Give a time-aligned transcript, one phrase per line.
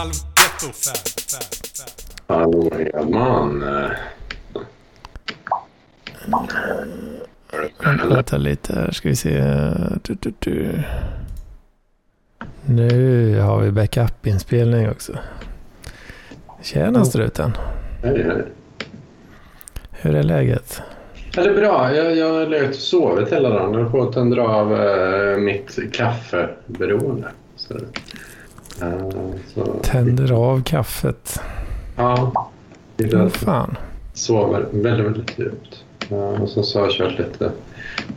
[0.00, 0.66] Halvgetto.
[2.26, 3.64] Hallå, ja, man.
[8.08, 9.40] Vänta lite här ska vi se.
[10.02, 10.82] Du, du, du.
[12.66, 15.12] Nu har vi backup-inspelning också.
[16.62, 17.52] Tjena struten.
[18.02, 18.44] Hej, hej.
[19.90, 20.82] Hur är läget?
[21.32, 21.94] Ja, det är bra.
[21.94, 23.74] Jag, jag har legat och sovit hela dagen.
[23.74, 27.28] Jag har fått en dra av eh, mitt kaffeberoende.
[27.56, 27.74] Så,
[29.54, 31.40] så, Tänder av kaffet.
[31.96, 32.50] Ja.
[32.96, 33.76] Det är fan.
[34.14, 35.84] sover väldigt, väldigt djupt.
[36.40, 37.52] Och sen så har jag kört lite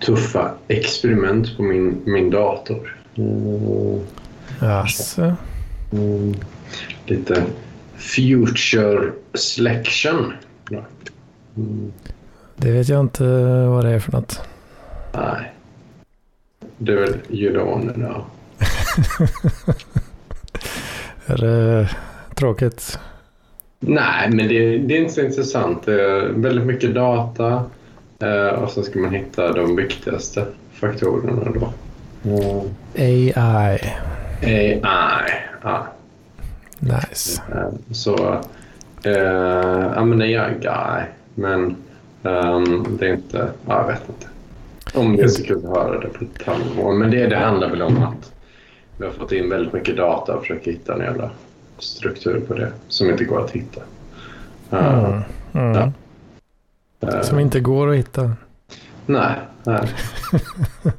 [0.05, 2.95] tuffa experiment på min, min dator.
[3.15, 3.99] Mm,
[4.61, 5.35] Jaså?
[5.91, 6.33] mm,
[7.05, 7.43] lite
[7.95, 10.33] future selection.
[11.57, 11.91] Mm,
[12.55, 13.23] Det vet jag inte
[13.67, 14.41] vad det är för något.
[15.13, 15.53] nej.
[16.77, 18.25] Det är väl you don't know.
[21.25, 21.89] Är det
[22.35, 22.99] tråkigt?
[23.79, 25.85] Nej, men det, det är inte så intressant.
[25.85, 27.63] Det är väldigt mycket data
[28.19, 31.73] eh, och så ska man hitta de viktigaste faktorerna då.
[32.97, 33.33] AI.
[33.35, 35.31] AI.
[35.63, 35.87] Ja.
[36.79, 37.41] Nice.
[37.51, 38.41] Eh, Så,
[39.05, 39.11] eh,
[39.95, 41.03] ja men det är guy.
[41.35, 41.75] Men
[42.23, 44.27] ehm, det är inte, ja, jag vet inte.
[44.99, 46.93] Om det är så kul att höra det på ett halvår.
[46.93, 48.32] Men det, det handlar väl om att
[49.03, 51.29] vi har fått in väldigt mycket data och försöker hitta en jävla
[51.77, 53.81] struktur på det som inte går att hitta.
[54.71, 55.21] Mm.
[55.53, 55.91] Mm.
[56.99, 57.23] Ja.
[57.23, 58.31] Som inte går att hitta.
[59.05, 59.89] Nej, nej.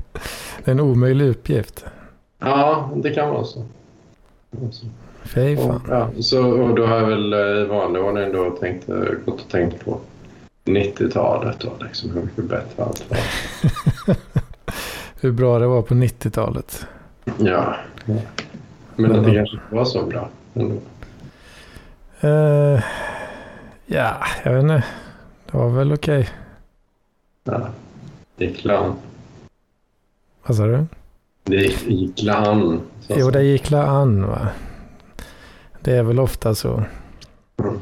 [0.64, 1.84] Det är en omöjlig uppgift.
[2.38, 3.64] Ja, det kan vara så.
[5.22, 5.82] Fy Och, fan.
[5.88, 9.40] ja, så, och då har jag väl eh, i vanlig ordning då tänkt, eh, gått
[9.40, 10.00] och tänkt på
[10.64, 13.18] 90-talet och liksom hur mycket bättre allt var.
[15.20, 16.86] Hur bra det var på 90-talet.
[17.38, 17.76] Ja.
[18.06, 18.22] Men
[18.96, 20.74] Men det kanske inte var så bra ändå.
[22.20, 22.82] Eh,
[23.86, 24.84] ja, jag vet inte.
[25.50, 26.28] Det var väl okej.
[27.44, 27.68] Ja.
[28.36, 28.94] Det gick an.
[30.46, 30.86] Vad sa du?
[31.44, 32.80] Det gick, gick an.
[33.08, 34.48] Jo, det gick an va.
[35.80, 36.82] Det är väl ofta så.
[37.56, 37.80] Mm.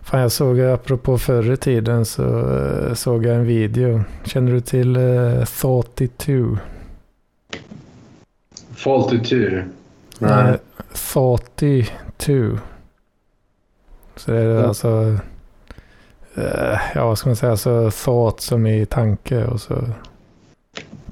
[0.00, 4.02] Fan, jag såg, apropå förr i tiden, så eh, såg jag en video.
[4.24, 6.58] Känner du till uh, 32?
[8.86, 9.36] Faulty 2.
[9.36, 9.64] Nej.
[10.18, 10.58] Nej.
[10.94, 12.58] 32.
[14.16, 14.64] Så det är Mm.
[14.68, 15.18] alltså...
[16.34, 17.56] eh, ja, vad ska man säga?
[17.56, 19.74] Så thought som i tanke och så...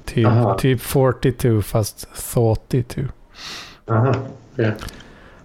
[0.05, 0.57] Typ, Aha.
[0.57, 2.07] typ 42 fast
[2.69, 3.01] 32.
[3.87, 4.13] Aha.
[4.53, 4.71] okej.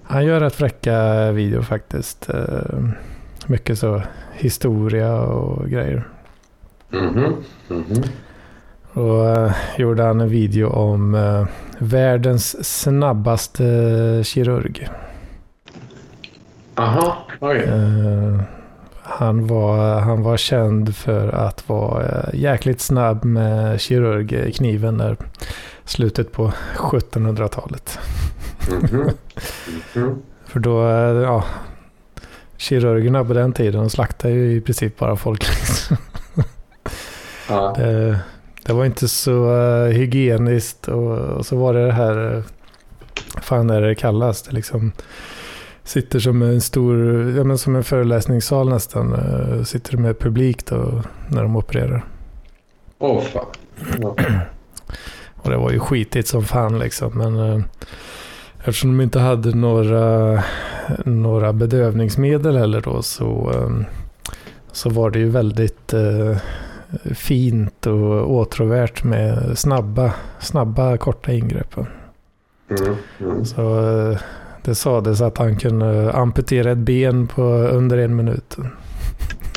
[0.03, 2.29] Han gör rätt fräcka video faktiskt.
[2.31, 2.89] Eh,
[3.47, 4.03] Mycket så
[4.33, 6.09] historia och grejer.
[6.91, 7.35] Mhm.
[7.69, 8.03] Mhm.
[8.03, 8.07] Och
[8.97, 11.47] eh, gjorde han en video om eh,
[11.79, 13.63] världens snabbaste
[14.25, 14.89] kirurg.
[16.75, 17.17] Aha.
[17.41, 18.41] Eh,
[19.03, 25.17] han, var, han var känd för att vara eh, jäkligt snabb med kirurgkniven där
[25.85, 27.99] slutet på 1700-talet.
[28.71, 29.11] Mhm.
[29.95, 30.23] Mhm.
[30.47, 31.45] För då, eh, ja,
[32.57, 35.45] kirurgerna på den tiden slaktade ju i princip bara folk.
[37.49, 37.75] Ja.
[37.77, 38.19] det,
[38.63, 42.43] det var inte så eh, hygieniskt och, och så var det det här, uh,
[43.43, 44.93] fan är det kallas, det liksom
[45.85, 51.03] sitter som en stor, ja men som en föreläsningssal nästan, eh, sitter med publik då
[51.29, 52.05] när de opererar.
[52.99, 53.47] Åh fan.
[54.01, 54.17] Ja.
[55.43, 57.19] Och det var ju skitigt som fan liksom.
[57.19, 57.61] Men eh,
[58.59, 60.43] eftersom de inte hade några,
[61.05, 63.55] några bedövningsmedel heller då så,
[64.73, 66.37] så var det ju väldigt eh,
[67.15, 71.77] fint och åtråvärt med snabba, snabba korta ingrepp.
[71.77, 72.97] Mm.
[73.21, 73.45] Mm.
[73.45, 74.19] Så eh,
[74.63, 78.57] det sades att han kunde amputera ett ben på under en minut.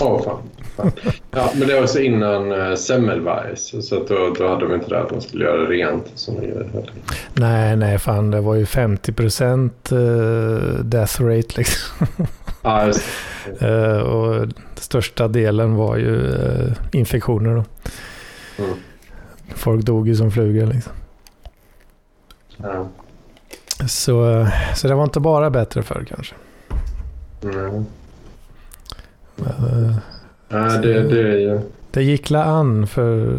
[0.01, 0.37] Åh fan.
[0.75, 0.91] fan.
[1.31, 3.75] Ja, men det var också innan uh, Semmelweis.
[3.89, 6.11] Så då, då hade de inte det att man skulle göra rent.
[6.15, 6.91] Som de gör här.
[7.33, 12.07] Nej, nej, fan det var ju 50% eh, death rate liksom.
[12.63, 12.91] Ja,
[13.59, 17.63] Eh, och största delen var ju eh, infektioner då.
[18.63, 18.77] Mm.
[19.55, 20.93] Folk dog ju som flugor liksom.
[22.57, 22.87] Ja.
[23.87, 26.35] Så, eh, så det var inte bara bättre förr kanske.
[27.43, 27.85] Mm.
[29.37, 29.95] Eh,
[30.53, 31.59] Ja, det, det är ju...
[31.91, 33.37] det gick la an för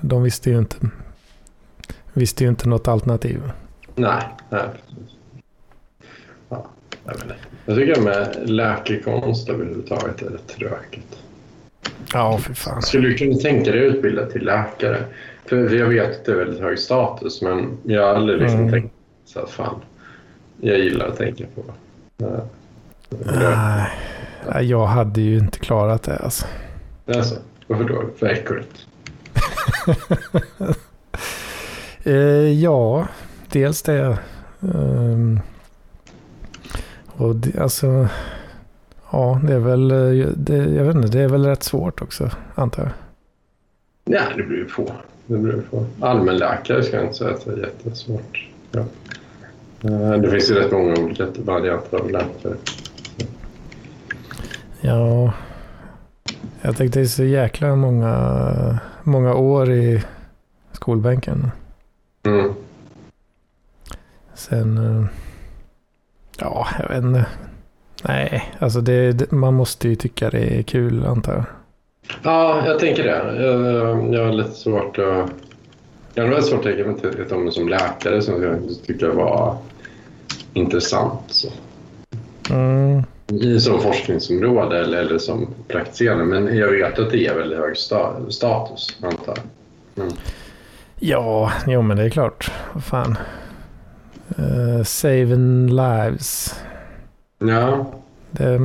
[0.00, 0.76] de visste ju inte,
[2.12, 3.52] visste ju inte något alternativ.
[3.94, 4.62] Nej, nej.
[4.72, 5.14] precis.
[6.48, 6.66] Ja,
[7.04, 7.34] jag, vet inte.
[7.68, 11.18] Jag tycker med läkekonst överhuvudtaget är rätt tråkigt.
[12.12, 12.82] Ja, för fan.
[12.82, 15.04] Skulle du kunna tänka dig att utbilda till läkare?
[15.46, 18.70] För jag vet att det är väldigt hög status, men jag har aldrig liksom Mm.
[18.72, 18.94] tänkt
[19.24, 19.74] så här, fan,
[20.60, 21.62] jag gillar att tänka på
[24.52, 26.46] Nej, jag hade ju inte klarat det alltså.
[27.06, 27.34] Alltså,
[27.66, 28.04] varför då?
[28.18, 28.86] För äckligt?
[32.04, 33.06] Eh, ja,
[33.52, 34.18] dels det.
[34.60, 35.40] Um,
[37.18, 38.08] och det, alltså,
[39.12, 42.30] ja, det är väl, eh, det, jag vet inte, det är väl rätt svårt också,
[42.54, 42.92] antar jag.
[44.04, 44.92] Nej, det beror ju på.
[45.26, 45.86] Det beror på.
[46.00, 48.48] Allmänläkare ska jag inte säga att det är jättesvårt.
[48.70, 48.80] Ja.
[49.82, 52.54] Eh, Det finns ju rätt många olika varianter av läkare.
[54.80, 55.32] Ja,
[56.62, 60.04] jag tänkte det är så jäkla många, många år i
[60.72, 61.50] skolbänken.
[62.26, 62.52] Mm.
[64.34, 65.04] Sen, eh,
[66.38, 67.26] ja, jag vet inte.
[68.04, 71.44] Nej, alltså det, det, man måste ju tycka det är kul antar jag.
[72.22, 73.42] Ja, jag tänker det.
[73.44, 75.30] Jag, jag har lite svårt att...
[76.14, 79.08] Jag har väldigt svårt att tänka mig till ett ämne som läkare som jag tycker
[79.08, 79.56] var
[80.52, 81.20] intressant.
[81.26, 81.48] Så.
[82.50, 86.24] Mm, I som forskningsområde eller, eller som praktiserande.
[86.24, 90.04] Men jag vet att det är väldigt hög sta, status, antar jag.
[90.04, 90.16] Mm.
[91.00, 92.52] ja, jo men det är klart.
[92.84, 93.16] Fan.
[94.38, 96.54] Uh, saving lives.
[97.38, 97.86] Ja,
[98.30, 98.58] Det,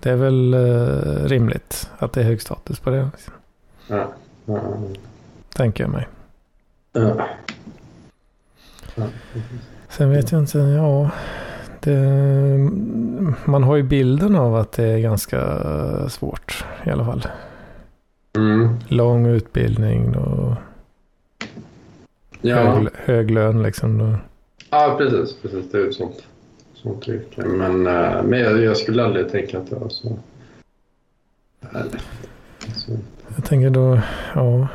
[0.00, 3.08] det är väl eh, rimligt att det är hög status på det.
[3.12, 3.32] Liksom,
[3.88, 4.12] ja,
[4.44, 4.60] ja,
[5.54, 6.08] tänker jag mig.
[6.92, 7.26] ja.
[9.88, 11.10] Sen vet jag inte, ja.
[11.80, 11.98] Det,
[13.44, 17.26] man har ju bilden av att det är ganska svårt i alla fall.
[18.36, 18.76] Mm.
[18.88, 20.54] Lång utbildning och
[22.40, 22.56] Ja.
[22.56, 24.16] hög, hög lön liksom.
[24.70, 25.36] Ja, precis.
[25.42, 25.70] precis.
[25.70, 26.26] Det är ett sånt,
[26.74, 27.44] sånt yrke.
[27.44, 30.18] Men, eh, men jag, jag skulle aldrig tänka att var så...
[31.70, 32.00] Eller,
[32.76, 32.98] så.
[33.36, 34.00] Jag tänker då,
[34.34, 34.68] ja.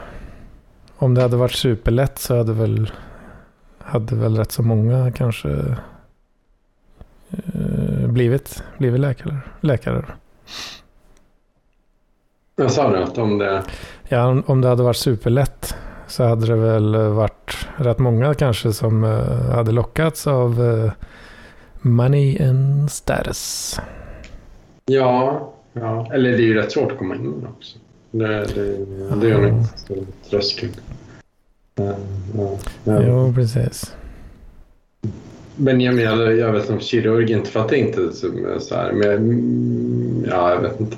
[0.98, 2.92] Om det hade varit superlätt så hade väl,
[3.78, 5.50] hade väl rätt så många kanske
[7.30, 9.38] eh, blivit, blivit läkare.
[9.62, 10.06] läkare.
[12.56, 13.64] Jag sa det att om det...
[14.08, 15.76] Ja, om det hade varit superlätt
[16.16, 20.92] så hade det väl varit rätt många kanske som eh, hade lockats av eh,
[21.82, 23.76] money and status.
[24.86, 27.78] Ja, ja, eller det är ju rätt svårt att komma in också.
[28.12, 28.86] Det, det,
[29.22, 29.64] det är ju en
[30.30, 30.70] tröskel.
[31.76, 31.94] Ja,
[32.38, 33.02] ja, ja.
[33.08, 33.96] Jo, precis.
[35.56, 38.92] Men jag menar, jag vet som kirurg, inte att det inte är så- så här,
[38.92, 40.98] men mm, ja, jag vet inte.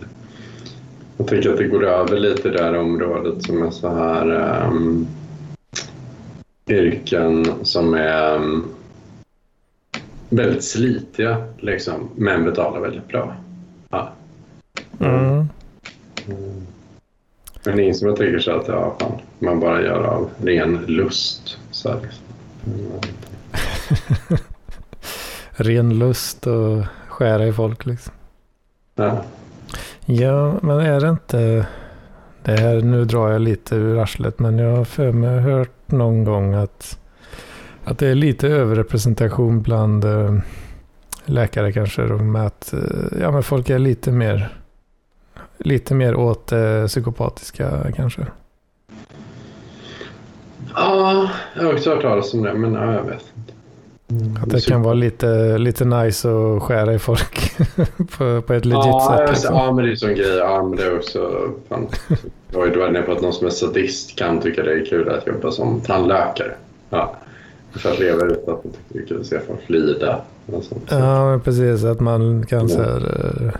[1.17, 4.31] Jag tycker att det går över lite det här området som är så här
[4.67, 5.07] um,
[6.67, 8.67] yrken som är um,
[10.29, 13.35] väldigt slitiga liksom, men betalar väldigt bra.
[13.89, 14.11] Ja.
[14.99, 15.47] Mm.
[17.63, 20.29] Men det är ingen som jag tycker så att ja, fan, man bara gör av
[20.43, 21.57] ren lust.
[21.71, 22.25] Så här, liksom.
[22.65, 22.91] Mm.
[25.51, 28.13] Ren lust och skära i folk liksom.
[28.95, 29.23] Ja.
[30.09, 31.67] Ja, men är det inte...
[32.43, 36.23] Det här, nu drar jag lite ur arslet, men jag har för mig hört någon
[36.23, 36.99] gång att,
[37.83, 40.35] att det är lite överrepresentation bland eh,
[41.25, 42.01] läkare kanske.
[42.01, 44.57] Med att eh, ja, men folk är lite mer,
[45.57, 48.25] lite mer åt det psykopatiska kanske.
[50.75, 53.53] ja, jag har också hört talas om det, men ja, jag vet inte.
[54.11, 54.37] Mm.
[54.43, 57.57] Att det kan vara lite, lite nice att skära i folk
[58.17, 59.19] på, på ett legit ja, sätt.
[59.19, 59.55] jag- Liksom.
[59.55, 60.37] Ja, men det är ju sån grej.
[60.37, 61.49] Ja, men det är också...
[61.69, 61.87] Fan,
[62.51, 65.09] jag var ju inne på att någon som är sadist kan tycka det är kul
[65.09, 66.51] att jobba som tandläkare.
[66.89, 67.15] Ja.
[67.71, 70.21] För att leva utan att man tycker det är kul att se folk lida.
[70.89, 71.83] Ja, men precis.
[71.83, 73.01] Att man kan så här,
[73.45, 73.51] eh,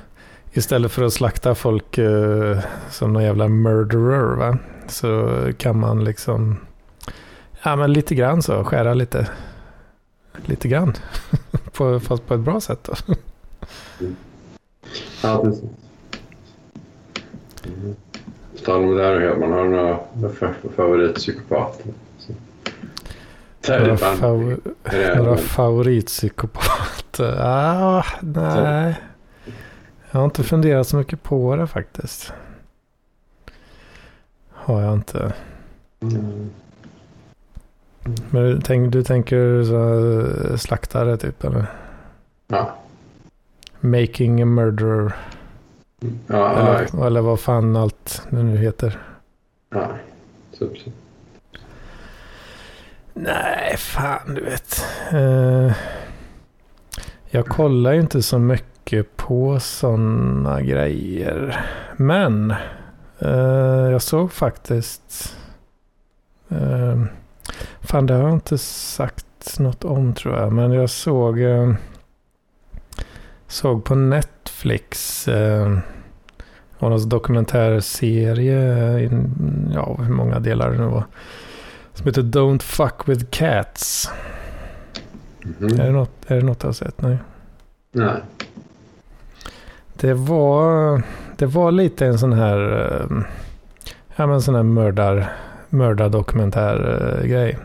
[0.54, 2.58] istället för att slakta folk eh,
[2.90, 4.58] som någon jävla murderer, va?
[4.88, 6.58] så kan man liksom,
[7.64, 9.28] ja men lite grann så, skära lite,
[10.46, 10.94] lite grann.
[11.74, 12.94] på, fast på ett bra sätt då.
[15.24, 15.64] Ja, precis.
[17.66, 17.96] Mm.
[18.66, 21.94] Tal om det här Hedman, har du några fa- favoritpsykopater?
[23.98, 24.60] Fav,
[25.18, 27.38] några favoritpsykopater?
[27.42, 29.02] Ah, nej.
[30.12, 32.34] Jag har inte funderat så mycket på det faktiskt.
[34.52, 35.34] Har jag inte.
[36.00, 36.50] Mm.
[38.30, 41.66] Men du, tänk, du tänker så, här, slaktare typ eller?
[42.48, 42.76] Ja.
[43.80, 45.16] Making a murderer.
[46.00, 49.00] Ja, ja, Eller, eller vad fan allt det nu heter.
[49.70, 49.88] ja.
[50.60, 50.90] Typ så.
[53.14, 54.86] Nej, fan du vet.
[55.12, 55.76] Eh,
[57.30, 61.66] jag kollar ju inte så mycket på sådana grejer.
[61.98, 62.52] Men
[63.20, 65.36] eh, jag såg faktiskt...
[66.50, 67.04] Eh,
[67.82, 70.54] fan, det har jag inte sagt något om tror jag.
[70.54, 71.40] Men jag såg...
[71.42, 71.74] Eh,
[73.48, 75.28] såg på Netflix.
[75.28, 75.78] Eh,
[76.80, 79.04] någon dokumentärserie.
[79.04, 81.04] in- Ja, hur många delar det nu var.
[81.94, 84.10] Som heter Don't Fuck With Cats.
[85.42, 85.80] Mhm.
[85.80, 87.02] Är, det något, är det något jag har sett?
[87.02, 87.18] Nej.
[87.92, 88.22] Nej.
[89.94, 91.02] Det var,
[91.38, 93.18] det var lite en sån här, eh,
[94.16, 95.34] ja men sån här mördar,
[95.70, 97.58] mördardokumentär eh, grej.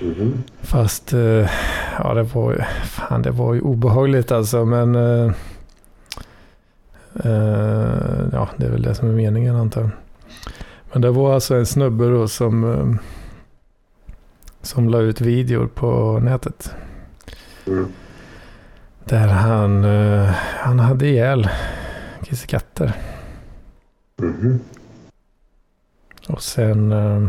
[0.00, 0.42] Mhm.
[0.60, 1.50] Fast, eh,
[1.98, 5.32] ja det var ju, fan det var ju obehagligt alltså men, eh,
[8.32, 9.90] ja det är väl det som är meningen antar jag.
[10.92, 12.98] Men det var alltså en snubbe då som,
[14.62, 16.74] som la ut videor på nätet.
[17.66, 17.86] Mm.
[19.04, 19.84] Där han,
[20.58, 21.48] han hade ihjäl
[22.22, 22.92] kissekatter.
[24.16, 24.60] Mhm.
[26.32, 26.92] Och sen...
[26.92, 27.22] eh,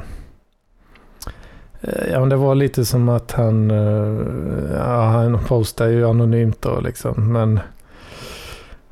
[1.81, 3.71] eh, Ja, men det var lite som att han...
[3.71, 4.25] eh,
[4.77, 7.33] Ja, han postade ju anonymt då liksom.
[7.33, 7.59] Men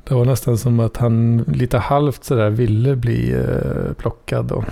[0.04, 3.44] det var nästan som att han lite halvt sådär ville bli
[3.96, 4.64] plockad då.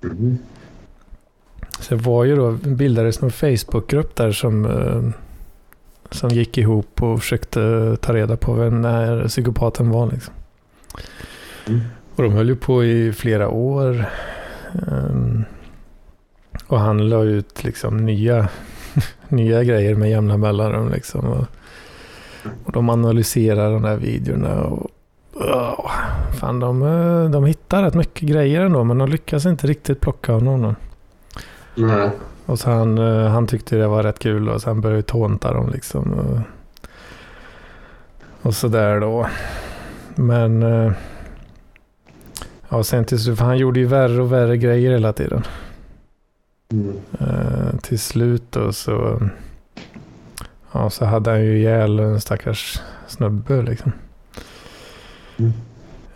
[0.00, 0.38] Mhm.
[1.80, 4.66] Så det var ju då, bildades någon Facebookgrupp där som,
[6.10, 10.34] som gick ihop och försökte ta reda på vem den här psykopaten var liksom.
[11.68, 11.80] Mm.
[12.16, 14.06] Och de höll ju på i flera år.
[14.72, 15.44] Ehm,
[16.66, 18.48] och han la ut liksom nya,
[19.28, 21.20] nya grejer med jämna mellanrum liksom.
[21.24, 21.46] Och,
[22.64, 24.90] och de analyserar de där videorna och
[25.34, 25.90] oh,
[26.40, 30.32] fan de, eh, de hittar rätt mycket grejer ändå men de lyckas inte riktigt plocka
[30.32, 30.76] av någon.
[31.74, 32.10] Nej.
[32.46, 35.70] Och så han, eh, han tyckte det var rätt kul och sen började tånta dem
[35.70, 36.12] liksom.
[36.12, 36.38] Och,
[38.42, 39.26] och sådär då.
[40.14, 40.62] Men...
[42.74, 45.42] Ja, sen till slut, för han gjorde ju värre och värre grejer hela tiden.
[46.72, 46.96] Mm.
[47.20, 49.28] Eh, till slut då så...
[50.72, 53.92] Ja, så hade han ju ihjäl en stackars snubbe liksom.
[55.36, 55.52] Mm.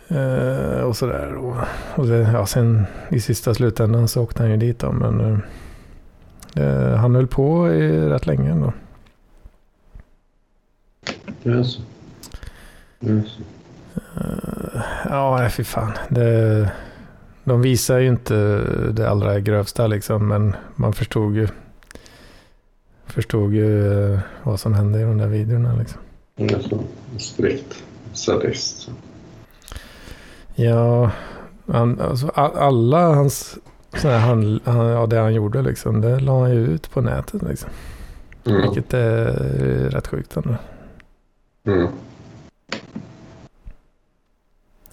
[0.07, 1.33] Eh, och sådär.
[1.33, 1.55] Och,
[1.95, 4.91] och det, ja, sen i sista slutändan så åkte han ju dit då.
[4.91, 5.41] Men
[6.55, 8.73] eh, eh, han höll på i rätt länge ändå.
[11.43, 11.81] Jaså.
[12.99, 13.41] Jaså.
[15.09, 15.91] Ja, fy fan.
[16.09, 16.71] Det,
[17.43, 18.61] de visar ju inte
[18.91, 20.27] det allra grövsta liksom.
[20.27, 21.47] Men man förstod ju.
[23.05, 26.01] Förstod ju eh, vad som hände i de där videorna liksom.
[26.37, 26.83] Han är så
[27.17, 27.83] strikt
[28.13, 28.89] sadist.
[30.55, 31.11] Ja,
[31.67, 33.57] han, alltså, alla hans...
[33.91, 36.01] Här, han, han, ja, det han gjorde liksom.
[36.01, 37.69] Det la han ju ut på nätet liksom.
[38.45, 38.61] Mm.
[38.61, 39.33] Vilket är
[39.89, 40.55] rätt sjukt ändå.
[41.65, 41.87] Mm.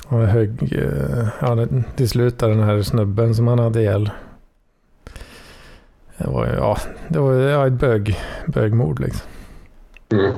[0.09, 4.11] Och högg, eh, ja, det- till slut där den här snubben som han hade ihjäl.
[6.19, 9.27] Det var ja, det var ja, ett bög, bögmord liksom.
[10.13, 10.33] Mm.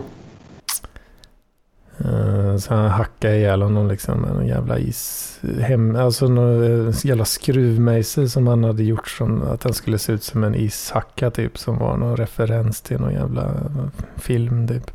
[1.99, 5.25] Eh, Så han hackade ihjäl honom liksom med en jävla is...
[5.61, 10.13] Hem, alltså någon eh, jävla skruvmejsel som han hade gjort som att den skulle se
[10.13, 11.59] ut som en ishacka typ.
[11.59, 14.91] Som var någon referens till någon jävla eh, film typ.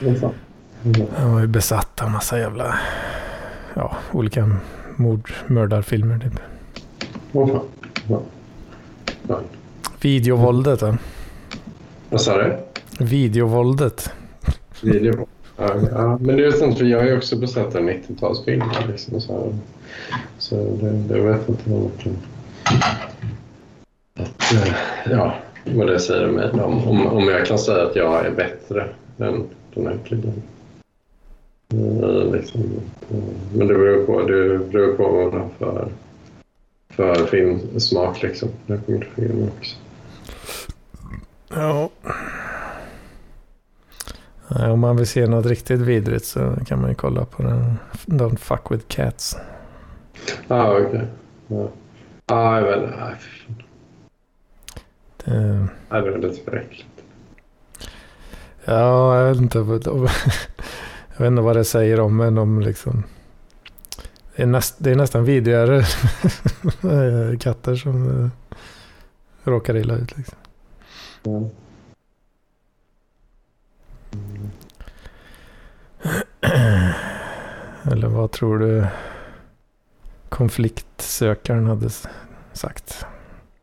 [0.00, 0.32] Mm.
[1.16, 2.74] Han var ju besatt av massa jävla...
[3.74, 4.50] Ja, olika
[4.96, 6.40] mord, mördarfilmer typ.
[10.00, 10.98] Videovåldet va?
[12.10, 12.56] Vad sa du?
[13.04, 14.10] Videovåldet.
[14.82, 15.26] Video.
[15.56, 18.88] Ja, ja, men det är sant för jag är också besatt av 90-talsfilmer.
[18.88, 19.52] Liksom, så
[20.38, 21.64] så det, det vet inte
[22.02, 22.16] kan...
[24.14, 24.74] Att, eh,
[25.10, 28.88] ja, vad det säger mig om, om, om jag kan säga att jag är bättre
[29.18, 30.42] än den här killen.
[31.72, 32.60] Eh, Liksom,
[33.10, 33.16] eh,
[33.54, 35.88] men det beror på, det beror på vad man har för,
[36.90, 38.48] för filmsmak liksom.
[38.66, 39.76] Det kommer till film också.
[41.48, 41.90] Ja.
[44.72, 47.78] Om man vill se något riktigt vidrigt så kan man ju kolla på den.
[48.06, 49.36] Don't fuck with cats.
[50.48, 51.06] Ja, ah, okej.
[51.46, 51.68] Ja.
[52.26, 52.98] Ah, jag vet inte.
[52.98, 53.62] Fan.
[55.24, 56.88] Det, Nej, det var lite för äckligt.
[58.64, 59.58] ja, jag vet inte.
[61.22, 63.04] Jag vet inte vad det säger om men om liksom.
[64.36, 65.82] Det är, näst, det är nästan vidrigare
[67.40, 68.30] katter som eh,
[69.44, 70.16] råkar illa ut.
[70.16, 70.38] Liksom.
[71.22, 71.48] Ja.
[77.92, 78.86] Eller vad tror du
[80.28, 81.90] konfliktsökaren hade
[82.52, 83.06] sagt?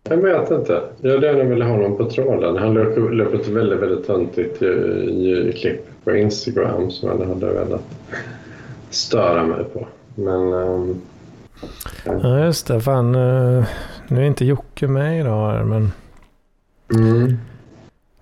[0.03, 0.82] Jag vet inte.
[1.01, 2.58] Jag hade gärna velat ha någon på tråden.
[2.58, 4.70] Han la upp ett väldigt, väldigt töntigt eh,
[5.03, 7.84] ljudklipp på Instagram som jag hade velat
[8.89, 9.88] störa mig på.
[10.15, 10.53] Men...
[10.53, 11.01] ehm,
[12.06, 13.15] Ja just det, fan.
[13.15, 13.65] eh,
[14.08, 15.91] Nu är inte Jocke med idag här, men,
[16.96, 17.38] mm,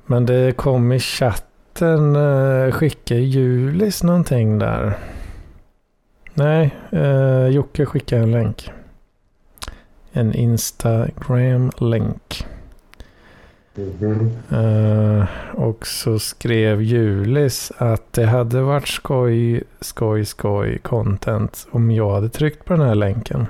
[0.05, 4.97] men det kom i chatten chatten uh, skickar Julis någonting där?
[6.33, 8.71] Nej, uh, Jocke skickar en länk.
[10.17, 12.47] En Instagram-länk.
[13.75, 14.31] Mhm.
[14.51, 22.11] Uh, och så skrev Julis att det hade varit skoj, skoj, skoj content om jag
[22.11, 23.47] hade tryckt på den här länken.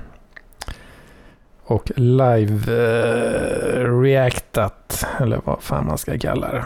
[1.63, 6.65] Och live uh, reactat, eller vad fan man ska kalla det.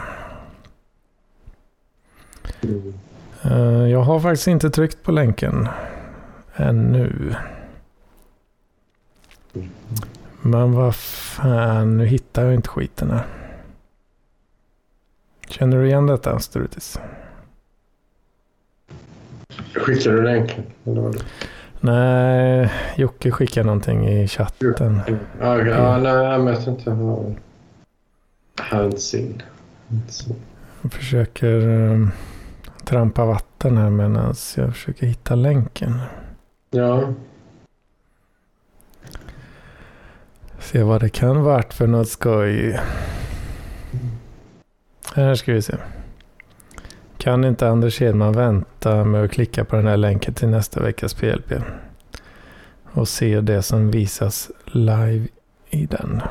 [3.50, 5.68] Uh, jag har faktiskt inte tryckt på länken
[6.56, 7.34] ännu.
[10.42, 13.26] Men vad fan, nu hittar jag inte skiten här.
[15.48, 16.98] Känner du igen detta, Strutis?
[19.74, 20.64] Skickar du länken?
[21.80, 25.00] Nej, Jocke skickar någonting i chatten.
[25.40, 26.12] Ja, ja, nej,
[26.52, 26.90] jag tror inte
[29.00, 29.42] seen.
[30.82, 32.10] Jag försöker um,
[32.84, 35.98] trampa vatten här medan jag försöker hitta länken.
[36.70, 37.08] Ja.
[40.62, 42.80] Se vad det kan varit för något skoj.
[45.14, 45.74] Här ska vi se.
[47.18, 51.14] Kan inte Anders Hedman vänta med att klicka på den här länken till nästa veckas
[51.14, 51.52] PLP?
[52.92, 55.28] Och se det som visas live
[55.70, 56.22] i den.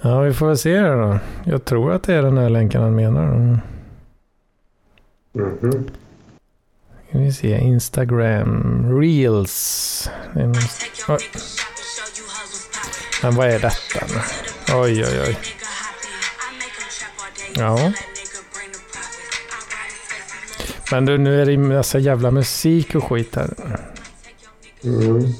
[0.00, 1.18] Ja, vi får väl se här då.
[1.44, 3.24] Jag tror att det är den här länken han menar.
[3.24, 3.58] Mm.
[5.32, 5.90] -hmm.
[7.10, 7.58] Ska vi se.
[7.58, 10.10] Instagram Reels.
[10.34, 10.54] En-
[11.08, 11.18] Oj.
[13.22, 14.20] Men vad är detta nu?
[14.74, 15.38] Oj, oj, oj.
[17.56, 17.92] Ja.
[20.92, 23.50] Men du, nu är det ju massa jävla musik och skit här.
[24.84, 25.32] Mm.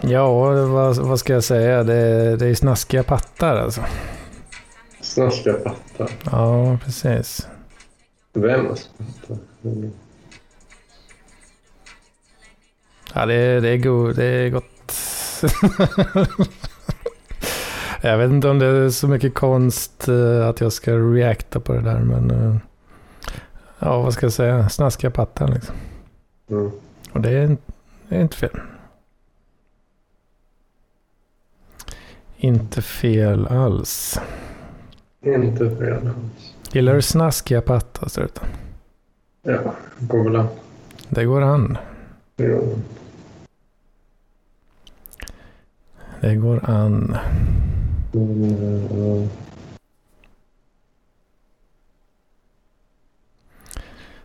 [0.00, 0.32] Ja,
[0.66, 1.82] vad, vad ska jag säga?
[1.82, 3.84] Det, det är snaskiga pattar alltså.
[5.12, 6.10] Snaskiga pattar.
[6.24, 7.48] Ja, precis.
[8.32, 9.38] Vems pattar?
[9.64, 9.90] Mm.
[13.14, 14.94] Ja, det, det är god, det är gott.
[18.02, 21.72] jag vet inte om det är så mycket konst eh, att jag ska reacta på
[21.72, 22.56] det där, men eh,
[23.78, 24.68] ja, vad ska jag säga?
[24.68, 25.74] Snaskiga pattar liksom.
[26.50, 26.70] Mm.
[27.12, 27.56] Och det är,
[28.08, 28.60] det är inte fel.
[32.36, 34.20] Inte fel alls.
[35.24, 36.54] Inte fel alls.
[36.72, 38.44] Gillar du snaskiga pattar, Struten?
[39.42, 40.46] Ja, går väl an.
[41.08, 41.78] Det går an.
[42.36, 42.76] Det gör det.
[46.28, 47.16] Det går an.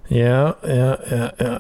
[0.07, 1.59] Ja, ja, ja, ja.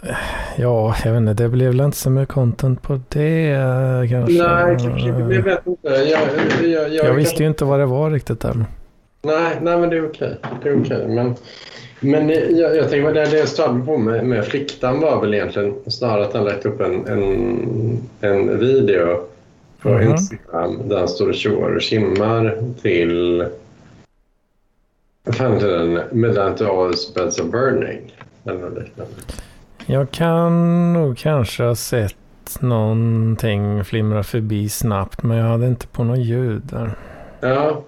[0.57, 1.33] Ja, jag vet inte.
[1.33, 4.43] Det blev väl inte så mycket content på det kanske.
[4.43, 5.89] Nej, kanske- jag vet inte.
[5.89, 8.65] Jag, jag, jag, Jag visste ju inte vad det var riktigt där.
[9.27, 10.37] Nej, nej men det är okej.
[10.63, 11.07] Det är okej.
[11.07, 11.35] Men,
[11.99, 15.73] men jag, jag tänker det, det jag störde på med, med fliktan var väl egentligen
[15.87, 19.19] snarare att han lagt upp en, en, en video
[19.81, 20.11] på Mhm.
[20.11, 23.45] Instagram där han står och tjoar och simmar till
[25.23, 25.99] vad fan heter den?
[26.11, 28.15] Midnight Oils Beds of Burning.
[28.45, 29.13] Eller något liknande.
[29.85, 32.15] Jag kan nog kanske ha sett
[32.59, 36.91] någonting flimra förbi snabbt, men jag hade inte på något ljud där.
[37.41, 37.81] Ja,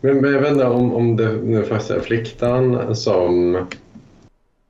[0.00, 3.54] men, men jag vet inte om, om det nu faktiskt är fliktan som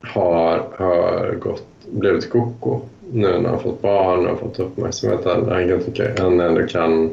[0.01, 5.19] har, har gått, blivit koko nu när han fått barn och fått uppmärksamhet.
[5.25, 7.09] Han, han kan tycka att han ändå kan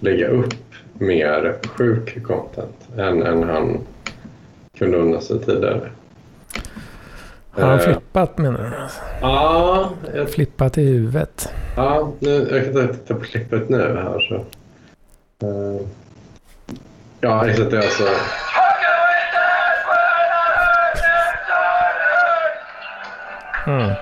[0.00, 0.54] lägga upp
[0.98, 3.78] mer sjuk content än, än han
[4.78, 5.90] kunde unna sig tidigare.
[7.50, 8.70] Har han Eh, flippat menar du?
[9.20, 11.48] Ja, jag, Flippat i huvudet?
[11.76, 14.20] ja nu, jag kan ta- titta på klippet nu här.
[14.28, 14.34] Så.
[15.46, 15.80] Eh,
[17.20, 17.70] ja, exakt.
[17.70, 18.04] Det alltså...
[23.66, 23.94] Mm.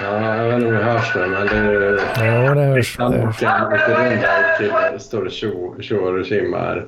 [0.00, 2.00] Ja, jag vet inte om det hörs nu, men det är...
[2.26, 2.96] Ja, det hörs.
[2.96, 3.38] Det, hörs.
[3.40, 6.84] där och står och tjo- tjoar och simmar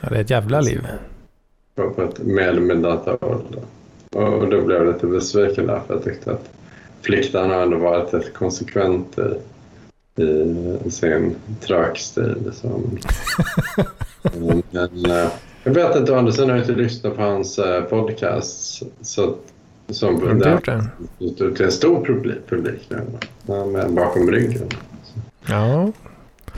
[0.00, 0.86] Ja, det är ett jävla liv.
[1.74, 2.92] på, ett mer eller mindre
[4.40, 6.48] och då blev jag lite besviken där för jag tyckte att
[7.02, 9.18] fliktan har ändå varit rätt konsekvent
[10.16, 10.22] i,
[10.84, 12.52] i sin trökstil.
[12.52, 12.98] Som,
[14.70, 15.28] men, eh,
[15.64, 18.82] jag vet inte, å andra sidan har jag inte lyssnat på hans eh, podcast.
[19.00, 19.34] Så,
[19.90, 20.84] som, Har du gjort det?
[21.18, 23.00] det till en stor publik, publik nu.
[23.46, 24.68] Ja, Med bakom ryggen.
[25.46, 25.92] Ja.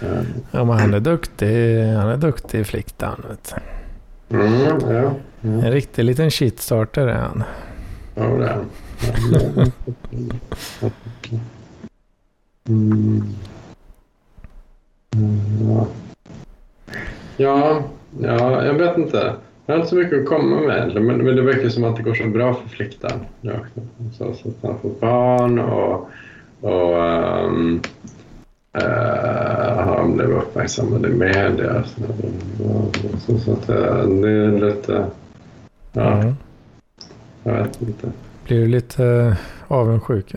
[0.02, 1.84] Eh, ja, men han är duktig.
[1.86, 3.22] Han är duktig i fliktan.
[3.28, 3.54] Vet.
[4.30, 5.14] Mm, ja.
[5.40, 7.44] En riktig liten shitstarter är han.
[8.14, 8.64] Ja, det är han.
[15.60, 15.86] Ja.
[17.36, 17.82] Ja,
[18.20, 19.32] ja, jag vet inte.
[19.66, 22.02] Jag har inte så mycket att komma med men, men det verkar som att det
[22.02, 23.20] går så bra för flickan.
[23.40, 23.52] Ja,
[24.18, 26.10] så, så att han får barn och,
[26.60, 26.98] och
[27.46, 27.80] um,
[28.76, 31.84] uh, han blev uppmärksammad i media.
[31.84, 32.02] Så,
[33.26, 35.06] så, så att det är lite...
[35.92, 36.34] Ja, Mm.
[37.42, 38.12] jag vet inte.
[38.44, 39.34] Blir du lite uh,
[39.68, 40.34] avundsjuk?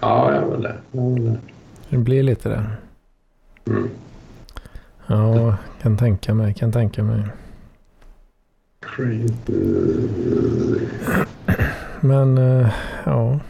[0.00, 0.74] Ja, jag vill det.
[0.92, 1.38] Jag vill det.
[1.88, 2.64] Det blir lite det.
[3.66, 3.90] Mm.
[5.06, 7.22] Ja, kan tänka mig, kan tänka mig.
[8.80, 9.34] Crazy.
[12.00, 12.68] Men eh,
[13.04, 13.40] ja.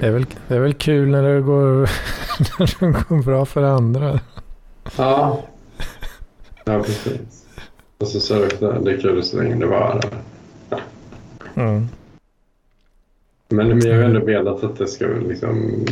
[0.00, 1.72] Det är, väl, det är väl kul när det går,
[2.58, 4.20] när det går bra för andra.
[4.96, 5.42] Ja.
[6.64, 7.46] Ja, precis.
[7.98, 10.00] Och så att det är kul så länge det varar.
[11.56, 11.88] Mm.
[13.48, 15.84] Men, men jag har ändå velat att det ska liksom...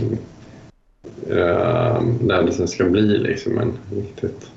[1.31, 4.51] Uh, det här ska bli liksom en riktigt,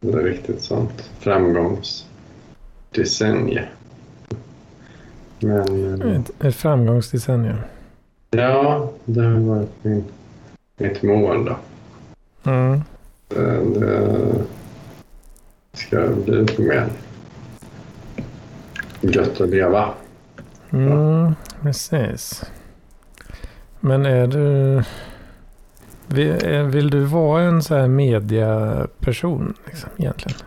[0.00, 3.62] en riktigt sånt framgångsdecennie.
[5.40, 7.56] Men eh, Ett, ett framgångsdecennium.
[8.30, 10.04] ja, det har varit min,
[10.76, 11.56] mitt mål då.
[12.50, 12.80] Mm.
[13.28, 13.60] Det,
[15.72, 16.88] det ska bli lite mer
[19.00, 19.94] gött att leva.
[20.72, 22.44] Mm, precis.
[23.80, 24.82] Men är du...
[26.06, 30.38] Vill, är- vill du vara en så här mediaperson liksom, egentligen?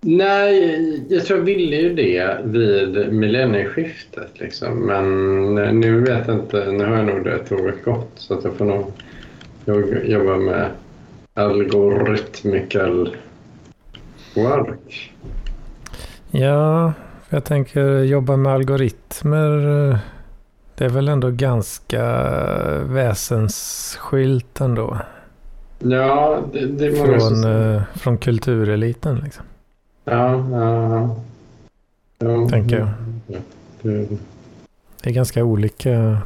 [0.00, 4.40] Nej, jag tror jag ville ju det vid millennieskiftet.
[4.40, 4.86] Liksom.
[4.86, 6.72] Men nu vet jag inte.
[6.72, 8.10] Nu har jag nog det tåget gått.
[8.14, 8.92] Så att jag får nog
[9.64, 10.68] jag jobba med
[11.34, 13.16] algoritmical
[14.34, 15.12] work.
[16.30, 16.92] Ja,
[17.28, 19.50] jag tänker jobba med algoritmer.
[20.74, 22.02] Det är väl ändå ganska
[22.84, 24.98] väsensskilt ändå.
[25.78, 27.44] Ja, det, det Från, som...
[27.44, 29.44] eh, från kultureliten liksom.
[30.04, 31.16] Ja, ja,
[32.18, 32.48] ja.
[32.48, 32.88] Tänker jag.
[33.82, 34.08] Det,
[35.02, 36.18] Det är ganska olika,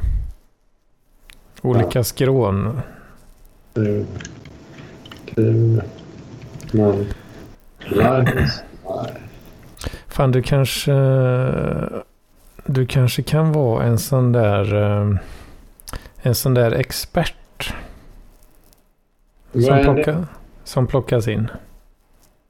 [1.61, 2.81] olika skrån.
[3.73, 4.05] det,
[5.35, 5.81] det,
[6.71, 7.05] men...
[7.89, 8.63] Life.
[10.13, 10.91] Fan, du kanske,
[12.65, 15.09] du kanske kan vara en sån där, eh,
[16.21, 17.73] en sån där expert
[19.51, 20.25] som, plocka,
[20.63, 21.47] som plockas in.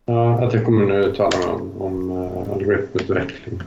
[0.06, 3.62] Ja, att jag kommer nu uttala mig om, om uh, algoritmutveckling.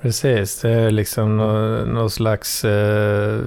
[0.00, 3.38] Precis, det är liksom nå- någon slags eh,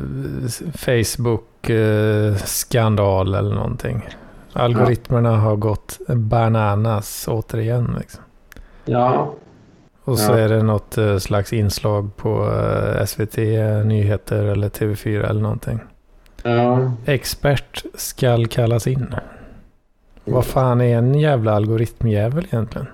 [0.74, 4.08] Facebook-skandal eller någonting.
[4.54, 7.95] Algoritmerna har gått bananas återigen.
[8.00, 8.24] Liksom.
[8.86, 9.34] Ja,
[10.06, 10.38] Och så Ja.
[10.38, 13.38] är det något eh, slags inslag på eh, SVT
[13.86, 15.80] Nyheter eller TV4 eller någonting.
[16.44, 16.91] ja.
[17.06, 19.15] Expert skall kallas in.
[20.26, 22.88] Vad fan är en jävla algoritmjävel egentligen?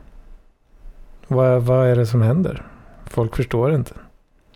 [1.28, 2.63] Vad, vad är det som händer?
[3.06, 3.93] Folk förstår inte.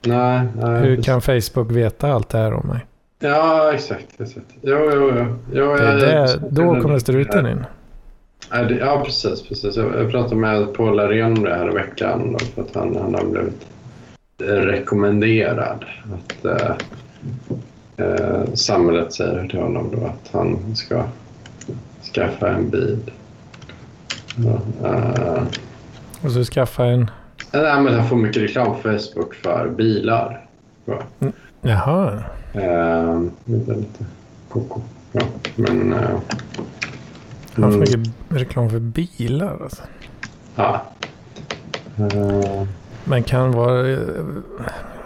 [0.06, 0.82] Nej, nej.
[0.82, 2.86] Hur kan Facebook veta allt det här om mig?
[3.20, 4.06] Ja, exakt.
[4.22, 4.46] exakt.
[4.62, 5.26] Jo, jo, jo.
[5.54, 7.66] jo Det är jag- det, då kommer struten in.
[8.52, 9.42] Ja, precis.
[9.42, 9.76] precis.
[9.76, 12.38] Jag, pratade med Paul Arén om det här i veckan.
[12.56, 13.68] För att han, han har blivit
[14.38, 16.76] rekommenderad att eh,
[17.98, 21.04] eh, samhället säger till honom då att han ska
[22.14, 23.12] skaffa en bil.
[24.36, 25.44] Ja, eh,
[26.22, 27.12] Och så skaffa en...
[27.54, 30.46] nej, men han får mycket reklam på Facebook för bilar.
[30.86, 31.00] Ja.
[31.62, 32.24] Jaha.
[32.54, 34.06] Eh, är lite
[34.50, 34.82] koko.
[35.12, 35.22] Ja,
[35.56, 35.94] men...
[35.94, 36.20] Eh,
[37.56, 39.84] Han får mm, mycket reklam för bilar alltså.
[40.56, 40.82] ja.
[41.98, 42.68] Eh,
[43.04, 43.98] Men kan, vara,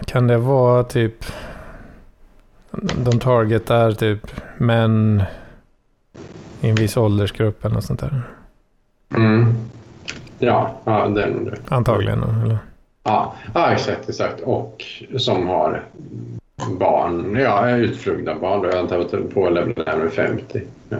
[0.04, 1.24] kan det vara typ...
[3.04, 5.22] De targetar typ män
[6.60, 8.22] i en viss åldersgrupp eller något sånt där.
[9.16, 9.54] Mm.
[10.38, 11.56] Ja, ja, det är nog det.
[11.68, 12.22] Antagligen.
[12.22, 12.58] Eller?
[13.02, 14.40] Ja, ja, exakt, exakt.
[14.40, 14.84] Och
[15.18, 15.82] som har
[16.78, 18.62] barn, ja, utflugna barn.
[18.62, 18.68] Då.
[18.68, 20.62] Jag antar att på eller närmare 50.
[20.88, 20.96] Ja.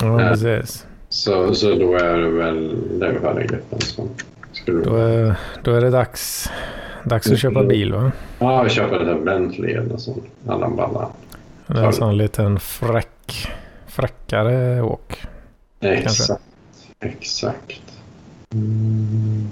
[0.00, 0.28] Ja, Ja.
[0.28, 0.86] precis.
[1.08, 4.08] Så, så då är det väl den gruppen som
[4.52, 4.84] skulle...
[4.84, 6.50] Då är, då är det dags,
[7.04, 8.12] dags att köpa bil va?
[8.38, 11.08] Ja, köper en Bentley eller sån Allan Balla.
[11.66, 13.48] En sån liten fräck,
[13.86, 15.22] fräckare åk.
[15.80, 16.42] Exakt,
[17.00, 17.82] exakt.
[18.52, 19.48] Mm.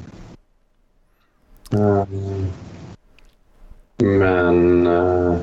[1.73, 2.47] Mm.
[3.99, 4.87] Men...
[4.87, 5.37] Uh,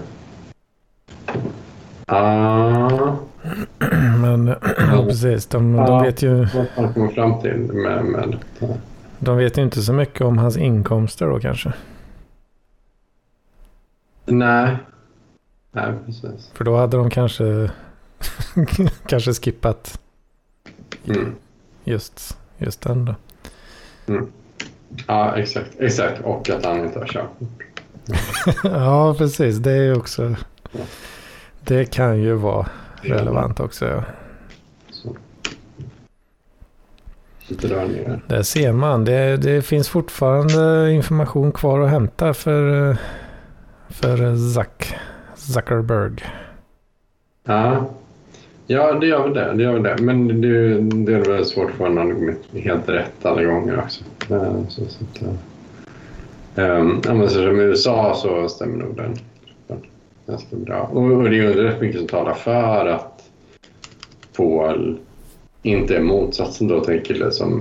[2.05, 3.17] ah,
[4.21, 4.47] Men
[4.91, 5.99] ja, precis, de, de, Ja.
[6.03, 8.73] vet ju, vad man kommer fram till med, med detta.
[9.19, 11.73] de vet ju inte så mycket om hans inkomster då kanske.
[14.25, 14.77] Nej.
[15.71, 16.51] Nej, precis.
[16.53, 17.71] För då hade de kanske,
[19.05, 19.99] kanske skippat
[21.07, 21.35] Mm.
[21.83, 23.15] just, just den då.
[24.07, 24.27] Mm.
[25.07, 25.69] Ja, exakt.
[25.79, 26.21] Exakt.
[26.21, 27.63] Och att han inte har körkort.
[28.63, 29.57] ja, precis.
[29.57, 30.35] Det är ju också...
[31.61, 32.67] Det kan ju vara
[33.01, 33.85] relevant också.
[33.85, 34.03] Ja.
[38.27, 39.05] Där ser man.
[39.05, 42.97] Det, det finns fortfarande information kvar att hämta för,
[43.89, 44.95] för Zuck,
[45.35, 46.11] Zuckerberg.
[47.43, 47.89] Ja.
[48.67, 49.53] ja, det gör väl det.
[49.53, 49.95] det, gör väl det.
[49.99, 54.03] Men det, det är väl svårt att få någon helt rätt alla gånger också.
[54.27, 55.37] Så, Så, så um,
[56.55, 59.15] eh, eh, om som i USA så stämmer nog den
[60.29, 60.89] ganska bra.
[60.93, 63.23] Och, det är ju rätt mycket som talar för att
[64.37, 64.97] Paul
[65.61, 67.51] inte är motsatsen då tänker liksom,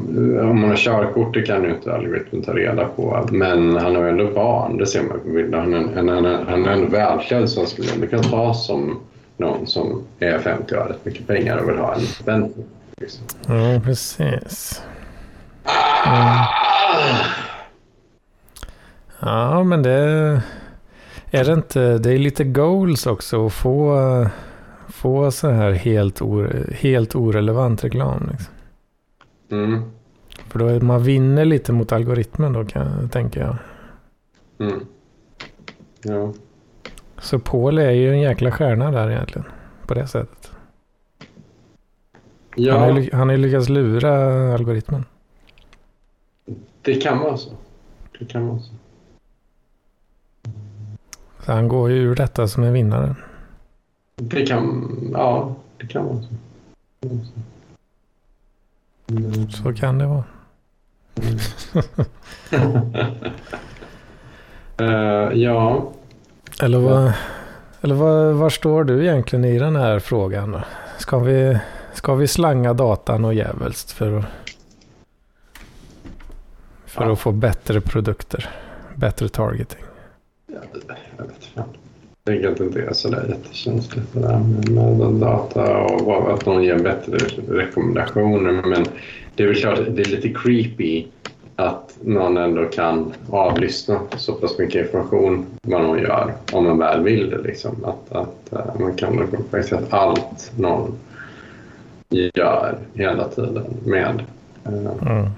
[0.41, 4.03] om man har körkort det kan ju inte algoritmen ta reda på men han har
[4.03, 5.61] ändå barn, det ser man på bilden.
[5.61, 9.01] Han är, han är, han är ändå välklädd han skulle ändå kunna ta som
[9.37, 12.53] någon som är 50 och har rätt mycket pengar och vill ha en spänn.
[12.97, 13.25] Liksom.
[13.47, 14.83] Ja, precis.
[16.05, 16.45] Ah!
[19.21, 20.43] Ja, men det
[21.31, 21.99] är det inte.
[21.99, 24.27] Det är lite goals också att få,
[24.89, 28.29] få så här helt, or, helt orelevant reklam.
[28.31, 28.55] Liksom.
[29.51, 29.83] Mm.
[30.49, 33.57] För då är man vinner lite mot algoritmen då kan, tänker jag.
[34.59, 34.87] Mm.
[36.03, 36.33] Ja.
[37.19, 39.49] Så Paul är ju en jäkla stjärna där egentligen.
[39.87, 40.51] På det sättet.
[42.57, 44.15] Han har ja, han har ju lyckats lura
[44.55, 45.05] algoritmen.
[46.83, 47.51] det kan vara så.
[48.19, 48.73] Det kan vara så.
[51.49, 53.15] Så han går ju ur detta som en vinnare.
[54.17, 56.29] Det kan, ja, det kan vara så.
[57.01, 57.41] Så.
[59.15, 59.51] Mm.
[59.51, 60.25] Så kan det vara.
[64.81, 65.91] Eh, ja,
[66.63, 67.13] Eller, vad,
[67.81, 70.53] eller vad, var står du egentligen i den här frågan?
[70.53, 70.61] Då?
[70.99, 71.59] Ska, vi,
[71.95, 74.25] ska vi slanga datan och djävulskt för att,
[76.87, 77.13] för Ja.
[77.13, 78.49] att få bättre produkter?
[78.95, 79.85] Bättre targeting?
[80.53, 80.63] Jag,
[81.19, 81.65] jag vet fan.
[82.25, 86.47] Jag tänker att det inte är sådär jättekänsligt det där med, med data och att
[86.47, 87.17] någon ger bättre
[87.49, 88.53] rekommendationer.
[88.53, 88.85] Men
[89.35, 91.07] det är väl klart, det är lite creepy
[91.57, 97.03] att någon ändå kan avlyssna så pass mycket information vad någon gör om man väl
[97.03, 97.39] vill det.
[97.39, 97.85] Liksom.
[97.85, 100.99] Att, att eh, man kan faktiskt att allt någon
[102.09, 104.23] gör hela tiden med.
[104.65, 105.31] eh, Mm.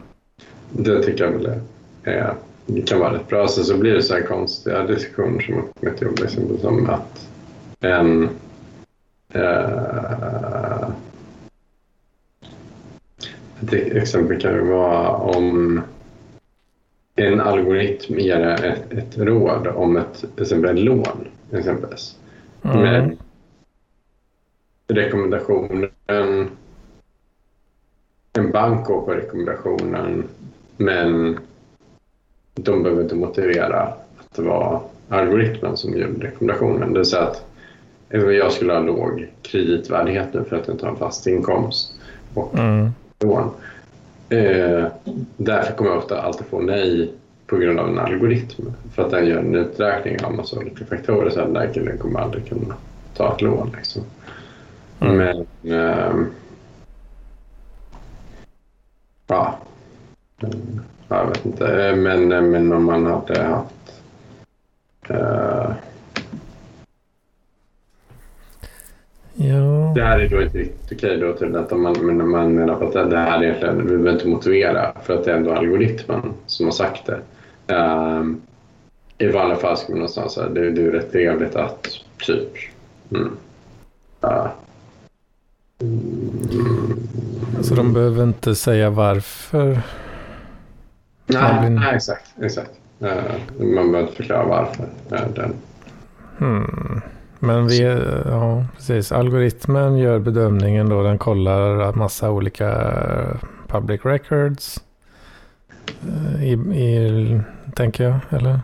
[0.71, 1.61] det tycker jag väl
[2.05, 2.35] är,
[2.75, 3.49] det kan vara rätt bra.
[3.49, 7.29] Sen så blir det så här konstiga diskussioner som har kommit jobb, exempel som att
[7.81, 8.29] en
[9.33, 10.89] eh,
[13.63, 15.81] ett exempel kan ju vara om
[17.17, 21.29] en algoritm ger ett, ett råd om ett, exempel ett lån.
[21.53, 22.17] Exempelvis.
[22.63, 22.81] Mm.
[22.81, 23.19] Men
[24.89, 25.91] rekommendationen...
[28.33, 30.25] En bank går på rekommendationen
[30.77, 31.39] men
[32.55, 33.81] de behöver inte motivera
[34.19, 36.93] att det var algoritmen som gjorde rekommendationen.
[36.93, 37.45] Det vill säga att
[38.09, 41.95] jag skulle ha låg kreditvärdighet nu för att jag inte har en fast inkomst
[42.35, 42.91] och Mm.
[43.21, 43.51] lån.
[44.29, 44.87] Eh,
[45.37, 47.13] därför kommer jag ofta alltid få nej
[47.47, 48.65] på grund av en algoritm.
[48.95, 51.31] För att den gör en uträkning av massa olika faktorer.
[51.31, 52.75] Så den där killen kommer aldrig kunna
[53.17, 53.73] ta ett lån.
[53.77, 54.03] Liksom.
[55.01, 55.17] Mm.
[55.17, 55.47] Men...
[55.75, 56.27] ehm,
[59.27, 59.59] ja.
[60.43, 60.81] Mm,
[61.11, 61.95] Jag vet inte.
[61.97, 64.03] Men, men om man hade haft...
[65.09, 65.71] eh,
[69.35, 69.93] Ja.
[69.95, 72.85] Det här är då inte riktigt okej då till att man, men man menar på
[72.99, 76.67] att det här egentligen, vi behöver inte motivera för att det är ändå algoritmen som
[76.67, 77.21] har sagt det.
[77.75, 78.41] Ehm,
[79.19, 82.49] I vanliga fall skulle man någonstans säga det, det är rätt trevligt att typ
[83.11, 83.31] mm,
[84.21, 84.53] ja.
[85.81, 86.99] Mm,
[87.57, 89.79] Alltså de behöver inte säga varför.
[91.33, 92.35] Nej, nej, exakt.
[92.43, 92.71] exakt.
[93.01, 93.09] Eh,
[93.59, 94.85] man behöver inte förklara varför.
[95.13, 95.55] eh, den.
[96.39, 97.01] Hmm.
[97.39, 97.83] Men vi,
[98.27, 99.13] ja, precis.
[99.13, 101.03] Algoritmen gör bedömningen då.
[101.03, 102.93] Den kollar massa olika
[103.67, 104.79] public records.
[106.09, 107.41] eh, I, i,
[107.75, 108.61] tänker jag, eller?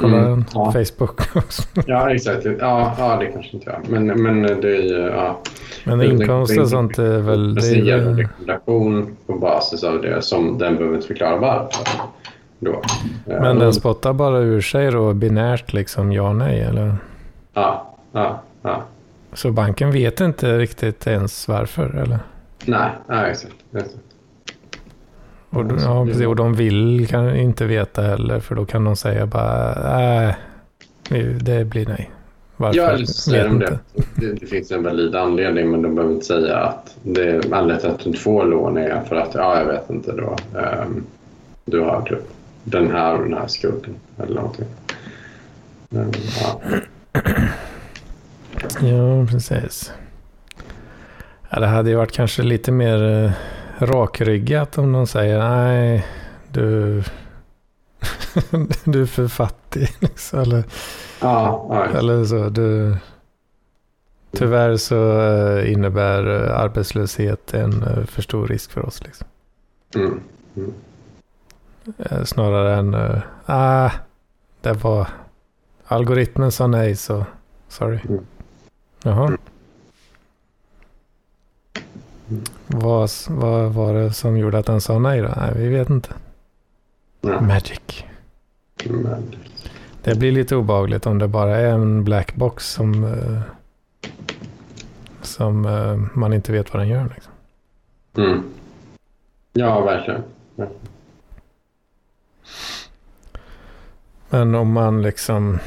[0.00, 0.72] Kollar Mm, ja.
[0.72, 1.62] Facebook också.
[1.86, 2.44] Ja, exakt.
[2.44, 3.88] Ja, ja, det kanske inte jag.
[3.88, 4.98] Men, men det är ju...
[4.98, 5.40] Ja.
[5.84, 7.54] Men inkomst och sånt är väl...
[7.54, 11.86] Det är en rekommendation på basis av det som den behöver inte förklara varför.
[12.58, 12.82] Då.
[13.26, 16.96] men den spottar bara ur sig då binärt liksom ja nej eller?
[17.54, 18.82] Ja, ja, ja.
[19.32, 22.18] Så banken vet inte riktigt ens varför eller?
[22.64, 23.54] Nej, nej exakt.
[23.74, 24.09] exakt.
[25.50, 29.26] Och, Ja, precis, och de vill kan inte veta heller för då kan de säga
[29.26, 30.36] bara nej,
[31.10, 32.10] Vi- Det blir nej.
[32.56, 32.78] Varför?
[32.78, 33.78] Ja, eller så säger Vet de det.
[34.26, 34.32] det.
[34.40, 37.90] Det finns en valid anledning men de behöver inte säga att det är anledningen till
[37.90, 41.04] att du inte får lån är för att, ja jag vet inte då, ehm,
[41.64, 42.18] du har typ
[42.64, 44.64] den här och den här skulden eller någonting.
[45.88, 46.60] Men, ja.
[48.80, 49.92] Ja, precis.
[51.50, 53.30] Ja, det hade ju varit kanske lite mer eh,
[53.80, 56.06] rakryggat om de säger nej,
[56.52, 57.02] du,
[58.84, 59.88] du är för fattig.
[60.00, 60.64] Liksom, eller,
[61.20, 62.48] Ja, ja, eller så.
[62.48, 62.96] Du,
[64.32, 69.02] tyvärr så eh, innebär eh, arbetslöshet en eh, för stor risk för oss.
[69.04, 69.26] Liksom.
[69.94, 70.20] mm.
[71.98, 73.90] Eh, Snarare än, ah,
[74.60, 75.08] det var
[75.86, 77.24] algoritmen sa nej så
[77.68, 77.98] sorry.
[78.08, 78.26] Mm.
[79.02, 79.36] Jaha.
[82.66, 85.28] Vad, vad var det som gjorde att den sa nej då?
[85.36, 86.14] Nej, vi vet inte.
[87.20, 87.40] ja.
[87.40, 88.04] Magic.
[88.84, 89.34] Men,
[90.02, 93.40] Det blir lite obehagligt om det bara är en black box som, eh,
[95.22, 97.12] som eh, man inte vet vad den gör.
[97.14, 97.32] Liksom.
[98.16, 98.42] mm.
[99.52, 100.22] Ja, verkligen.
[104.30, 105.58] Men om man liksom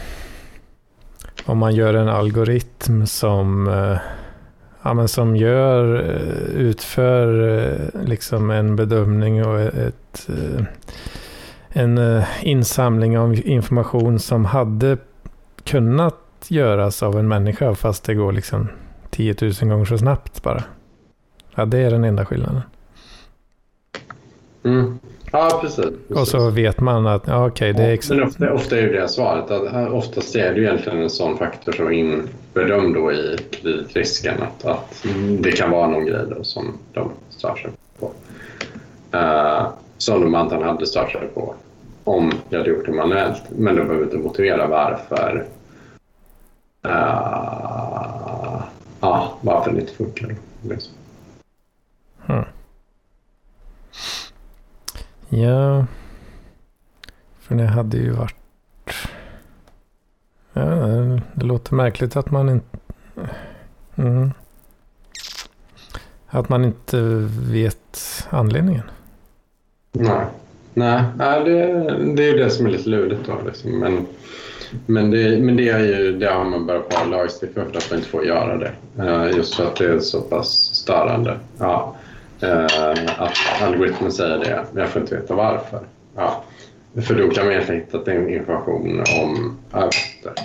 [1.45, 3.97] om man gör en algoritm som eh,
[4.84, 10.65] ja, men som gör eh, utför eh, liksom en bedömning och ett eh,
[11.76, 14.98] en insamling av information som hade
[15.63, 16.15] kunnat
[16.48, 18.69] göras av en människa fast det går liksom
[19.10, 20.63] 10 000 gånger så snabbt bara.
[21.56, 22.62] Ja, det är den enda skillnaden.
[24.63, 24.99] Mm.
[25.32, 25.86] Ja, precis.
[25.86, 26.17] precis.
[26.17, 28.93] Och så vet man att ja, okej, det är ex- Men ofta, ofta är ju
[28.93, 33.12] det svaret att oftast är det ju egentligen en sån faktor som är inbedömd då
[33.12, 35.06] i kreditrisken att, att
[35.39, 38.12] det kan vara någon grej då som de stör sig på.
[39.17, 41.56] Uh, som de antagligen hade stört sig på
[42.04, 43.41] om jag hade gjort det manuellt.
[43.49, 45.45] Men de behöver inte motivera varför
[46.86, 48.62] uh,
[49.02, 50.36] ja, varför det inte funkar.
[50.69, 50.93] Liksom.
[52.26, 52.43] Hmm.
[55.36, 55.86] Ja.
[57.39, 58.36] För det hade ju varit...
[60.54, 60.63] Ja,
[61.34, 62.78] det låter märkligt att man inte...
[63.96, 64.32] Mm.
[66.28, 67.00] Att man inte
[67.52, 68.84] vet anledningen.
[69.91, 70.26] Nej,
[70.74, 71.67] nej, nej det,
[72.15, 73.34] det är ju det som är lite lurigt då.
[73.46, 73.80] Liksom.
[73.80, 74.06] Men,
[74.86, 78.00] men, det, men det, är ju, det har man börjat ha lagstiftning för att man
[78.00, 78.72] inte får göra det.
[78.98, 81.39] Eh, just för att det är så pass störande.
[81.58, 81.96] Ja.
[82.43, 85.79] Eh, att algoritmen säger det, men jag får inte veta varför.
[86.15, 86.43] Ja.
[87.01, 90.43] För då kan man egentligen hitta information om arbete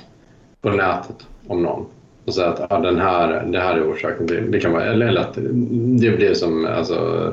[0.61, 1.87] på nätet om någon.
[2.24, 4.61] Och säga att ah, den här, det här är orsaken till det.
[4.61, 5.34] Kan vara, eller, eller att
[6.00, 7.32] det blir som alltså,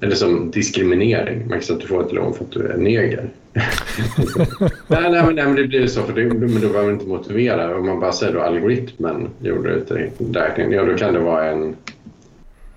[0.00, 1.38] eller som diskriminering.
[1.38, 3.30] Man kan säga att du får ett lån för att du är neger.
[4.88, 6.02] nej, nej, men, nej, men det blir ju så.
[6.02, 7.76] För det, men då behöver man inte motivera.
[7.76, 10.72] Om man bara säger att algoritmen gjorde uträkningen.
[10.72, 11.76] Ja, då kan det vara en,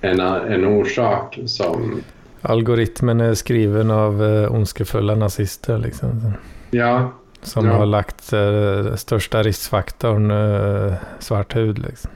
[0.01, 2.01] en, en orsak som...
[2.41, 5.77] Algoritmen är skriven av eh, ondskefulla nazister.
[5.77, 6.33] Liksom,
[6.71, 7.73] Ja, som Ja.
[7.73, 11.77] har lagt eh, största riskfaktorn eh, svart hud.
[11.79, 12.11] Liksom.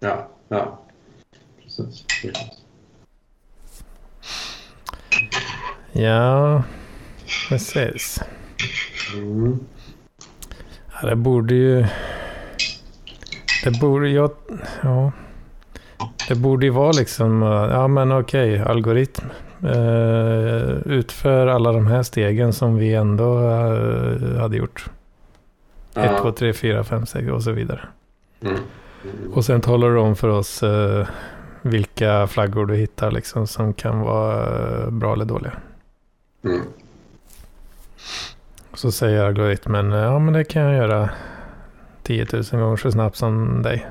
[0.00, 0.80] ja, ja.
[1.62, 2.04] Precis.
[5.92, 6.62] Ja,
[7.48, 8.20] precis.
[9.14, 9.58] Mm.
[11.02, 11.86] Ja, det borde ju...
[13.64, 14.30] Det borde jag...
[14.82, 15.12] Ja.
[16.28, 17.42] Det borde ju vara liksom...
[17.42, 19.24] eh, Ja men okej, algoritm.
[19.62, 24.86] Eh, utför alla de här stegen som vi ändå eh, hade gjort.
[25.94, 26.32] 1, 2, Ja.
[26.38, 27.80] 3, 4, 5, 6 och så vidare.
[28.40, 28.56] Mm.
[29.32, 31.06] Och sen talar du om för oss eh,
[31.62, 35.52] vilka flaggor du hittar liksom som kan vara bra eller dåliga.
[36.44, 36.60] Mm.
[38.74, 41.10] Så säger algoritmen, ja men det kan jag göra
[42.02, 43.86] 10 000 gånger så snabbt som dig.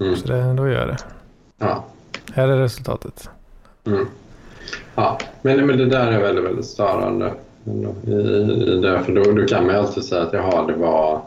[0.00, 0.16] Mm.
[0.16, 0.96] Så det, då gör jag det.
[1.58, 1.84] Ja.
[2.34, 3.30] Här är resultatet.
[3.86, 4.06] Mm.
[4.94, 7.32] Ja, men, men det där är väldigt, väldigt störande.
[7.64, 7.70] I,
[8.10, 11.20] i det, för då, då kan man ju alltid säga att jaha, det var...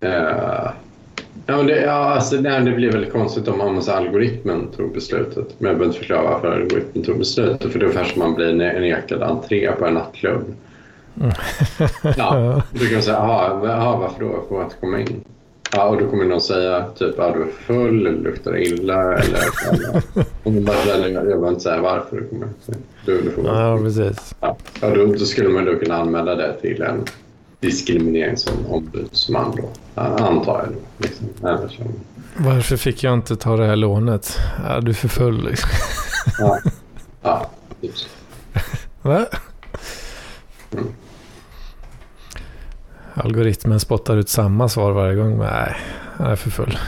[0.00, 0.70] Eh,
[1.46, 4.92] ja, men det, ja, alltså, nej, det blir väldigt konstigt om, om så algoritmen tog
[4.92, 5.54] beslutet.
[5.58, 7.72] Men jag behöver inte förklara varför algoritmen tog beslutet.
[7.72, 10.54] För då kanske man blir ne- nekad entré på en nattklubb.
[12.16, 14.46] Ja, då kan man säga, jaha, varför då?
[14.50, 15.24] Man inte komma in?
[15.72, 19.38] Ja, och då kommer någon säga typ, ja, du är full eller luktar illa eller...
[19.72, 20.02] eller
[20.42, 22.48] och man bara känner, jag behöver inte säga varför du kommer.
[23.04, 24.34] Du, du får Ja, precis.
[24.40, 24.56] ja.
[24.80, 27.04] ja, då, då skulle man då kunna anmäla det till en
[27.60, 29.68] diskrimineringsombudsman då.
[30.02, 30.78] Antar jag då.
[30.98, 31.26] Liksom.
[31.76, 31.82] Så.
[32.36, 34.38] Varför fick jag inte ta det här lånet?
[34.68, 35.70] Ja, du är för full liksom.
[36.38, 36.58] Ja.
[37.22, 37.50] Ja,
[37.80, 38.08] just.
[39.02, 39.26] Va?
[40.72, 40.86] Mm.
[43.16, 45.38] Algoritmen spottar ut samma svar varje gång.
[45.38, 45.76] Men nej,
[46.16, 46.78] han är för full.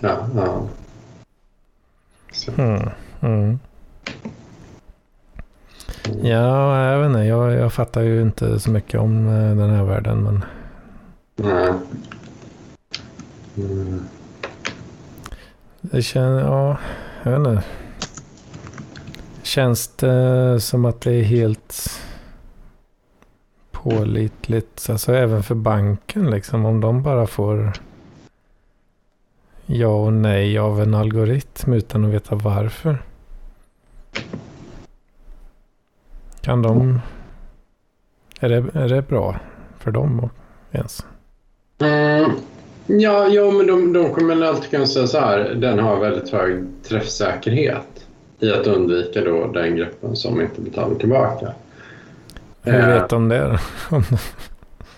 [0.00, 0.68] Ja, ja.
[2.56, 2.88] Mm.
[3.20, 3.58] Mm.
[6.22, 7.20] Ja, jag vet inte.
[7.20, 10.22] Jag, jag fattar ju inte så mycket om eh, den här världen.
[10.22, 10.44] Men
[11.36, 11.72] Nej.
[13.56, 14.04] Mm.
[15.80, 16.76] det känns, ja,
[17.22, 17.62] jag vet inte.
[19.42, 21.90] Känns det som att det är helt
[23.82, 24.90] pålitligt?
[24.90, 26.64] Alltså även för banken liksom.
[26.64, 27.72] Om de bara får
[29.66, 33.02] ja och nej av en algoritm utan att veta varför.
[36.40, 37.00] Kan de...
[38.40, 39.36] Är det, är det bra
[39.78, 40.30] för dem
[40.72, 41.06] ens?
[41.78, 42.30] Mm.
[42.86, 45.54] Ja, ja, men de, de kommer alltid kunna säga så här.
[45.54, 48.06] Den har väldigt hög träffsäkerhet
[48.40, 51.52] i att undvika då den gruppen som inte betalar tillbaka.
[52.62, 53.58] Hur Eh, vet de det?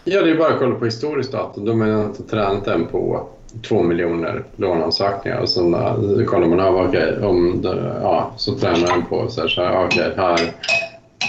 [0.06, 1.60] Ja, det är bara att kolla på historiskt data.
[1.60, 3.28] De har inte tränat den på
[3.68, 8.86] två miljoner låneansökningar och sen uh, kollar man av, okej, om det, ja, så tränar
[8.86, 10.40] den på så här, så här okej, här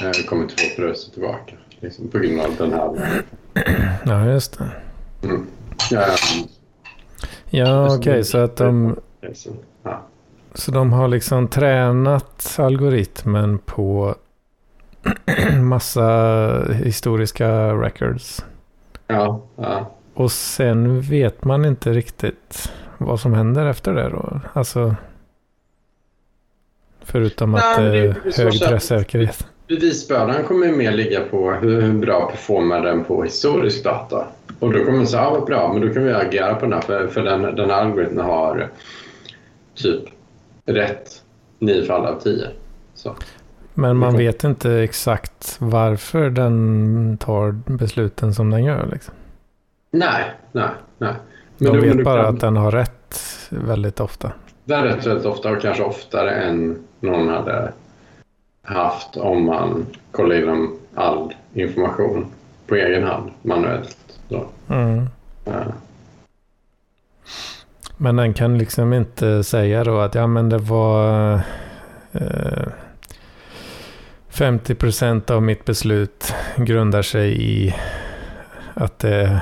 [0.06, 1.54] uh, kommer två förluster tillbaka.
[1.80, 3.24] Liksom, på grund av den här.
[4.06, 4.70] Ja, just det.
[5.28, 5.46] Mm.
[5.92, 6.06] Ja,
[7.50, 8.96] Ja, okej, så att de...
[9.84, 10.02] ja.
[10.54, 14.16] Så de har liksom tränat algoritmen på
[15.62, 18.46] massa historiska records.
[19.08, 19.92] Ja, ja.
[20.14, 24.42] Och sen vet man inte riktigt vad som händer efter det då.
[24.54, 24.96] Alltså...
[27.02, 29.48] Förutom Nej, att det är så hög träffsäkerhet.
[29.68, 34.28] Bevisbördan kommer mer ligga på hur, bra performar den på historisk data.
[34.60, 36.74] Och då kommer man säga, ja vad bra, men då kan vi agera på den
[36.74, 38.70] här för, för den, den här algoritmen har
[39.76, 40.04] typ
[40.66, 41.24] rätt
[41.60, 42.48] nio fall av tio.
[42.94, 43.16] Så.
[43.78, 44.18] Men man Mhm.
[44.18, 48.86] vet inte exakt varför den tar besluten som den gör.
[48.92, 49.14] Liksom.
[49.92, 51.14] Nej, nej, nej.
[51.58, 53.20] De då- vet bara kan- att den har rätt
[53.50, 54.32] väldigt ofta.
[54.66, 57.72] Det är rätt väldigt ofta och kanske oftare än någon hade
[58.64, 62.26] haft om man kollar igenom all information
[62.68, 63.98] på egen hand manuellt.
[64.70, 65.06] Mm.
[65.46, 65.54] Ja.
[67.98, 71.34] Men den kan liksom inte säga då att ja men det var
[72.12, 72.68] eh,
[74.36, 77.76] 50% av mitt beslut grundar sig i
[78.74, 79.40] att det är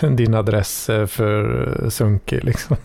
[0.16, 2.76] din adress är för sunkig liksom.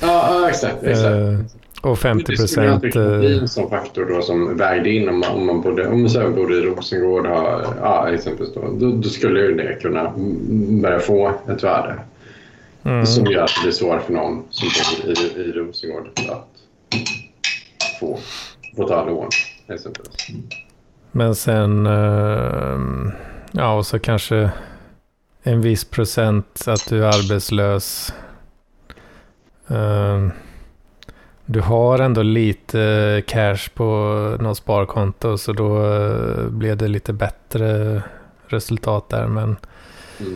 [0.00, 0.82] Ja, exakt.
[0.82, 1.06] exakt.
[1.06, 1.38] Eh,
[1.82, 5.30] och 50% Det skulle bli eh, en sån faktor då som vägde in om man,
[5.30, 9.40] om man bodde, om man bodde i Rosengård, ha, ja, exempelvis då, då, då skulle
[9.40, 10.12] ju det kunna
[10.82, 11.98] börja få ett värde
[12.84, 16.48] mm, som gör att det blir svårare för någon som bor i, i Rosengård att
[18.00, 18.18] få,
[18.76, 19.28] få ta lån.
[19.68, 20.16] Exempelvis.
[21.16, 22.78] Men sen, eh,
[23.52, 24.50] ja och så kanske
[25.42, 28.14] en viss procent att du är arbetslös.
[29.68, 30.26] Eh,
[31.46, 33.84] du har ändå lite cash på
[34.40, 38.02] något sparkonto så då eh, blev det lite bättre
[38.46, 39.26] resultat där.
[39.26, 39.56] Men,
[40.20, 40.34] Mm.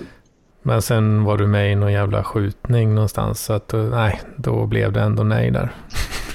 [0.62, 4.66] men sen var du med i någon jävla skjutning någonstans så att då, nej, då
[4.66, 5.70] blev det ändå nej där.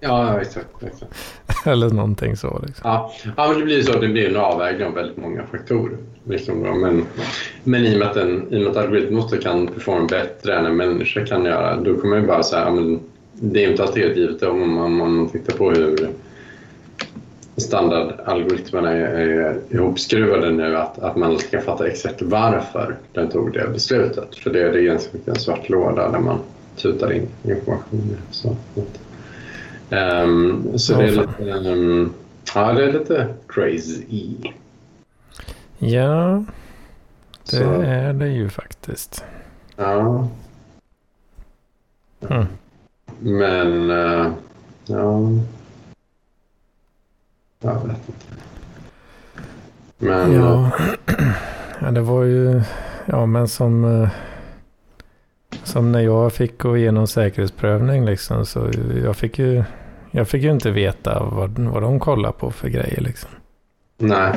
[0.00, 0.82] Ja, exakt.
[0.82, 1.14] exakt.
[1.66, 2.90] Eller någonting så liksom.
[2.90, 5.96] Ja, ja men det blir så att det blir en avvägning av väldigt många faktorer.
[6.24, 6.74] Liksom då.
[6.74, 7.04] Men,
[7.64, 11.26] men i och med att en, i och med kan performa bättre än en människa
[11.26, 12.98] kan göra, då kommer man ju bara säga ja,
[13.32, 16.08] det är inte alltid helt givet om man, om man tittar på hur
[17.56, 23.68] standardalgoritmerna är, är ihopskruvade nu att, att man ska fatta exakt varför den tog det
[23.72, 24.36] beslutet.
[24.36, 26.38] För det, det är ganska mycket en svart låda där man
[26.76, 28.16] tutar in information.
[28.30, 28.56] Så,
[29.96, 31.26] ehm, så Ja, det är fan.
[31.36, 32.12] lite, ehm,
[32.54, 34.36] ja, det är lite crazy.
[35.78, 36.44] Ja,
[37.50, 39.24] det Så, är det ju faktiskt.
[39.76, 40.28] ja.
[42.28, 42.46] Mm.
[43.20, 44.32] Men, eh,
[44.86, 45.20] ja.
[47.60, 48.26] Jag vet inte.
[49.98, 50.70] Men, eh, Ja.
[51.80, 52.62] ja, det var ju,
[53.06, 54.08] ja men som, eh,
[55.64, 58.70] som när jag fick gå igenom säkerhetsprövning liksom, så
[59.04, 59.64] jag fick ju,
[60.16, 63.30] jag fick ju inte veta vad, vad de kollar på för grejer liksom.
[63.98, 64.32] nej.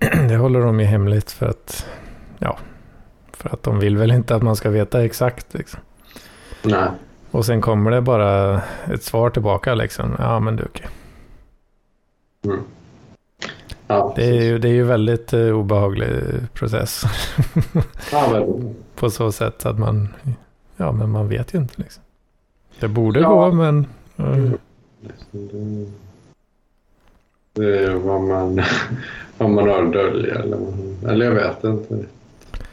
[0.28, 1.86] Det håller de ju hemligt för att,
[2.38, 2.58] ja,
[3.32, 5.80] för att de vill väl inte att man ska veta exakt liksom.
[6.62, 6.88] Nej.
[7.30, 8.62] Och sen kommer det bara
[8.92, 10.16] ett svar tillbaka liksom.
[10.18, 10.86] Ja men du okej.
[12.44, 12.60] Mm.
[13.86, 16.10] Ja, Det är ju, det är ju väldigt eh, obehaglig
[16.52, 17.02] process.
[18.12, 18.74] Ja, väl.
[18.96, 20.08] på så sätt att man,
[20.76, 22.02] ja men man vet ju inte liksom.
[22.80, 23.28] Det borde Ja.
[23.28, 23.86] gå men,
[24.18, 24.58] Mm.
[27.52, 28.62] Det är vad man,
[29.38, 30.34] vad man har att dölja.
[30.34, 30.58] Eller,
[31.08, 32.04] eller jag vet inte.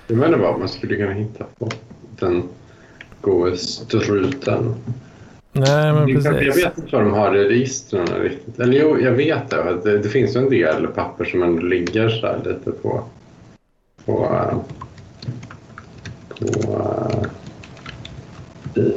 [0.07, 1.69] Jag menar vad man skulle kunna hitta på
[2.19, 2.43] den
[3.21, 4.75] goda struten.
[5.51, 6.65] Nej, men Jag precis.
[6.65, 8.59] vet inte vad de har i registren riktigt.
[8.59, 9.63] Eller jo, jag vet det.
[9.63, 13.03] att Det, det finns ju en del papper som ändå ligger så här lite på...
[14.05, 14.23] På...
[14.23, 14.57] eh,
[16.39, 17.29] på eh,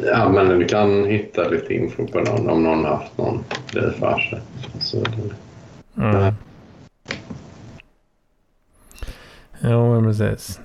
[0.05, 3.93] ja, men du kan hitta lite info på någon om någon har haft någon grej
[3.93, 4.41] för sig.
[4.81, 5.35] Så det,
[6.03, 6.35] Mm.
[9.61, 10.61] Ja, men precis.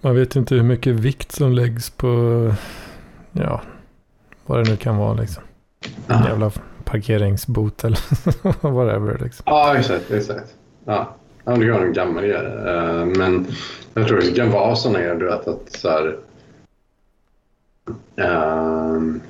[0.00, 2.08] Man vet inte hur mycket vikt som läggs på,
[3.32, 3.60] ja,
[4.46, 5.42] vad det nu kan vara liksom.
[6.06, 6.50] En jävla
[6.84, 7.98] parkeringsbot eller
[8.70, 9.42] whatever liksom.
[9.46, 10.10] ja, exakt.
[10.10, 10.54] exakt.
[10.84, 11.14] Ja.
[11.44, 12.46] Ja, det kan vara en gammal grej.
[12.66, 13.46] Eh, Men
[13.94, 16.16] jag tror det kan vara såna grejer, du vet att så här...
[18.16, 19.20] ehm,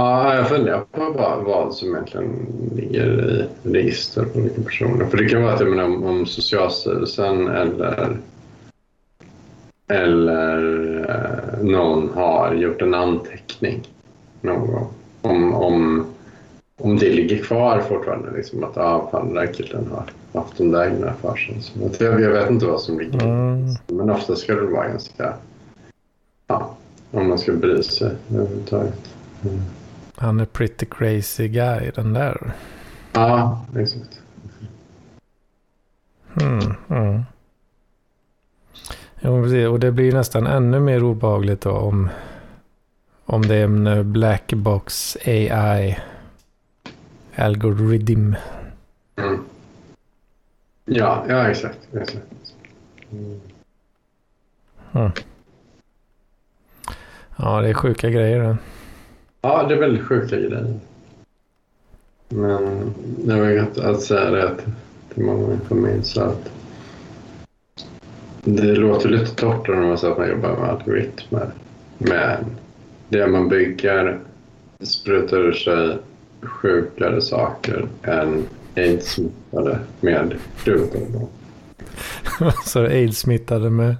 [0.00, 2.46] Ja, jag funderar på vad, vad som egentligen
[2.76, 5.06] ligger i register på olika personer.
[5.06, 8.16] För det kan vara att jag menar, om, om Socialstyrelsen eller,
[9.88, 10.56] eller
[11.08, 13.88] eh, någon har gjort en anteckning
[14.40, 14.88] någon gång.
[15.22, 16.06] Om, om,
[16.76, 18.30] om det ligger kvar fortfarande.
[18.36, 20.04] Liksom, att ah, fan, den där killen har
[20.40, 21.56] haft de där grejerna för sig.
[21.98, 23.68] Jag, jag vet inte vad som ligger Mm.
[23.86, 25.34] Men ofta ska det vara ganska...
[27.10, 29.14] Om man ska bry sig överhuvudtaget.
[29.44, 29.60] Mm.
[30.14, 32.52] Han är pretty crazy guy den där.
[33.12, 34.20] Ja, exakt.
[36.40, 37.22] Mm, mm.
[39.20, 39.68] Precis.
[39.68, 42.08] Och det blir nästan ännu mer obehagligt då om,
[43.24, 45.98] om det är en black box AI
[47.34, 48.34] algoritm.
[49.16, 49.44] Mm.
[50.84, 51.78] Ja, ja, exakt.
[51.92, 52.26] exakt.
[54.92, 55.12] Mm.
[57.42, 58.56] Ja, det är sjuka grejer det.
[59.42, 60.74] Ja, det är väldigt sjuka grejer.
[62.28, 62.94] Men
[63.26, 64.54] jag vet att säga det
[65.14, 66.50] till, många på min så att
[68.44, 71.50] det låter lite torrt när man säger att man jobbar med algoritmer.
[71.98, 72.44] Men
[73.08, 74.18] det man bygger
[74.80, 75.98] sprutar ur sig
[76.42, 80.36] sjukare saker än aids-smittade med
[80.94, 81.28] ollon.
[82.64, 83.96] Så är det aids-smittade med,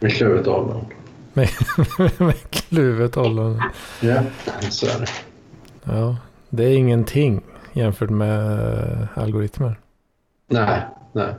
[0.00, 0.84] Med kluvet ollon.
[1.32, 1.48] Med,
[2.18, 3.62] med kluvet ollon.
[4.00, 4.22] Ja,
[4.70, 5.06] så är det.
[5.84, 6.16] Ja,
[6.48, 9.80] det är ingenting jämfört med algoritmer.
[10.46, 10.80] Nej,
[11.12, 11.34] nej.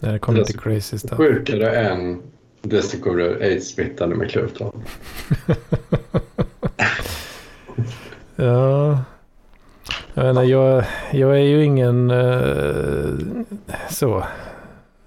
[0.00, 1.16] När det kommer till crazy stuff.
[1.16, 2.22] Sjukare än
[2.62, 4.30] kommer ur aids-smittade med
[4.60, 4.82] ollon.
[8.36, 8.98] Ja.
[10.14, 13.12] Jag, menar, jag, jag är ju ingen eh,
[13.90, 14.24] så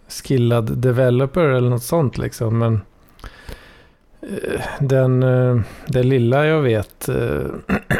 [0.07, 2.57] skillad developer eller något sånt liksom.
[2.59, 2.81] Men
[4.79, 7.45] den, eh, det lilla jag vet eh,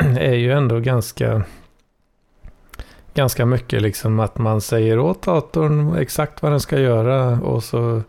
[0.18, 1.44] är ju ändå ganska
[3.14, 8.02] ganska mycket liksom att man säger åt datorn exakt vad den ska göra och så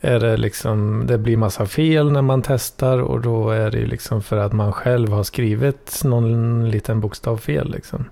[0.00, 3.86] är det liksom, det blir massa fel när man testar och då är det ju
[3.86, 8.04] liksom för att man själv har skrivit någon liten bokstav fel liksom.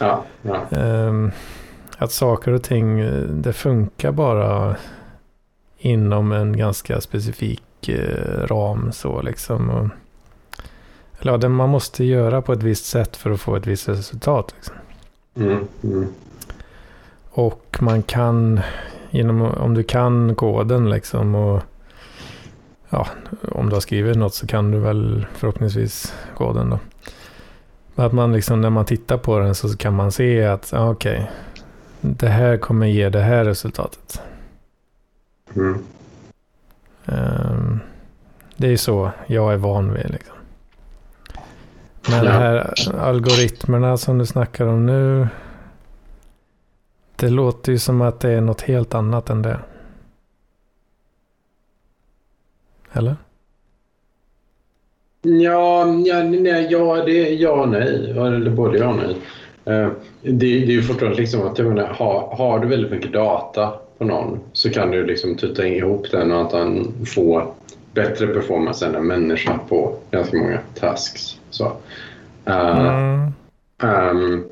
[0.00, 0.78] Ja, ja.
[0.78, 1.30] Ehm,
[1.98, 4.76] att saker och ting, eh, det funkar bara
[5.78, 7.65] inom en ganska specifik
[8.44, 9.70] ram så liksom.
[9.70, 9.88] Och,
[11.18, 13.88] eller ja, det man måste göra på ett visst sätt för att få ett visst
[13.88, 14.54] resultat.
[14.56, 14.74] Liksom.
[15.36, 16.06] Mm, mm.
[17.30, 18.60] Och man kan,
[19.10, 21.62] genom, om du kan koden liksom och
[22.90, 23.06] ja,
[23.52, 26.78] om du har skrivit något så kan du väl förhoppningsvis koden då.
[27.94, 31.30] Men att man liksom när man tittar på den så kan man se att okej,
[32.00, 34.20] det här kommer ge det här resultatet.
[35.54, 35.78] Mm.
[37.06, 37.80] Ehm,
[38.56, 40.36] det är ju så jag är van vid liksom.
[42.10, 42.32] Men de Ja.
[42.32, 45.28] här algoritmerna som du snackar om nu.
[47.16, 49.58] Det låter ju som att det är något helt annat än det.
[52.92, 53.16] Eller?
[55.22, 58.10] Ja, ja, nej, ja, det, ja nej.
[58.10, 59.16] Eller både ja och nej.
[59.64, 59.88] Eh,
[60.22, 63.72] Det, det är ju fortfarande liksom att jag menar, har, har du väldigt mycket data
[63.98, 67.52] på någon så kan du liksom tuta ihop den och att han får
[67.94, 71.40] bättre performance än en människa på ganska många tasks.
[71.50, 71.72] Så.
[72.44, 73.26] Eh,
[73.82, 73.92] Mm.
[73.92, 74.44] Ehm,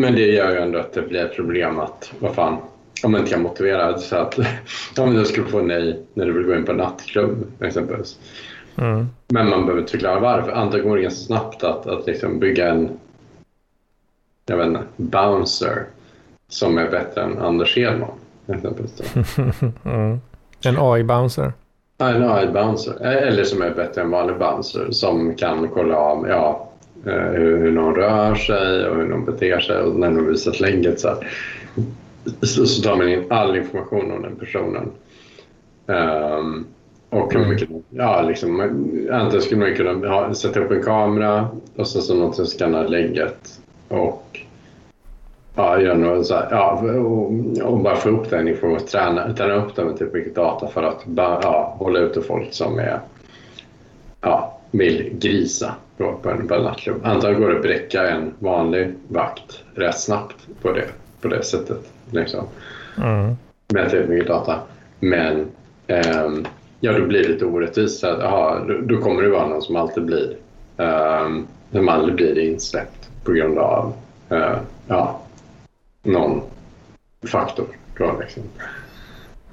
[0.00, 2.56] men det gör ju ändå att det blir ett problem att, vad fan,
[3.02, 4.38] om man inte kan motivera så att
[4.98, 8.18] om du skulle få nej när du vill gå in på en nattklubb exempelvis.
[8.78, 9.06] Mm.
[9.28, 10.52] Men man behöver inte förklara varför.
[10.52, 12.90] Antagligen går det ganska snabbt att, att liksom bygga en
[14.46, 15.86] jag vet inte, bouncer
[16.48, 18.18] som är bättre än Anders Hedman.
[19.84, 20.20] Mm.
[20.64, 21.52] En AI-bouncer.
[21.98, 23.02] Ja, En AI-bouncer.
[23.02, 26.68] Eller som är bättre än vanlig bouncer som kan kolla av ja,
[27.06, 30.60] eh, hur, hur någon rör sig och hur någon beter sig och när de visat
[30.60, 31.28] lägget så, här,
[32.42, 34.90] så, så tar man in all information om den personen.
[35.86, 36.66] Um,
[37.10, 38.60] och hur mycket, ja, liksom,
[39.12, 42.88] antingen skulle man kunna ha, sätta upp en kamera och så, så någon som skannar
[42.88, 44.40] lägget och
[45.56, 47.32] ja, göra något så här, ja, och,
[47.62, 50.82] och, bara få upp den informationen, träna, träna upp den med typ mycket data för
[50.82, 53.00] att bara, ja, hålla ute folk som är,
[54.20, 57.00] ja, vill grisa på en, på en nattklubb.
[57.04, 60.86] Antagligen går det att bräcka en vanlig vakt rätt snabbt på det,
[61.20, 61.92] på det sättet.
[62.10, 62.44] Liksom.
[62.98, 63.36] Mm.
[63.68, 64.60] Med tillräckligt mycket data.
[65.00, 65.46] Men
[65.88, 66.46] um,
[66.80, 68.04] ja, då blir det lite orättvist.
[68.04, 70.36] Att, aha, då, då, kommer det vara någon som alltid blir,
[70.76, 73.92] um, som aldrig blir insläppt på grund av
[74.32, 74.56] uh,
[74.88, 75.20] ja,
[76.06, 76.42] någon
[77.26, 77.66] faktor.
[77.98, 78.42] Då, liksom.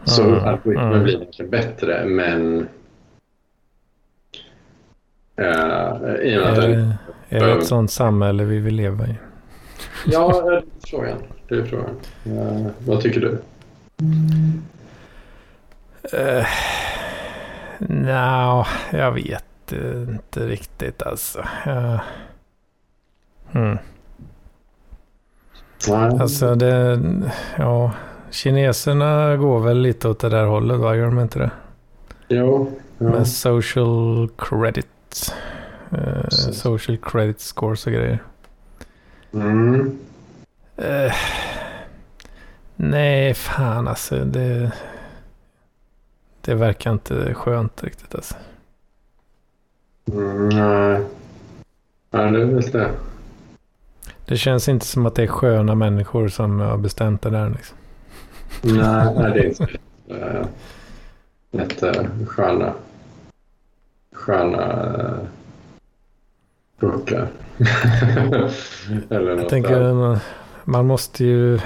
[0.03, 0.43] Så mm.
[0.43, 1.03] algoritmen mm.
[1.03, 2.67] blir inte bättre, men
[5.41, 6.97] Uh, i och med är, det,
[7.29, 9.15] är det ett sånt samhälle vi vill leva i?
[10.05, 11.17] ja, det är frågan.
[11.47, 11.95] Det är frågan.
[12.27, 13.27] Uh, vad tycker du?
[16.17, 16.45] Uh,
[17.77, 21.39] Nja, no, jag vet inte riktigt alltså.
[21.67, 22.01] Uh,
[23.51, 23.77] hmm.
[25.91, 26.99] Alltså det,
[27.57, 27.91] ja,
[28.29, 30.95] kineserna går väl lite åt det där hållet, va?
[30.95, 31.51] Gör de inte det?
[32.27, 32.71] Jo.
[32.97, 33.05] Ja.
[33.05, 35.35] Med social credit.
[35.93, 38.23] Uh, social credit scores och grejer.
[39.33, 39.97] Mm.
[40.79, 41.13] Uh,
[42.75, 44.25] nej, fan alltså.
[44.25, 44.71] Det,
[46.41, 48.35] det verkar inte skönt riktigt alltså.
[50.11, 51.03] Mm, nej.
[52.11, 52.91] Nej, det är väl det.
[54.33, 57.77] Det känns inte som att det är sköna människor som har bestämt det där liksom.
[58.61, 59.77] Nej, nej det är inte
[60.11, 60.45] uh,
[61.51, 62.73] jättesköna
[64.13, 64.89] sköna
[66.79, 67.27] puckar.
[69.09, 70.19] Eller Jag tänker, man,
[70.63, 71.59] man måste ju...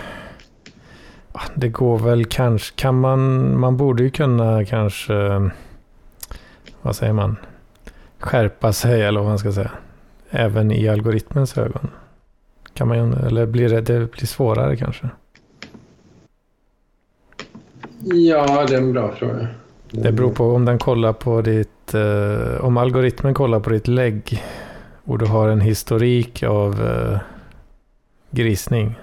[1.56, 5.50] Det går väl kanske, kan man, man borde ju kunna kanske,
[6.82, 7.36] vad säger man,
[8.20, 9.72] skärpa sig eller vad man ska säga.
[10.30, 11.90] Även i algoritmens ögon.
[12.78, 15.10] Kan man, eller blir det, det blir svårare kanske?
[18.04, 19.48] Ja, det är en bra fråga.
[19.92, 24.44] Det beror på om den kollar på ditt, eh, om algoritmen kollar på ditt lägg
[25.04, 27.20] och du har en historik av eh,
[28.32, 28.96] grisning.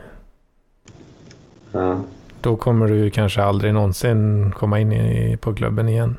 [1.72, 2.00] Ja.
[2.40, 6.16] Då kommer du kanske aldrig någonsin komma in i, på klubben igen,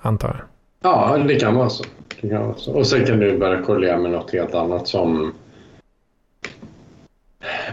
[0.00, 0.92] antar jag.
[0.92, 1.84] Ja, det kan vara så.
[2.20, 2.72] Det kan vara så.
[2.72, 5.32] Och sen kan du börja kolla med något helt annat som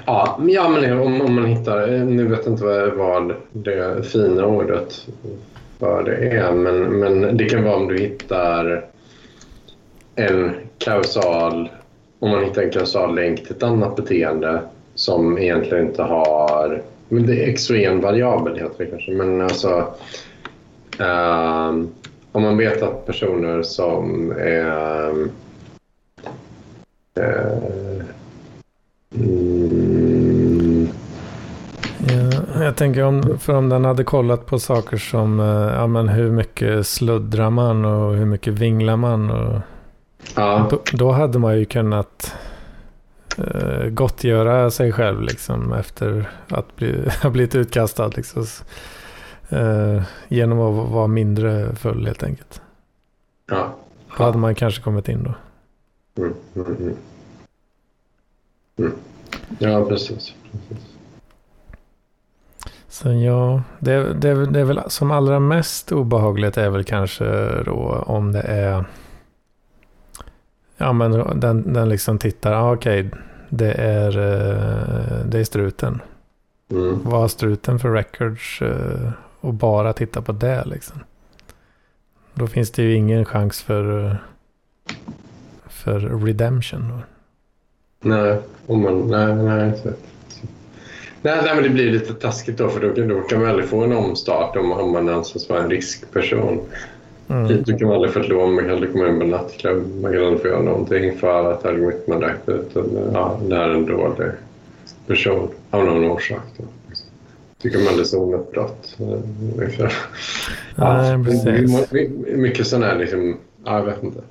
[0.05, 4.05] Ja, ja men om, om man hittar, eh, nu vet jag inte vad, vad det
[4.05, 5.07] fina ordet
[5.79, 6.53] vad det är.
[6.53, 8.85] Men, men det kan vara om du hittar
[10.15, 11.69] en kausal,
[12.19, 14.61] om man hittar en kausal länk till ett annat beteende
[14.95, 19.93] som egentligen inte har, men det är exogen variabel heter det kanske, men alltså
[20.99, 21.89] um,
[22.31, 25.09] om man vet att personer som är
[27.19, 27.65] uh,
[32.69, 36.31] jag tänker om, för om den hade kollat på saker som eh, ja, men hur
[36.31, 39.31] mycket sluddrar man och hur mycket vinglar man.
[39.31, 39.61] Och,
[40.35, 40.67] ja.
[40.69, 42.35] då, då, hade man ju kunnat
[43.37, 48.07] eh, gottgöra sig själv liksom, efter att bli, ha blivit utkastad.
[48.07, 48.45] Liksom,
[49.49, 52.61] eh, genom att vara mindre full helt enkelt.
[53.51, 53.75] Ja.
[54.17, 55.33] Då hade man kanske kommit in då.
[56.21, 56.95] Mm, mm,
[58.77, 58.91] mm.
[59.59, 60.33] Ja, precis.
[60.51, 60.85] precis.
[62.87, 67.25] Så ja, det, det, det är väl som allra mest obehagligt är väl kanske
[67.63, 68.85] då om det är
[70.81, 73.19] Ja men den, den liksom tittar, ah, okej, okay,
[73.49, 76.01] det, är, eh, det är struten.
[76.71, 76.99] Mm.
[77.03, 80.99] Vad har struten för records eh, och bara titta på det liksom.
[82.33, 84.15] Då finns det ju ingen chans för, eh,
[85.67, 86.89] för redemption.
[86.89, 87.18] Då.
[88.01, 88.37] Nej,
[88.67, 89.99] om man, nej, nej, exakt.
[91.21, 93.83] Nej, nej, men det blir lite taskigt då för då, då kan man aldrig få
[93.83, 96.59] en omstart om, om man anses vara en riskperson.
[97.29, 97.63] Mm.
[97.63, 100.13] Då kan man aldrig få ett lån, man kan aldrig komma in på nattklubb, man
[100.13, 103.73] kan aldrig få göra någonting för att algoritmen räknar ut att ja, det här är
[103.73, 104.31] en dålig
[105.07, 106.43] person av någon orsak.
[106.57, 106.63] Då.
[107.61, 108.95] Tycker man det är som ett brott.
[110.75, 111.91] Ja, Nej, precis.
[112.27, 114.21] Mycket sådana här, liksom, ja, jag vet inte.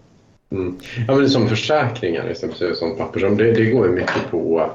[0.51, 0.79] Mm.
[1.09, 4.71] Ja, men som försäkringar, liksom, som papper, det, det går ju mycket på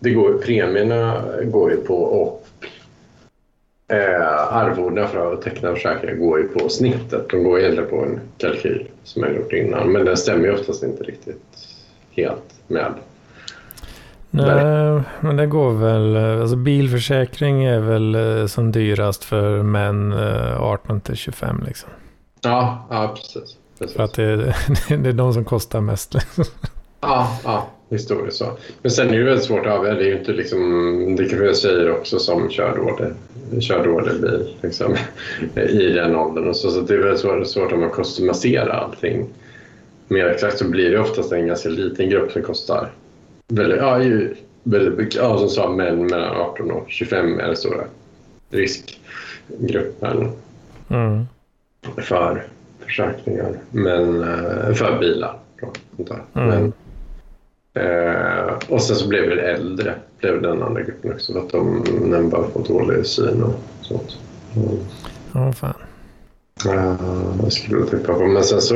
[0.00, 2.46] det går, premierna går ju på och
[3.88, 7.28] eh, arvodena för att teckna försäkringar går ju på snittet.
[7.30, 10.82] De går egentligen på en kalkyl som jag gjort innan men den stämmer ju oftast
[10.82, 11.58] inte riktigt
[12.10, 12.94] helt med.
[14.30, 16.16] Nej, men det går väl.
[16.40, 21.90] Alltså bilförsäkring är väl eh, som dyrast för män eh, 18 till 25 liksom.
[22.40, 23.56] Ja, ja precis.
[23.78, 23.96] Precis.
[23.96, 24.54] För att det är,
[24.96, 26.14] det är de som kostar mest.
[27.00, 28.46] Ja, ja, historiskt så.
[28.82, 29.94] Men sen är det väldigt svårt att avgöra.
[29.94, 34.20] Det är ju inte liksom, det kan vara tjejer också som kör dålig, kör dålig
[34.20, 34.96] bil liksom,
[35.68, 36.48] i den åldern.
[36.48, 39.26] Och så, så det är väldigt svårt, svårt om man customiserar allting.
[40.08, 42.90] Mer exakt så blir det oftast en ganska liten grupp som kostar
[43.48, 45.14] väldigt, ja, ju, väldigt mycket.
[45.14, 47.84] Ja, som sa män mellan 18 och 25 är den stora
[48.50, 50.32] riskgruppen
[50.90, 51.26] Mm.
[51.96, 52.46] för
[52.88, 53.52] försäkringar.
[53.70, 55.38] Men, eh, för bilar.
[56.34, 56.48] Mm.
[56.48, 56.72] Men,
[57.84, 61.32] eh, och sen så blev det äldre, blev den andra gruppen också.
[61.32, 64.16] För att de de bara får dålig syn och sånt.
[64.56, 64.78] Mm.
[65.34, 65.74] Ja, fan.
[66.66, 68.26] Uh, jag skulle tippa på.
[68.26, 68.74] Men sen så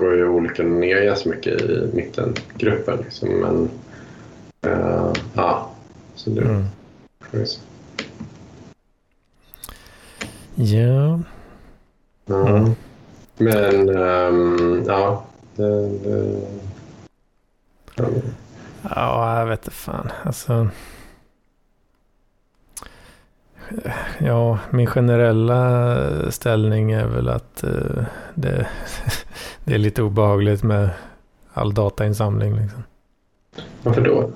[0.00, 2.98] går ju olyckan ner ganska mycket i mittengruppen.
[3.04, 3.28] Liksom.
[3.28, 3.70] Men
[4.66, 5.70] eh, ja,
[6.14, 6.64] så det Mm.
[10.54, 11.20] Ja.
[12.28, 12.74] Mm.
[13.36, 15.24] Men ehm, ja,
[15.56, 16.40] det, det,
[17.96, 18.04] ja.
[18.94, 20.10] Ja, jag vet inte fan.
[20.22, 20.68] Alltså.
[24.18, 28.04] Ja, min generella ställning är väl att eh,
[28.34, 28.66] det,
[29.64, 30.90] det är lite obehagligt med
[31.52, 32.56] all datainsamling.
[32.56, 32.82] Liksom.
[33.82, 34.30] Varför då?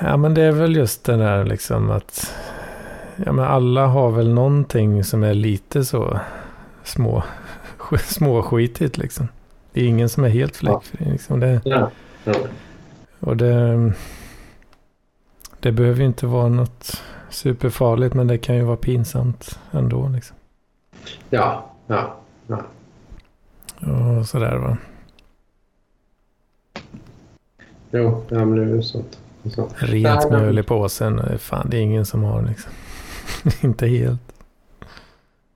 [0.00, 2.34] Ja, men det är väl just det där liksom att
[3.24, 6.20] ja, men alla har väl någonting som är lite så
[6.84, 7.22] små,
[8.04, 9.28] småskitigt liksom.
[9.72, 11.10] Det är ingen som är helt fläckfri.
[11.10, 11.40] Liksom.
[11.40, 11.90] Det, Ja.
[12.24, 12.34] Ja.
[13.20, 13.92] och det,
[15.60, 20.08] det behöver ju inte vara något superfarligt, men det kan ju vara pinsamt ändå.
[20.08, 20.36] Liksom.
[21.30, 22.16] Ja, ja,
[22.46, 22.62] ja.
[24.18, 24.76] Och sådär va.
[27.90, 29.18] Jo, ja, men det är ju sånt.
[29.50, 29.74] Sånt.
[29.76, 32.72] Rent mjöl i påsen, eh, fan det är ingen som har liksom.
[33.60, 34.20] inte helt.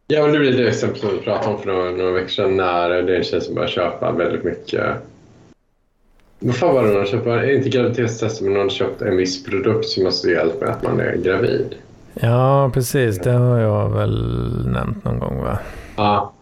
[0.07, 2.57] Ja, men det blir det exempel som vi pratade om för några, några veckor sedan
[2.57, 4.85] när det är en tjej som börjar köpa väldigt mycket.
[6.39, 7.53] Vad fan var det hon köpte?
[7.55, 11.16] Inte graviditetstester, men hon har köpt en viss produkt som associeras med att man är
[11.16, 11.75] gravid.
[12.14, 13.18] Ja, precis.
[13.18, 15.59] Det har jag väl nämnt någon gång va?
[15.97, 16.33] Ja.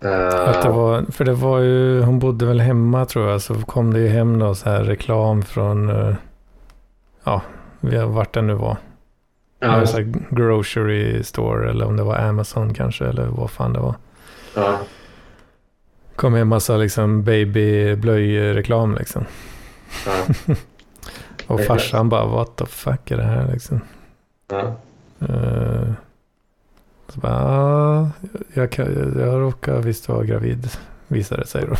[0.00, 3.54] Att det Uh, var, för det var ju, hon bodde väl hemma tror jag, så
[3.54, 6.14] kom det ju hem då så här reklam från, eh,
[7.24, 7.42] ja,
[8.06, 8.76] vart det nu var.
[9.60, 13.94] Ja, Så grocery store eller om det var Amazon kanske, eller vad fan det var.
[14.54, 14.78] ja,
[16.16, 19.24] kom hem massa liksom babyblöjreklam liksom.
[20.06, 20.54] ja,
[21.46, 23.80] Och farsan bara, what the fuck är det här liksom?
[24.50, 24.74] ja.
[25.28, 25.92] Eh,
[27.08, 28.10] så bara, ja,
[28.54, 28.86] jag, kan,
[29.18, 30.70] jag råkar visst vara gravid,
[31.08, 31.76] visade det sig då.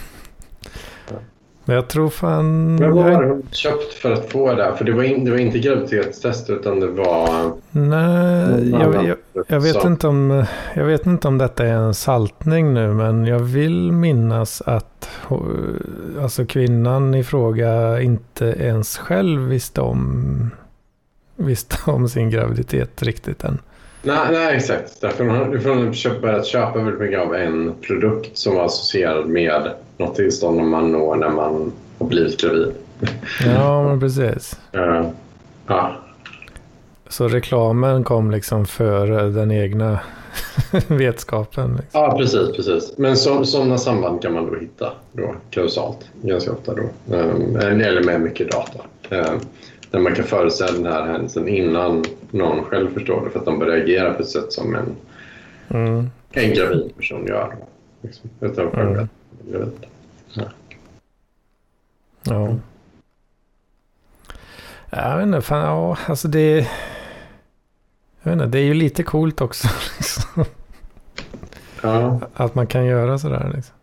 [1.70, 2.76] Jag tror fan...
[2.76, 4.74] Men vad var det köpt för att få det?
[4.76, 7.52] För det var, in, det var inte graviditetstest utan det var...
[7.70, 9.16] Nej, jag, jag,
[9.46, 10.44] jag, vet inte om,
[10.74, 15.08] jag vet inte om detta är en saltning nu, men jag vill minnas att
[16.22, 20.50] alltså kvinnan i fråga inte ens själv visste om,
[21.36, 23.58] visste om sin graviditet riktigt än.
[24.02, 25.00] Nej, nej exakt.
[25.00, 30.14] Därför har köpt, börjat köpa väldigt mycket av en produkt som var associerad med något
[30.16, 32.72] tillstånd man når när man har blivit gravid.
[33.44, 34.60] Ja, men precis.
[34.72, 35.06] Eh,
[35.66, 35.96] ja,
[37.08, 40.00] Så reklamen kom liksom före den egna
[40.86, 41.76] vetskapen.
[41.76, 42.00] Liksom.
[42.00, 42.56] ja, precis.
[42.56, 42.98] precis.
[42.98, 46.74] Men så, sådana samband kan man då hitta då, kausalt ganska ofta.
[46.74, 47.14] Då.
[47.16, 48.80] Eh, eller med mycket data.
[49.10, 49.32] Eh,
[49.90, 53.58] där man kan förutsäga den här händelsen innan någon själv förstår det för att de
[53.58, 54.96] börjar reagera på ett sätt som en,
[55.68, 56.10] Mm.
[56.32, 57.56] en gravid person gör.
[58.00, 59.08] Liksom, utan själv Mm.
[59.50, 59.86] gravid.
[60.32, 60.44] Ja.
[64.90, 66.56] Jag vet inte, fan, ja, alltså det...
[68.22, 69.68] Jag vet inte, det är ju lite coolt också.
[69.98, 70.44] Liksom,
[71.82, 73.74] Ja, att man kan göra sådär liksom.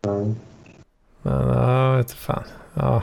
[0.00, 0.24] ja.
[1.22, 2.42] Men ja, vet inte fan.
[2.74, 3.02] Ja.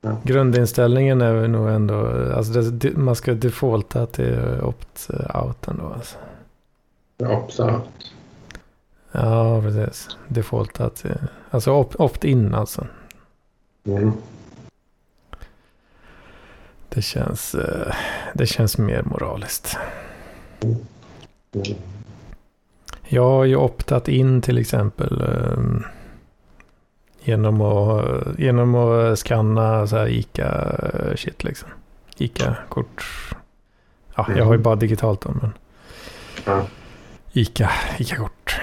[0.00, 0.16] Ja.
[0.22, 5.92] Grundinställningen är nog ändå, alltså det, man ska defaulta till opt-out ändå.
[5.94, 6.16] Alltså.
[7.24, 7.80] Absolut.
[9.12, 10.08] Ja, precis.
[10.28, 11.16] Defaulta till,
[11.50, 12.86] alltså opt- opt-in alltså.
[13.84, 14.12] Mm.
[16.88, 17.94] Det känns, eh,
[18.34, 19.76] det känns mer moraliskt.
[20.62, 20.76] Mm.
[23.08, 25.84] Jag har ju optat in till exempel ehm,
[27.20, 31.68] genom, att, genom att scanna så här ICA-shit liksom.
[32.18, 33.04] ICA-kort.
[34.16, 35.52] Ja, jag har ju bara digitalt då, men.
[37.32, 38.60] ICA, ICA-kort.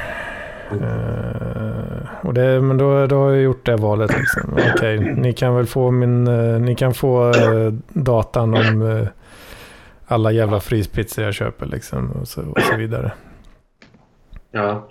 [0.71, 0.83] Mm.
[0.83, 4.11] Eh, Och det, men då, då har jag gjort det valet.
[4.17, 4.53] Liksom.
[4.75, 6.27] Okej, ni kan väl få min...
[6.27, 9.07] eh, Ni kan få eh, datan om eh,
[10.07, 12.11] alla jävla fryspizzor jag köper liksom.
[12.11, 13.11] Och så, och så vidare.
[14.51, 14.87] Ja.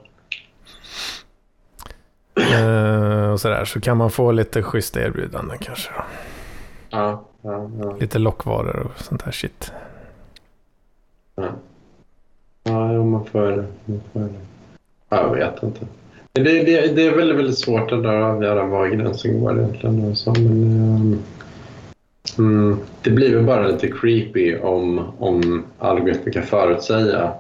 [2.37, 3.65] Eh, och sådär.
[3.65, 5.91] Så kan man få lite schyssta erbjudanden kanske.
[5.97, 6.03] Då.
[6.91, 7.25] Ja.
[7.43, 7.71] Ja.
[7.81, 7.97] Ja.
[8.01, 9.73] Lite lockvaror och sånt här shit.
[11.35, 11.49] Ja,
[12.65, 13.67] ja man får...
[13.85, 14.29] Man får
[15.09, 15.81] ja, jag vet inte.
[16.33, 20.05] Det, det, det är väldigt, väldigt svårt att avgöra var gränsen går egentligen.
[20.05, 21.23] Och så, men,
[22.39, 27.33] mm, det blir väl bara lite creepy om, om algoritmer kan förutsäga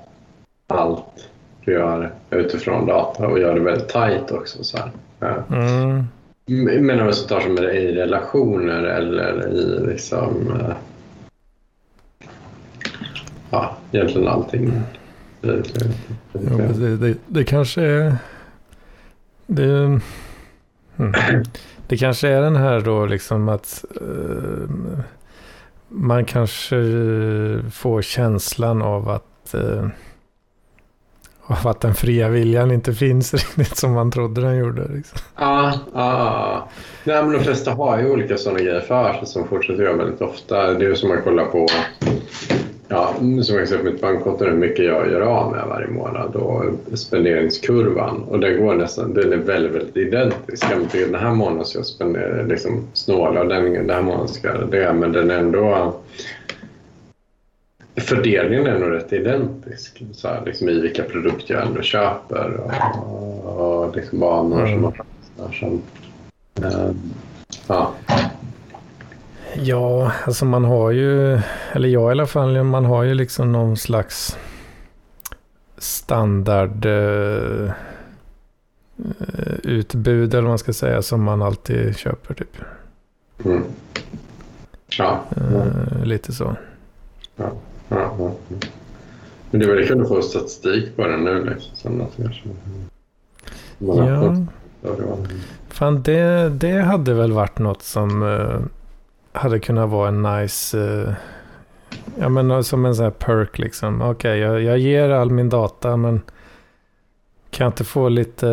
[0.66, 1.28] allt
[1.66, 4.64] du gör utifrån data och gör det väldigt tight också.
[4.64, 4.78] Så.
[5.50, 6.04] Mm.
[6.86, 10.60] Men om vi tar som i relationer eller i liksom...
[10.60, 10.76] eh,
[13.50, 14.72] Ja, egentligen allting.
[15.40, 15.62] Det,
[16.32, 18.16] det, det, det, kanske är...
[19.46, 20.00] Det, mm.
[21.88, 24.70] det kanske är den här då liksom att eh,
[25.88, 26.76] man kanske
[27.72, 29.88] får känslan av att eh,
[31.46, 34.88] av att den fria viljan inte finns riktigt som man trodde den gjorde.
[34.88, 35.18] Liksom.
[35.36, 36.68] Ja, ja, ja.
[37.04, 40.20] Nej, men de flesta har ju olika sådana grejer för sig som fortsätter göra väldigt
[40.20, 40.74] ofta.
[40.74, 41.66] Det är ju som man kollar på
[42.88, 46.64] Ja, som på mitt bankkonto hur mycket jag gör av med varje månad och
[46.98, 48.22] spenderingskurvan.
[48.22, 50.66] Och den går nästan, den är väldigt, väldigt identisk.
[50.70, 54.28] Jag tycker den här månaden ska jag spendera, liksom snåla och den, den här månaden
[54.28, 54.92] ska jag det.
[54.92, 55.94] Men den är ändå...
[57.96, 60.02] Fördelningen är nog rätt identisk.
[60.12, 64.92] Så här, liksom I vilka produkter jag ändå köper och, och liksom banor som man
[65.52, 65.82] som,
[66.62, 66.90] eh,
[67.66, 67.92] ja.
[69.54, 71.40] Ja, alltså man har ju,
[71.72, 74.38] eller jag i alla fall, man har ju liksom någon slags
[75.78, 77.72] standard eh,
[79.62, 82.56] utbud eller vad man ska säga som man alltid köper typ.
[83.44, 83.64] Mm.
[84.88, 85.20] Ja.
[85.36, 86.56] Eh, lite så.
[87.36, 87.52] Ja,
[87.88, 88.32] ja, ja.
[89.50, 91.44] Men det var det att få statistik på den nu.
[91.44, 92.02] Liksom,
[93.78, 94.36] Ja.
[95.68, 98.60] Fan, det, det hade väl varit något som eh,
[99.40, 100.80] hade kunnat vara en nice...
[100.80, 101.12] eh,
[102.18, 104.02] ja, men eh, som en sån här perk liksom.
[104.02, 106.20] Okej, jag, jag ger all min data, men
[107.50, 108.46] kan jag inte få lite...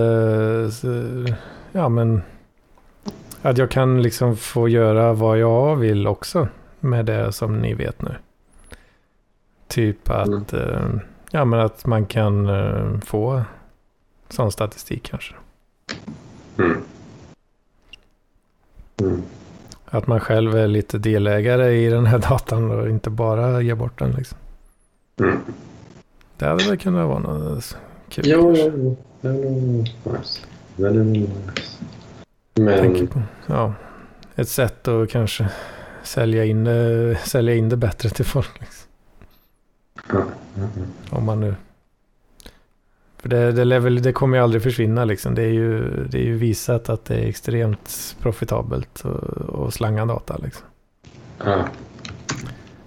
[0.72, 1.26] så-
[1.72, 2.22] ja, men...
[3.42, 6.48] Att jag kan liksom få göra vad jag vill också
[6.80, 8.16] med det som ni vet nu.
[9.74, 10.54] Typ att...
[10.54, 10.90] eh,
[11.32, 13.44] ja, men att man kan eh, få
[14.30, 15.36] sån statistik kanske.
[16.58, 16.84] Mm.
[19.02, 19.22] Mm.
[19.86, 24.00] Att man själv är lite delägare i den här datan och inte bara ger bort
[24.00, 24.12] den.
[24.12, 24.38] Liksom.
[25.20, 25.40] Mm.
[26.38, 27.78] Det hade väl kunnat vara något
[28.10, 28.24] kul.
[28.28, 28.98] Jo, jo, jo.
[29.22, 29.46] Nog
[30.06, 30.40] nice.
[32.54, 33.08] Men...
[33.08, 33.22] På.
[33.48, 33.74] Ja,
[34.36, 35.50] ett sätt att kanske
[36.04, 36.68] sälja in
[37.26, 38.60] sälja in det bättre till folk.
[38.60, 38.90] Liksom.
[41.10, 41.56] Om man nu...
[43.18, 45.36] För det, det, väl, det kommer ju aldrig försvinna liksom.
[45.36, 50.06] Det är ju, det är ju visat att det är extremt profitabelt att att slanga
[50.06, 50.66] data liksom.
[51.46, 51.68] Ja.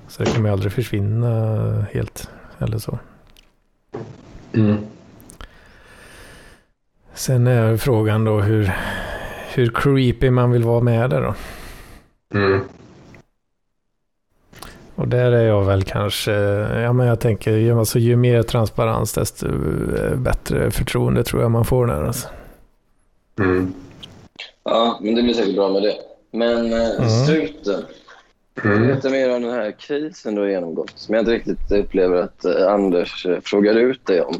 [0.08, 2.98] Så det kommer ju aldrig försvinna helt eller så.
[4.52, 4.76] Mm.
[7.14, 8.72] Sen är frågan då hur,
[9.54, 11.34] hur creepy man vill vara med det då.
[12.34, 12.60] Mm.
[14.96, 16.32] Och där är jag väl kanske,
[16.80, 21.50] ja men jag tänker, ju- alltså, ju mer transparens desto eh, bättre förtroende tror jag
[21.50, 22.28] man får där alltså.
[23.40, 23.72] Mm.
[24.64, 25.94] Ja, men det blir säkert bra med det.
[26.32, 27.08] Men eh, Mm.
[27.08, 27.82] struten,
[28.64, 28.86] Mm.
[28.86, 32.44] berätta mer om den här krisen du har genomgått som jag inte riktigt upplever att
[32.44, 34.32] eh, Anders frågar ut dig om.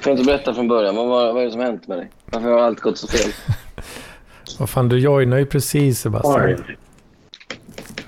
[0.00, 1.98] Kan du inte berätta från början, vad, vad, vad är det som har hänt med
[1.98, 2.10] dig?
[2.26, 3.32] Varför har allt gått så fel?
[4.58, 6.44] Vad fan, du joinar ju precis Sebastian.
[6.44, 6.76] Oj.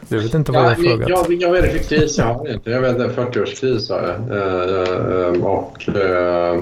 [0.08, 1.08] Du vet inte vad jag Ja, har frågat.
[1.08, 2.70] jag, jag vet inte kris jag har inte.
[2.70, 4.38] Jag vet en 40-årskris har jag.
[4.38, 6.60] Eh, eh, och, eh,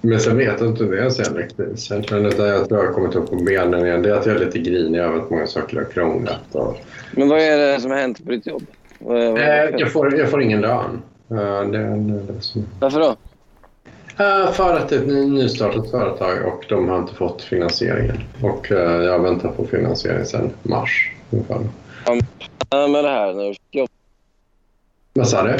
[0.00, 1.90] men sen vet jag inte om det är en sen kris.
[1.90, 2.32] Jag tror
[2.68, 4.02] jag har kommit upp på benen igen.
[4.02, 6.40] Det är att jag är lite grinig över att många saker har krånglat.
[6.52, 6.76] Och,
[7.12, 8.62] Men vad är det som har hänt på ditt jobb?
[8.98, 11.02] Vad, vad, eh, jag, får, jag får ingen lön.
[11.30, 11.78] Eh, det
[12.32, 12.66] det som...
[12.80, 13.16] Varför då?
[14.24, 18.16] Eh, för att det är ett ny- nystartat företag och de har inte fått finansieringen.
[18.42, 21.12] Och eh, jag väntar på finansiering sedan mars.
[21.30, 21.60] ungefär.
[22.88, 23.88] Med det här när du fick jobb.
[25.12, 25.56] Vad sa du?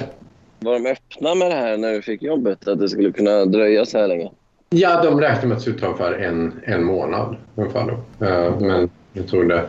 [0.60, 2.68] Var de öppna med det här när du fick jobbet?
[2.68, 4.30] Att det skulle kunna dröja så här länge?
[4.70, 7.36] Ja, de räknar med att det skulle ta ungefär en, en månad.
[7.54, 7.84] Ungefär
[8.18, 8.26] då.
[8.26, 9.66] Eh, men det tog det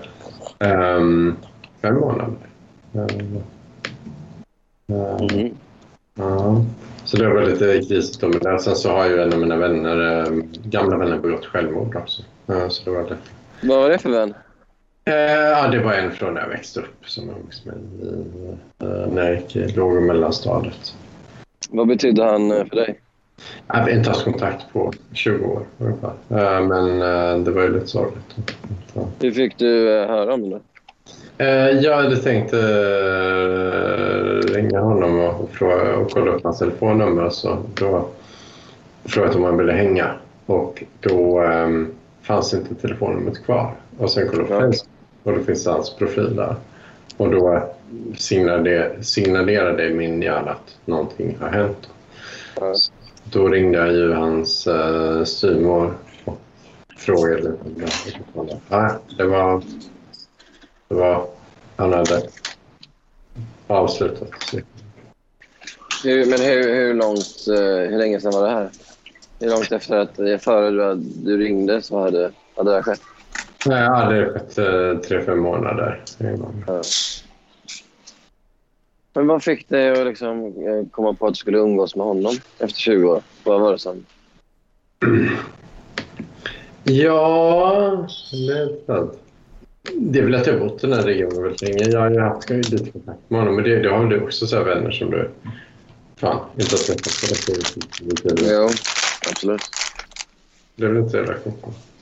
[0.59, 1.35] ehm,
[1.81, 2.33] fem månader.
[2.93, 3.05] Eh,
[4.87, 5.55] Mm.
[6.15, 6.65] ja.
[7.05, 8.19] Så det var lite krisigt.
[8.61, 10.33] Sen så har ju en av mina vänner, eh,
[10.63, 12.21] gamla vänner begått självmord också.
[12.47, 13.17] Eh, så det var det.
[13.67, 14.33] Vad var det för vän?
[15.05, 18.07] Eh, ja, det var en från när jag växte upp som jag umgicks med i,
[18.83, 20.95] eh, när jag gick i låg och mellanstadiet.
[21.69, 22.99] Vad betydde han eh, för dig?
[23.67, 26.11] Jag har inte haft kontakt på 20 år ungefär.
[26.29, 28.35] Eh, men eh, det var ju lite sorgligt.
[29.19, 30.59] Hur fick du eh, höra om det?
[31.37, 32.59] Eh, jag hade tänkt eh,
[34.53, 37.29] ringa honom och, fråga, och kolla upp hans telefonnummer.
[37.29, 38.07] Så då
[39.05, 40.11] frågade jag om han ville hänga.
[40.45, 41.69] Och då eh,
[42.21, 43.73] fanns inte telefonnumret kvar.
[43.97, 44.65] Och sen kollade jag Ja.
[44.65, 44.89] Facebook
[45.25, 46.55] och då finns hans profil där.
[47.17, 47.69] Och då
[48.17, 51.89] signalerade, signalerade min hjärna att någonting har hänt.
[52.61, 52.73] Mm.
[53.23, 55.93] Då ringde jag ju hans uh, styvmor
[56.25, 56.37] och
[56.97, 58.59] frågade lite om det.
[58.69, 59.63] Nej, det var...
[60.87, 61.27] Det var...
[61.75, 62.21] Han hade
[63.67, 64.29] avslutat.
[66.03, 68.69] Hur, men hur, hur långt, eh, hur länge sedan var det här?
[69.39, 73.01] Hur långt efter att, före du, du ringde så hade, hade det här skett?
[73.65, 76.01] Nej, jag hade skett uh, tre, fem månader.
[76.67, 76.81] Ja.
[79.13, 82.35] Men vad fick dig att liksom, eh, komma på att du skulle umgås med honom
[82.59, 83.21] efter 20 år?
[83.43, 84.05] Vad var det som...
[86.83, 88.07] Ja,
[88.47, 89.09] det.
[89.93, 91.89] Det är väl att jag har bott i den här regionen väldigt länge.
[91.89, 93.55] Jag har ju haft lite kontakt med honom.
[93.55, 95.29] Men det, det har du också så vänner som du...
[96.15, 98.53] Fan, inte att jag har det.
[98.53, 98.69] Jo,
[99.29, 99.61] absolut.
[100.75, 101.94] Det är väl inte så jävla konstigt.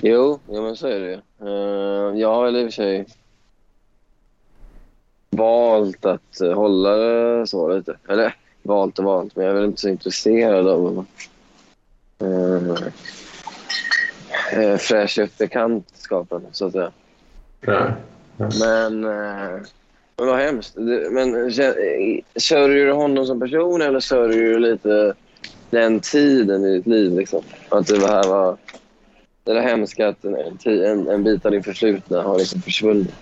[0.00, 1.20] Jo, jo men så är det ju.
[1.48, 3.06] Eh, jag har väl i och för sig
[5.30, 7.96] valt att eh, hålla det så lite.
[8.08, 11.06] Eller valt och valt, men jag är väl inte så intresserad av
[12.22, 12.76] uh,
[14.58, 16.90] uh, fräscha upp bekantskapen, så att säga.
[17.60, 17.92] Nej.
[18.36, 19.60] Men, uh,
[20.16, 20.76] men vad hemskt.
[21.10, 21.52] Men
[22.36, 25.14] sörjer du honom som person eller sörjer du lite
[25.70, 27.12] den tiden i ditt liv?
[27.12, 27.42] Liksom?
[27.68, 28.56] Att det här var...
[29.44, 33.14] Det är hemska att en, en, en, bit av din förflutna har liksom försvunnit.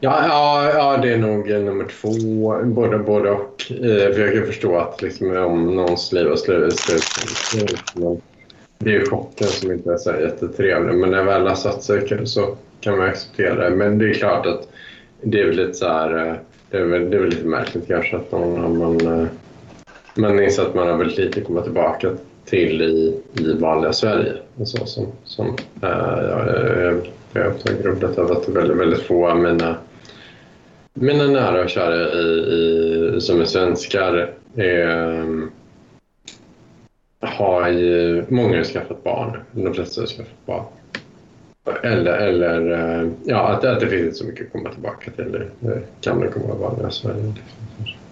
[0.00, 2.64] Ja, ja, ja, det är nog nummer två.
[2.64, 3.62] Både, både och.
[3.70, 6.74] Eh, För jag kan förstå att liksom, om någons liv har slut...
[8.78, 10.94] Det är ju chocken som inte är så jättetrevlig.
[10.94, 13.76] Men när det väl har satt sig kan- så kan man acceptera det.
[13.76, 14.68] Men det är klart att
[15.22, 16.26] det är väl lite så här...
[16.26, 16.34] Eh,
[16.70, 19.28] det är väl, det är väl lite märkligt kanske att någon, man, eh,
[20.14, 22.10] man inser att man har väldigt lite att komma tillbaka
[22.44, 24.32] till i, i vanliga Sverige.
[24.58, 25.46] Alltså, som, som,
[25.82, 25.88] äh,
[26.22, 26.48] jag,
[26.84, 27.00] jag,
[27.32, 29.76] jag har grubblat över att väldigt, väldigt få av mina,
[30.94, 35.24] mina nära och kära i, i, som är svenskar eh,
[37.20, 39.40] har ju, många har skaffat barn.
[39.52, 40.64] De flesta har skaffat barn.
[41.82, 45.42] Eller, eller eh, ja, att, att det finns inte så mycket att komma tillbaka till.
[45.60, 47.34] Det kan det komma att vara vanliga Sverige.
[47.78, 48.03] Liksom.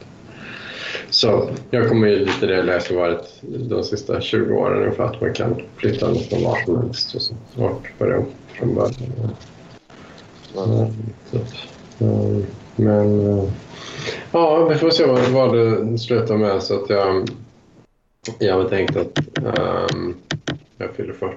[1.10, 5.20] Så jag kommer ju lite det jag har varit de sista 20 åren ungefär att
[5.20, 9.34] man kan flytta nästan var som helst och så och börja från början.
[10.54, 10.90] Ja.
[12.00, 13.44] Mm, Men eh,
[14.32, 16.62] ja, vi får se vad, det slutar med.
[16.62, 17.28] Så att jag,
[18.38, 20.14] jag har tänkt att ehm,
[20.78, 21.36] jag fyller 40.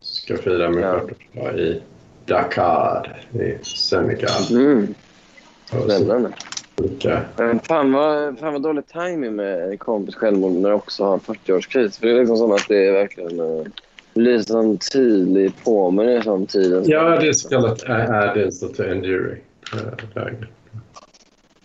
[0.00, 1.00] Så ska jag fira min Ja.
[1.34, 1.82] 40 i
[2.26, 4.42] Dakar i Senegal.
[4.50, 4.94] Mm,
[5.66, 6.32] spännande.
[6.84, 11.04] Olika Men fan vad, fan vad dålig timing med en kompis självmord när du också
[11.04, 12.00] har 40-årskris.
[12.00, 13.66] För det är liksom som att det är verkligen uh,
[14.14, 16.84] blir sån tydlig påminnelse om tiden.
[16.86, 19.36] Ja, det är så kallat add-ins to injury.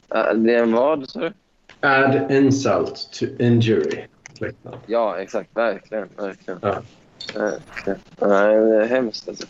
[0.10, 1.34] Ja, Det är en vad, sa du?
[1.80, 4.04] Add insult to injury.
[4.86, 5.50] Ja, exakt.
[5.54, 6.10] Verkligen.
[6.18, 6.60] verkligen.
[6.62, 6.82] Ja.
[7.36, 8.00] verkligen.
[8.20, 9.48] Nej, det är hemskt alltså.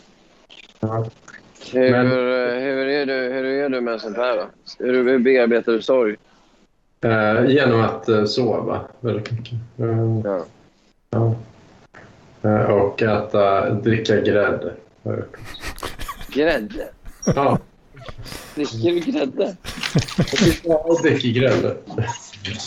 [0.80, 1.10] Ja.
[1.74, 4.46] Hur, Men- hur, är du, hur är du med sånt här då?
[4.86, 6.16] Hur, hur bearbetar du sorg?
[7.02, 9.54] Eh, genom att eh, sova väldigt mycket.
[9.54, 10.46] Eh, Ja.
[11.10, 11.36] ja.
[12.50, 14.74] Eh, och äta, dricka grädde.
[15.04, 15.38] har jag gjort.
[16.34, 16.88] Grädde?
[17.36, 17.60] Ja,
[18.56, 19.56] Dricker du grädde?
[20.64, 21.76] jag dricker grädde.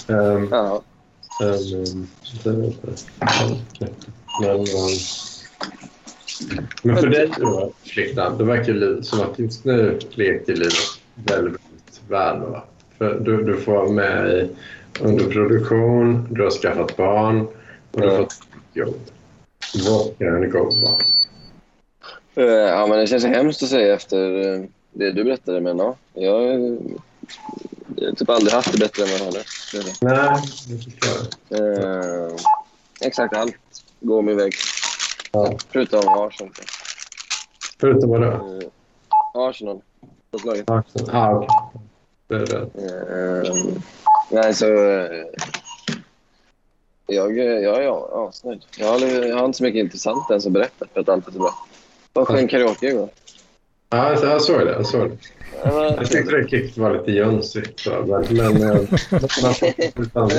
[0.08, 0.82] Um, Ja.
[1.42, 2.06] um,
[2.44, 3.88] det är inte
[4.40, 4.66] Men, um,
[6.82, 10.74] men för dig då, flickan, det verkar ju som att just nu leker livet
[11.14, 11.60] väldigt,
[12.08, 12.40] väl.
[12.40, 12.62] Va?
[12.98, 14.48] För du, du får vara med i
[15.00, 17.46] underproduktion, du har skaffat barn
[17.92, 18.18] och du har Ja.
[18.22, 18.38] fått
[18.72, 18.94] jobb.
[19.86, 20.98] Vad kan gå bra?
[22.34, 24.60] Eh, Ja, men det känns hemskt att säga efter eh,
[24.92, 25.60] det du berättade.
[25.60, 29.42] Men ja, jag har eh, typ aldrig haft det bättre än vad jag har nu.
[30.00, 31.10] Nej, det förstår
[31.48, 31.78] jag.
[32.28, 32.32] Eh,
[33.00, 33.54] exakt allt
[34.00, 34.52] går min väg.
[35.32, 35.52] Ja.
[35.68, 36.52] Förutom Arsenal.
[37.80, 38.26] Förutom vad då?
[38.26, 38.68] Eh,
[39.34, 39.80] Arsenal.
[40.30, 40.70] Fotbollslaget.
[41.12, 41.48] Ah, okej.
[42.28, 43.48] Det är det.
[43.48, 43.54] Eh,
[44.30, 44.66] nej, så...
[44.66, 45.26] eh,
[47.06, 48.64] Jag, jag är asnöjd.
[48.78, 51.32] Jag, har- jag har inte så mycket intressant ens att berätta för att allt är
[51.32, 51.54] så bra.
[52.12, 53.08] Jag sjöng karaoke igår.
[53.92, 54.72] Ja, jag- såg det.
[54.72, 55.16] Jag såg det.
[55.64, 57.80] Jag tyckte det var lite jönsigt.
[57.80, 58.80] så, Men, men eh,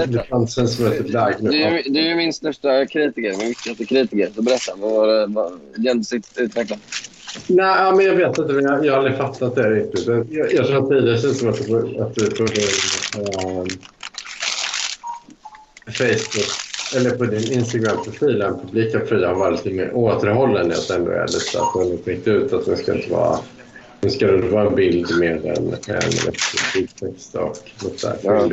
[0.08, 3.86] det fanns- en som ett läge Du, är- du är min största kritiker, min viktigaste
[3.86, 4.30] kritiker.
[4.36, 6.78] Så berätta, vad var Jönsigt utveckla.
[7.48, 8.54] Nej, men jag vet inte.
[8.54, 10.08] men Jag, jag har aldrig fattat det riktigt.
[10.08, 11.58] Jag, jag tror att tidigare känns som att
[12.16, 12.68] du, på din
[13.16, 13.66] eh,
[15.94, 20.72] Facebook eller på din Instagram-profil, en publika har varit lite mer återhållen.
[20.72, 23.40] Att ändå är lite att man riktigt ut att det ska inte vara
[24.04, 25.72] nu ska det vara en bild med en, en
[27.00, 28.18] text och något där.
[28.24, 28.50] Ja.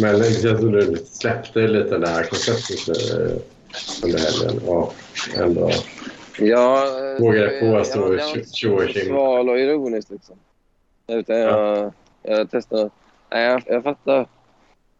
[0.00, 3.36] Men det känns som du släppte lite det här konceptet eh,
[4.04, 4.94] under helgen och
[5.36, 5.70] ändå
[6.38, 6.86] Ja,
[7.20, 9.06] Vågar det- påstå jag- och jag var inte tjo och tjim.
[9.06, 10.36] Sval och ironisk liksom.
[11.08, 11.92] Utan jag,
[12.22, 12.90] jag testade.
[13.32, 14.26] Nej, jag, jag fattar.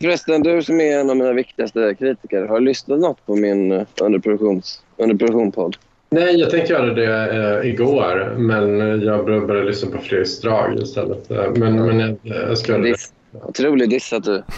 [0.04, 2.42] Förresten, du som är en av mina viktigaste kritiker.
[2.46, 5.76] Har du lyssnat något på min eh, underproduktions, underproduktion-podd?
[6.10, 10.78] Nej, jag tänkte göra det eh, igår, men jag bör- började lyssna på Fredriks drag
[10.82, 11.30] istället.
[11.30, 12.94] Eh, Men, men jag, jag ska göra det.
[13.42, 14.42] Otrolig diss att du...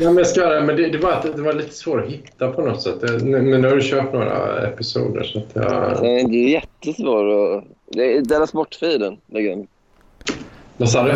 [0.00, 2.04] Ja, men jag ska göra det, men det, det, var, att det var lite svårt
[2.04, 3.02] att hitta på något sätt.
[3.02, 6.02] Eh, Men nu har du kört några episoder så att jag...
[6.02, 7.64] Det är jättesvår att...
[7.86, 9.66] Det är Della Sport-feeden ligger den.
[10.76, 11.12] Vad sa du?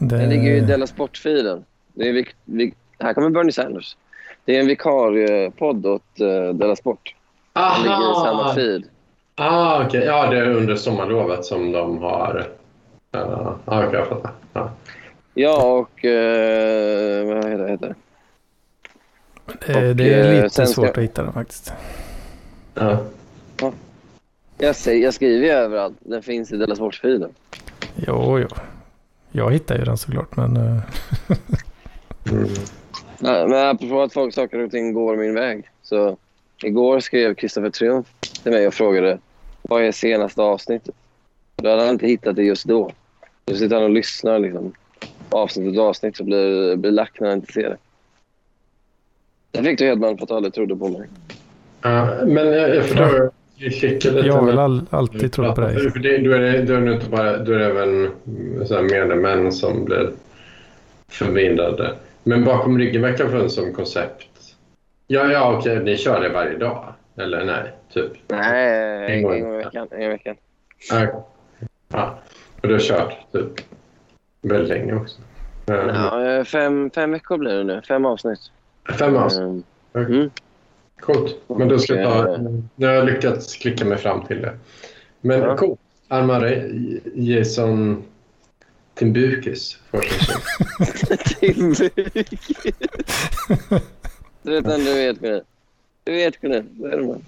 [0.00, 1.64] Den ligger ju i Det, Della Sport-feeden.
[1.94, 3.96] Det är vik, vik, här kommer Bernie Sanders.
[4.44, 7.14] Det är en vikariepodd åt uh, Della Sport.
[7.52, 8.84] Den ligger i samma feed.
[9.34, 10.04] Ah, okej.
[10.04, 12.48] Ja, det är under sommarlovet som de har...
[13.16, 14.32] Uh, ah, okej, jag fattar.
[14.52, 14.70] Ja.
[15.34, 16.04] Ja, och...
[16.04, 17.70] eh, vad heter det?
[17.70, 17.94] Heter det?
[19.72, 21.72] det, och, det är eh, lite ska- svårt att hitta den faktiskt.
[22.74, 22.98] Ja.
[24.58, 25.96] Jag, säger, jag skriver ju överallt.
[26.00, 27.30] Den finns i Della Sport-feeden.
[28.06, 28.48] Jo, jo.
[29.32, 30.56] Jag hittar ju den såklart, men...
[30.56, 30.82] eh,
[32.30, 32.48] Mm.
[33.18, 35.64] Nej, Men apropå att folk, saker och ting går min väg.
[35.82, 36.16] Så
[36.64, 38.06] igår skrev Kristoffer Triumf
[38.42, 39.18] till mig och frågade
[39.62, 40.94] vad är senaste avsnittet.
[41.56, 42.92] Då hade han inte hittat det just då.
[43.48, 44.72] Så sitter han och lyssnar liksom.
[45.30, 47.76] Avsnitt och avsnitt så blir, blir lack när han inte ser det.
[49.52, 51.08] Jag fick det Hedman för att aldrig trodde på mig.
[51.82, 53.30] Ja, men jag, jag förstår.
[53.62, 54.26] Jag klickar lite.
[54.26, 55.90] jag har väl all, alltid trott på dig.
[55.90, 58.10] För det, då, är det, då är det inte bara då är det även
[58.66, 60.10] så här medlemän som blir
[61.08, 61.94] förblindade.
[62.22, 64.26] Men bakom ryggen verkar det funnits som koncept.
[65.06, 66.94] Ja, ja, okej, ni kör det varje dag?
[67.16, 68.12] Eller nej, typ?
[68.28, 69.54] Nej, En en gång.
[69.54, 69.88] i veckan.
[69.90, 70.36] En gång i veckan.
[70.90, 71.26] Ja,
[71.88, 72.18] ja.
[72.62, 73.50] och du har kört typ
[74.42, 75.20] väldigt länge också?
[75.66, 76.44] Ja.
[76.44, 77.82] Fem, fem veckor blir det nu.
[77.88, 78.40] Fem avsnitt.
[78.98, 79.42] Fem avsnitt?
[79.42, 79.62] Mm.
[79.92, 80.30] Okej.
[81.00, 81.36] Coolt.
[81.46, 82.28] Men då ska jag ta...
[82.28, 82.40] Och,
[82.76, 84.58] Nu har jag lyckats klicka mig fram till det.
[85.20, 85.56] Men Ja.
[85.56, 85.80] coolt.
[86.08, 86.70] Armare
[87.14, 88.02] Jason
[88.94, 91.54] Timbukis får sin tjej.
[91.54, 92.62] Timbuk.
[94.42, 95.42] Du vet vem du vet, Gunnar.
[96.04, 96.34] Du vet.
[96.40, 96.46] Det
[96.86, 97.22] är det man.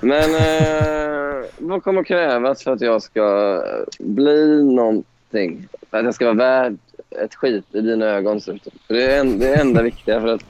[0.00, 3.62] Men eh, vad kommer krävas för att jag ska
[3.98, 5.68] bli någonting?
[5.90, 6.76] För att jag ska vara värd
[7.24, 8.40] ett skit i dina ögon?
[8.88, 10.20] Det är en, det enda viktiga.
[10.20, 10.44] För att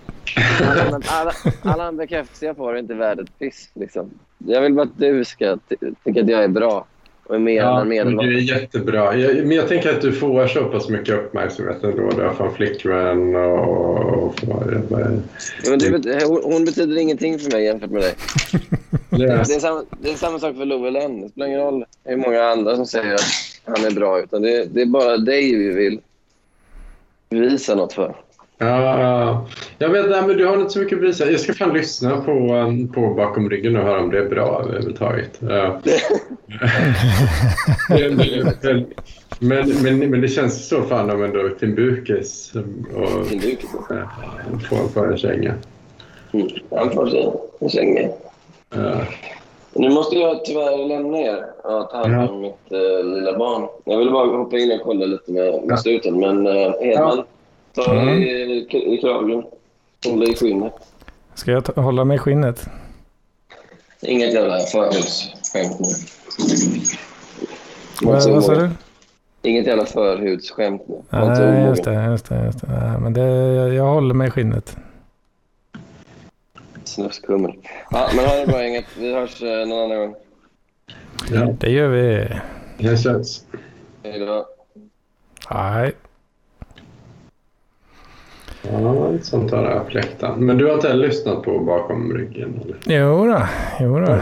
[0.63, 2.07] alla, alla, alla andra
[2.57, 3.71] får är inte värd ett piss.
[3.75, 4.11] Liksom.
[4.39, 6.87] Jag vill bara att du ska ty- tycka att jag är bra
[7.31, 9.17] och är mer Ja, än men du är jättebra.
[9.17, 12.11] Jag, men jag tänker att du får så pass mycket uppmärksamhet ändå.
[12.11, 14.17] Du har från flickvän och...
[14.17, 14.35] och
[15.69, 18.15] Men du, hon, betyder ingenting för mig jämfört med dig.
[19.11, 21.21] Det är, samma, det är samma sak för Love Len.
[21.21, 23.21] Det spelar ingen roll hur många andra som säger att
[23.65, 24.21] han är bra.
[24.21, 26.01] Utan det, det är bara dig vi vill
[27.29, 28.15] visa något för.
[28.63, 29.47] Ja,
[29.79, 31.31] jag vet nej, men du har inte så mycket att visa.
[31.31, 34.63] Jag ska fan lyssna på, um, på bakom ryggen och höra om det är bra
[34.65, 35.41] överhuvudtaget.
[35.41, 35.81] Ja.
[37.89, 38.17] men,
[39.41, 42.53] men, men, men det känns så fan om ändå Timbukis
[42.95, 43.65] och Din duk.
[43.91, 45.55] äh, få, få en känga.
[46.33, 46.49] Mm.
[46.71, 48.09] Han får sig en känga.
[48.75, 48.95] Ja.
[49.75, 53.69] Nu måste jag tyvärr lämna er och ta hand om mitt eh, lilla barn.
[53.85, 55.61] Jag ville bara hoppa in och kolla lite med, Ja.
[55.67, 56.21] med stuten.
[56.21, 57.23] Men uh, Hedman,
[57.75, 58.23] ta Mm.
[58.23, 59.45] i, i kragen.
[60.07, 60.73] Hålla i skinnet.
[61.35, 62.67] Ska jag ta, hålla mig i skinnet?
[64.03, 65.87] Inget jävla förhudsskämt nu.
[68.03, 68.71] Vad, sa du?
[69.43, 71.03] Inget jävla förhudsskämt nu.
[71.11, 72.05] Nej, just det.
[72.05, 72.67] Just det, just det.
[72.69, 73.21] Nej, men det,
[73.55, 74.77] jag, jag håller mig i skinnet.
[76.85, 77.57] Snuskummer.
[77.91, 78.85] Ja, men ha det bra gänget.
[78.99, 80.15] Vi hörs eh, någon annan gång.
[81.31, 82.29] ja, Det gör vi.
[82.79, 83.45] det känns.
[84.03, 84.47] Hej då.
[85.51, 85.93] Nej.
[88.63, 89.87] Ja, sånt har
[90.21, 90.39] jag.
[90.39, 92.61] Men du har inte lyssnat på bakom ryggen?
[92.65, 92.77] Eller?
[92.85, 93.43] Jo då,
[93.81, 94.19] jo då.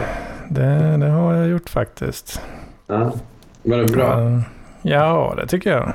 [0.49, 2.41] Det, det har jag gjort faktiskt.
[2.87, 3.11] Ja.
[3.63, 4.41] Var det bra?
[4.81, 5.93] Ja, det tycker jag.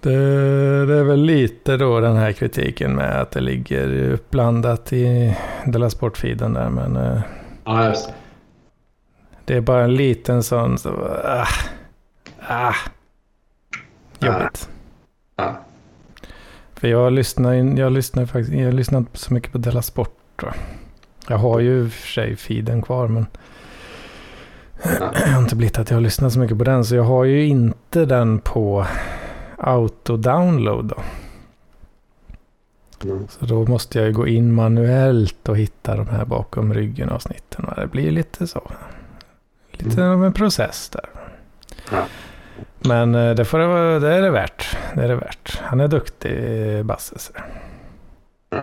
[0.00, 5.36] Det, det är väl lite då den här kritiken med att det ligger uppblandat i
[5.66, 6.68] Della Sport-feeden där.
[6.70, 7.20] Men eh,
[7.64, 8.14] Ja, just det.
[9.44, 10.78] det är bara en liten sån...
[10.78, 10.90] Så,
[11.24, 11.46] ah,
[12.48, 12.74] ah,
[14.18, 14.68] jobbigt.
[15.36, 15.54] Ja.
[16.76, 20.18] För jag lyssnar, jag lyssnar faktiskt jag lyssnar inte så mycket på Della Sport.
[20.36, 20.46] Då.
[21.28, 23.26] Jag har ju för sig feeden kvar men
[25.26, 26.84] jag har inte blivit att jag har lyssnat så mycket på den.
[26.84, 28.86] Så jag har ju inte den på
[29.58, 31.02] auto-download då.
[33.10, 33.26] Mm.
[33.28, 37.66] Så då måste jag ju gå in manuellt och hitta de här bakom ryggen avsnitten.
[37.76, 38.70] Det blir lite så.
[39.72, 40.12] Lite Mm.
[40.18, 41.04] av en process där.
[41.92, 42.04] Ja.
[42.88, 44.76] Men eh, det, får det, det är det värt.
[44.94, 45.60] Det är det värt.
[45.62, 47.16] Han är duktig, Basse.
[48.50, 48.62] Ja.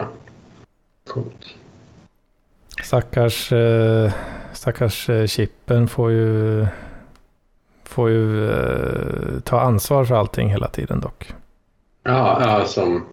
[1.08, 1.56] Coolt.
[2.84, 4.12] Stackars, eh,
[4.54, 6.66] stackars eh, Chippen får ju,
[7.84, 8.52] får ju
[9.44, 11.34] ta ansvar för allting hela tiden dock.
[12.04, 13.06] Ja, ja som...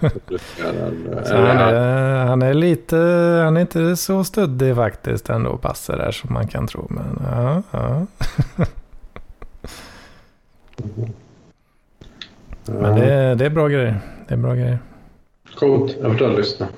[0.00, 2.96] Han, är, han är lite,
[3.44, 6.86] han är inte så stöddig faktiskt ändå, Basse där som man kan tro.
[6.90, 8.06] Men ja, ja.
[12.66, 14.00] Men det, är- det är bra grejer.
[14.28, 14.78] Det är bra grejer.
[15.58, 15.96] Coolt.
[16.02, 16.68] Jag får ta och lyssna.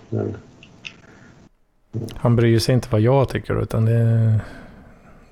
[2.14, 4.40] Han bryr sig inte vad jag tycker utan det, är-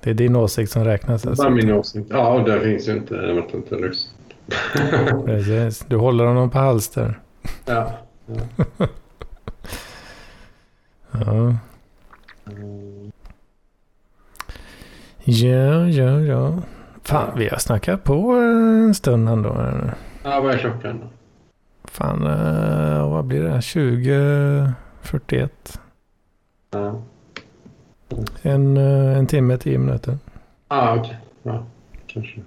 [0.03, 1.21] det är din åsikt som räknas.
[1.21, 1.43] Det Alltså.
[1.43, 2.07] var min åsikt.
[2.09, 3.15] Ja, det finns ju inte.
[3.15, 4.11] Jag vet inte lyssna.
[5.25, 5.79] Precis.
[5.87, 7.19] Du håller honom på halster.
[7.65, 7.91] ja.
[8.25, 8.87] ja.
[11.11, 11.55] Ja.
[15.23, 16.59] Ja, ja, ja.
[17.09, 19.57] Fan, vi har snackat på en stund ändå.
[20.23, 21.07] Ja, vad är klockan då?
[21.83, 23.61] Fan, eh, vad blir det?
[23.61, 25.49] 20.41.
[26.71, 27.01] Ja,
[28.41, 30.17] En, eh, en timme, tio minuter.
[30.67, 31.17] ah, okej.
[31.43, 31.65] Ja,
[32.07, 32.41] kanske.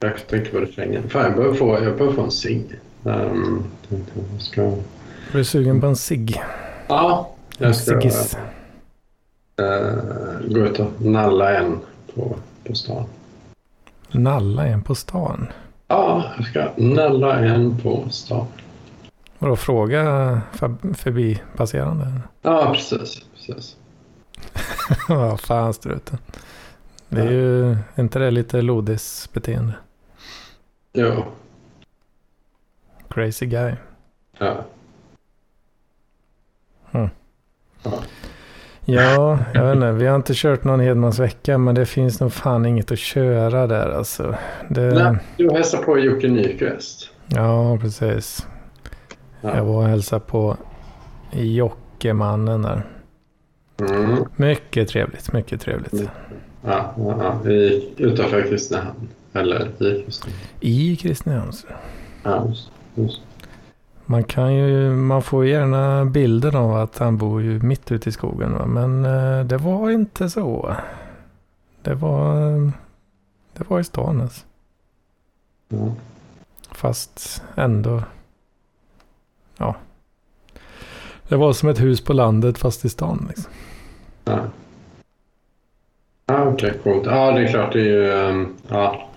[0.00, 1.08] Jag tänker på refrängen.
[1.08, 2.80] Fan, jag behöver få, jag behöver få en cigg.
[3.02, 4.62] Um, tänkte jag ska...
[4.62, 4.76] Är
[5.32, 6.42] du sugen på en cigg?
[6.88, 8.00] Ja, jag ska eh,
[10.48, 11.78] gå ut och nalla en
[12.14, 13.04] på, på stan.
[14.12, 15.46] Nalla en på stan?
[15.88, 18.46] Ja, jag ska nalla en på stan.
[19.38, 20.02] Vadå, fråga
[20.52, 22.20] fab- förbipasserande?
[22.42, 23.22] Ja, precis.
[23.34, 23.76] precis.
[25.08, 26.18] Vad fan struten.
[27.08, 29.72] Det är ju är inte det lite lodis-beteende?
[30.92, 31.24] Jo,
[33.08, 33.72] Crazy guy.
[34.38, 34.64] ja.
[36.92, 37.10] Mm.
[37.82, 37.92] Ja.
[38.84, 39.92] Ja, jag vet inte.
[39.92, 43.66] Vi har inte kört någon Hedmans vecka, men det finns nog fan inget att köra
[43.66, 44.34] där alltså.
[44.68, 47.10] Det, Nej, du hälsar på Jocke Nyqvist.
[47.26, 48.46] ja, precis.
[49.40, 49.64] Jag Ja.
[49.64, 50.56] var och hälsade på
[51.32, 52.86] Jockemannen där.
[53.80, 54.24] Mm.
[54.36, 55.92] Mycket trevligt, mycket trevligt.
[55.92, 57.38] Ja, ja, ja.
[57.44, 59.08] Vi utanför Kristinehamn.
[59.32, 60.42] Eller i Kristinehamn.
[60.60, 61.52] I Kristinehamn.
[62.22, 63.20] Ja, just, just.
[64.12, 68.12] Man kan ju, man får gärna bilden av att han bor ju mitt ute i
[68.12, 68.52] skogen.
[68.52, 68.66] Va?
[68.66, 70.76] Men eh, det var inte så.
[71.82, 72.50] Det var,
[73.52, 74.46] det var i stan alltså.
[75.68, 75.94] Ja.
[76.70, 78.02] Fast ändå.
[79.56, 79.76] Ja.
[81.28, 83.26] Det var som ett hus på landet fast i stan.
[83.28, 83.52] Liksom.
[84.24, 84.38] Ja.
[86.26, 87.06] Ja, okej, coolt.
[87.06, 87.72] Ja, det är klart.
[87.72, 88.12] Det är ju...
[88.12, 89.08] ehm, ja,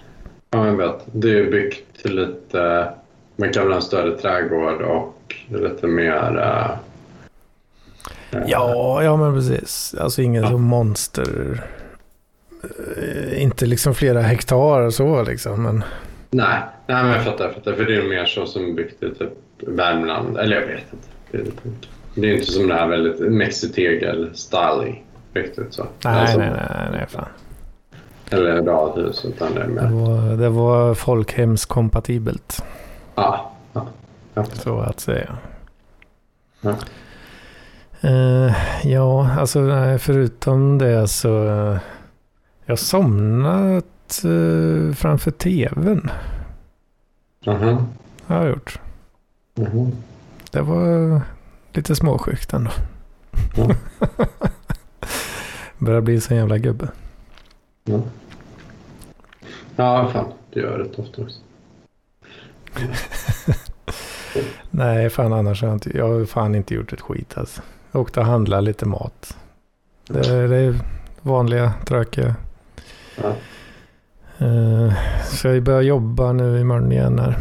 [0.50, 1.08] ja, jag vet.
[1.12, 2.94] Det är ju byggt till lite...
[3.36, 6.38] Man kan väl ha en större trädgård och lite mer...
[6.38, 6.72] eh,
[8.48, 9.96] Ja, ja men precis.
[10.00, 10.50] Alltså ingen Ja.
[10.50, 11.64] som monster.
[12.64, 15.64] Eh, Inte liksom flera hektar så liksom.
[15.64, 15.84] Men
[16.32, 17.74] Nej, nej men jag fattar, jag fattar.
[17.74, 19.30] För det är mer så som byggt i typ
[19.68, 20.38] Värmland.
[20.38, 21.08] Eller jag vet inte.
[21.32, 21.70] Det är, lite-
[22.16, 25.04] det är inte som det här väldigt mexitegel-styling
[25.34, 25.86] riktigt så.
[26.06, 27.26] nej, Alltså, nej, nej, nej, fan.
[28.30, 29.90] Eller radhus, utan det är Det mer...
[29.90, 32.64] var, det var folkhemskompatibelt.
[33.16, 33.88] Ja, ja.
[34.34, 34.46] ja.
[34.46, 35.38] Så att säga.
[36.62, 36.76] Ja.
[38.02, 39.60] Eh, ja, alltså
[40.00, 41.48] förutom det så.
[41.48, 41.78] eh,
[42.66, 46.10] jag somnat uh, framför tvn.
[47.46, 47.88] Mhm,
[48.26, 48.80] Har jag gjort.
[49.56, 49.92] mhm.
[50.52, 51.22] Det var
[51.74, 52.72] lite småsjukt ändå.
[53.56, 53.70] Ja.
[55.78, 56.88] Börjar bli så jävla gubbe.
[57.84, 58.00] Ja.
[59.76, 60.26] ja, fan.
[60.54, 61.40] Det gör jag rätt ofta också.
[64.78, 67.62] Nej, fan annars har jag inte, jag har fan inte gjort ett skit alltså.
[67.92, 69.38] Jag åkte och handlade lite mat.
[70.08, 70.76] Det, det är
[71.22, 72.36] vanliga tråkiga.
[73.16, 73.34] Ja.
[74.46, 74.94] Uh,
[75.24, 77.38] så jag börjar jobba nu imorgon igen här.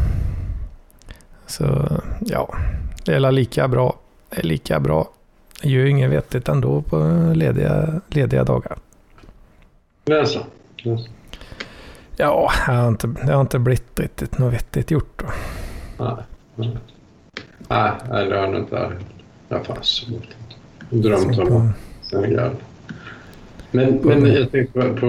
[1.45, 1.87] Så
[2.19, 2.55] ja,
[3.05, 3.99] det är lika bra.
[4.29, 5.09] Det är lika bra.
[5.61, 6.97] Jag gör ju inget vettigt ändå på
[7.35, 8.77] lediga, lediga dagar.
[10.03, 10.39] Det är så.
[10.83, 11.09] Det är så.
[12.17, 15.25] Ja, det har inte, det har inte blivit riktigt något vettigt gjort då.
[16.05, 16.77] Nej,
[17.69, 18.29] nej.
[18.29, 18.91] det har nog inte
[19.49, 20.05] jag fanns.
[20.89, 22.51] Drömt om Senegal.
[23.71, 25.07] Men, men jag tänkte på, på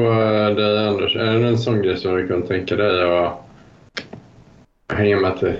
[0.56, 3.32] dig Anders, är det en sån grej som du kan tänka dig att
[4.88, 5.54] hänga med till,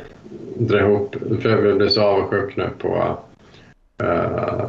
[0.59, 1.17] dra ihop?
[1.41, 3.19] För jag blir så avundsjuk nu på
[4.03, 4.65] uh,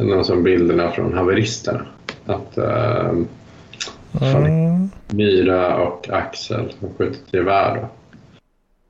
[0.00, 1.86] någon som bilderna från haveristerna.
[2.26, 3.24] Att uh,
[4.20, 4.90] mm.
[5.08, 7.88] Myra och Axel har skjutit gevär då.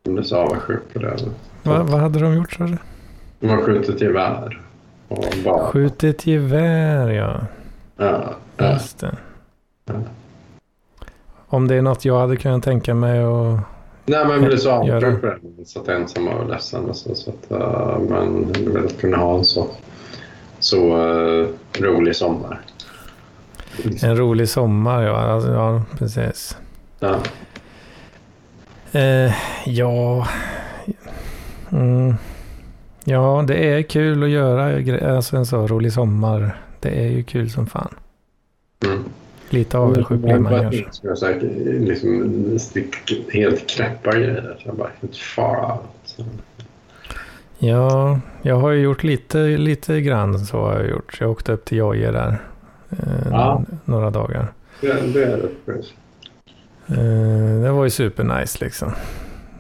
[0.03, 1.19] Jag blir så avundsjuk på det.
[1.63, 2.77] Va, vad hade de gjort sa du?
[3.41, 4.61] De har skjutit gevär.
[5.73, 7.41] Skjutit gevär ja.
[7.97, 8.73] Ja, ja.
[8.73, 9.17] Just det.
[9.85, 9.95] Ja.
[11.47, 13.61] Om det är något jag hade kunnat tänka mig att
[14.11, 15.65] Nej, men jag blir så avundsjuk på det.
[15.67, 16.85] Så att ensam och ledsen.
[16.85, 19.67] Och så, så att, uh, man vill kunna ha en så,
[20.59, 22.61] så uh, rolig sommar.
[24.03, 25.17] En rolig sommar, ja.
[25.17, 26.57] Alltså, ja precis.
[27.01, 27.17] Ja.
[28.95, 29.33] Uh,
[29.67, 30.27] ja.
[31.73, 32.15] Mm.
[33.05, 36.57] Ja, det är kul att göra alltså en så rolig sommar.
[36.81, 37.95] Det är ju kul som fan.
[38.85, 39.05] Mm.
[39.51, 40.85] Lite avundsjuk blir man kanske.
[41.03, 41.43] Jag
[41.81, 42.59] liksom
[43.33, 44.57] helt knäppa grejer.
[44.65, 44.91] Jag bara,
[45.73, 46.17] out.
[47.59, 51.17] Ja, jag har ju gjort lite, lite grann så har jag gjort.
[51.21, 52.39] Jag åkte upp till Joje där.
[52.91, 53.65] Eh, ja.
[53.85, 54.53] Några dagar.
[54.81, 55.73] Det, det är det.
[56.87, 58.93] Eh, det var ju supernice liksom.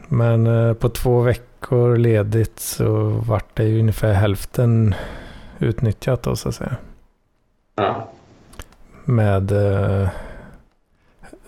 [0.08, 4.94] Men eh, på två veckor ledigt så vart det ju ungefär hälften
[5.58, 6.76] utnyttjat då så att säga.
[7.76, 8.08] Ja.
[9.04, 10.08] Med eh,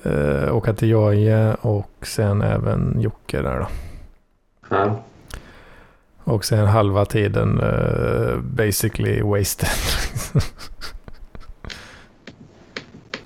[0.03, 3.67] eh, åka till Joje och sen även Jocke där då.
[4.69, 5.03] Ja.
[6.25, 9.69] Och sen halva tiden eh, basically wasted.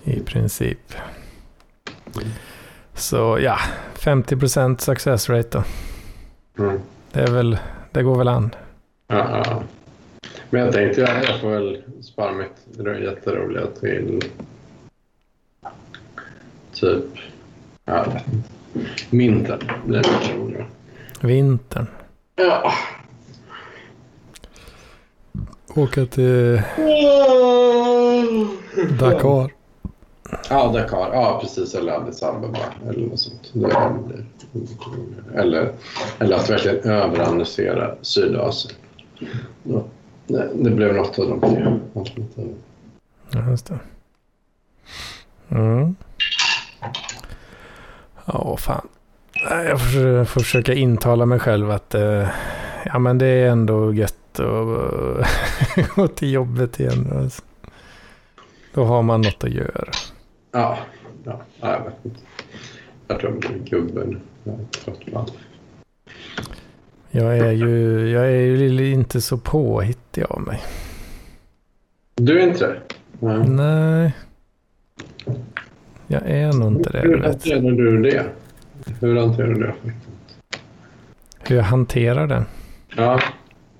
[0.04, 0.94] I princip.
[2.94, 3.58] Så ja,
[3.94, 5.64] 50% success rate då.
[6.58, 6.80] Mm.
[7.12, 7.58] Det, är väl,
[7.92, 8.50] det går väl an.
[9.06, 9.62] Ja, ja.
[10.50, 14.20] Men jag tänkte jag, jag får väl spara mitt jätteroliga till
[16.72, 17.04] typ,
[17.84, 18.06] ja,
[19.10, 20.66] vintern blir det roligare.
[21.20, 21.86] Vintern?
[22.36, 22.72] Ja.
[25.74, 26.62] Åka till
[29.00, 29.50] Dakar.
[30.50, 31.10] Ja, Dakar.
[31.12, 31.74] Ja, precis.
[31.74, 32.58] Eller Addis Abeba
[32.88, 33.52] eller något sånt.
[35.34, 35.72] Eller,
[36.18, 38.74] eller att verkligen överanalysera Sydasien.
[39.62, 39.84] Ja.
[40.26, 42.54] Det, blev något av de tre alternativen.
[43.30, 43.78] Ja, just det.
[45.48, 45.96] Mm.
[48.24, 48.88] Ja, fan.
[49.50, 52.28] Jag får, får försöka intala mig själv att eh,
[52.84, 57.12] ja, men det är ändå gött att gå till jobbet igen.
[57.16, 57.42] Alltså.
[58.74, 59.90] Då har man något att göra.
[60.52, 60.78] Ja,
[61.24, 62.20] ja jag vet inte.
[63.08, 64.20] Jag tror jag blir gubben.
[64.46, 65.32] Jag är trött på allt.
[67.10, 70.62] Jag är ju, jag är ju inte så påhittig av mig.
[72.14, 72.80] Du är inte det?
[73.20, 73.48] Nej.
[73.48, 74.14] Nej.
[76.06, 77.00] Jag är nog inte det.
[77.00, 78.26] Hur hanterar du det?
[79.00, 79.74] Hur hanterar du det?
[81.38, 82.44] Hur jag hanterar det?
[82.96, 83.20] Ja,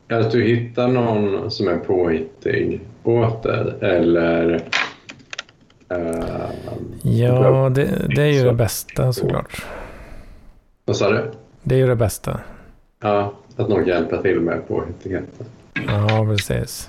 [0.08, 4.54] att du hittar någon som är påhittig åt dig eller...
[5.92, 6.50] Uh,
[7.02, 9.66] ja, det, det är ju det bästa såklart.
[10.86, 11.30] Vad sa du?
[11.62, 12.40] Det är ju det bästa.
[13.00, 15.46] Ja, att någon hjälper till med påhittigheten.
[15.86, 16.88] Ja, precis.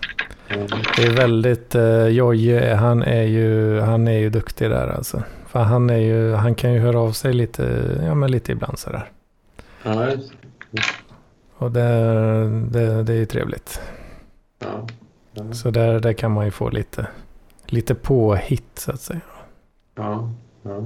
[0.98, 5.24] Det är väldigt, uh, Jojje, han är ju, han är ju duktig där alltså.
[5.48, 8.80] För han är ju, han kan ju höra av sig lite, ja men lite ibland
[8.80, 9.12] sådär.
[9.84, 10.08] Ja,
[11.58, 11.90] Och det,
[12.72, 13.82] det, det är ju trevligt.
[14.60, 14.88] Ja.
[15.34, 15.54] ja.
[15.54, 17.08] Så där, där kan man ju få lite,
[17.66, 19.22] lite påhitt så att säga.
[19.96, 20.32] Ja,
[20.64, 20.84] ja.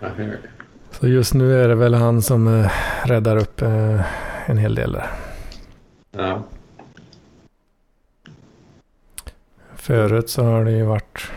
[0.00, 0.38] Jag hör.
[1.00, 2.70] Så just nu är det väl han som eh,
[3.04, 4.00] räddar upp eh,
[4.46, 5.10] en hel del där.
[6.10, 6.42] Ja.
[9.74, 11.30] Förut så har det ju varit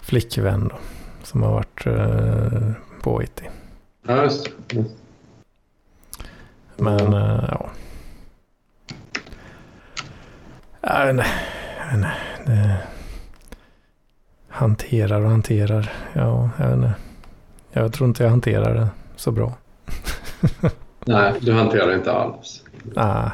[0.00, 0.76] flickvän då,
[1.22, 2.72] som har varit eh,
[3.02, 3.50] påhittig.
[4.06, 4.84] Ja, just det.
[6.76, 7.70] Men eh, ja.
[10.80, 11.26] Vet inte.
[11.90, 12.00] Jag
[12.46, 12.78] Det...
[14.48, 15.92] Hanterar och hanterar.
[16.12, 16.94] Ja, jag vet inte.
[17.72, 19.56] Jag tror inte jag hanterar det så bra.
[21.04, 22.64] Nej, du hanterar det inte alls.
[22.82, 23.30] Nej,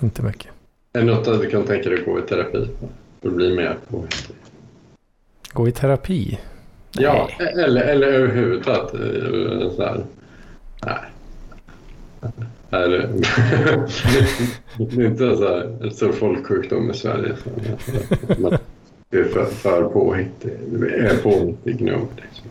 [0.00, 0.50] inte mycket.
[0.92, 2.68] Är det något att du kan tänka dig att gå i terapi
[3.20, 4.36] för att bli mer påhittig?
[5.52, 6.38] Gå i terapi?
[6.92, 10.04] Ja, eller, eller överhuvudtaget eh, så här.
[10.84, 10.98] Nej.
[12.70, 13.08] Eller,
[14.78, 17.36] det är inte så här, stor folksjukdom i Sverige.
[17.36, 18.58] Så,
[19.10, 20.52] det är för, för påhittig.
[20.66, 22.08] Det är påhittig nog.
[22.16, 22.46] Liksom.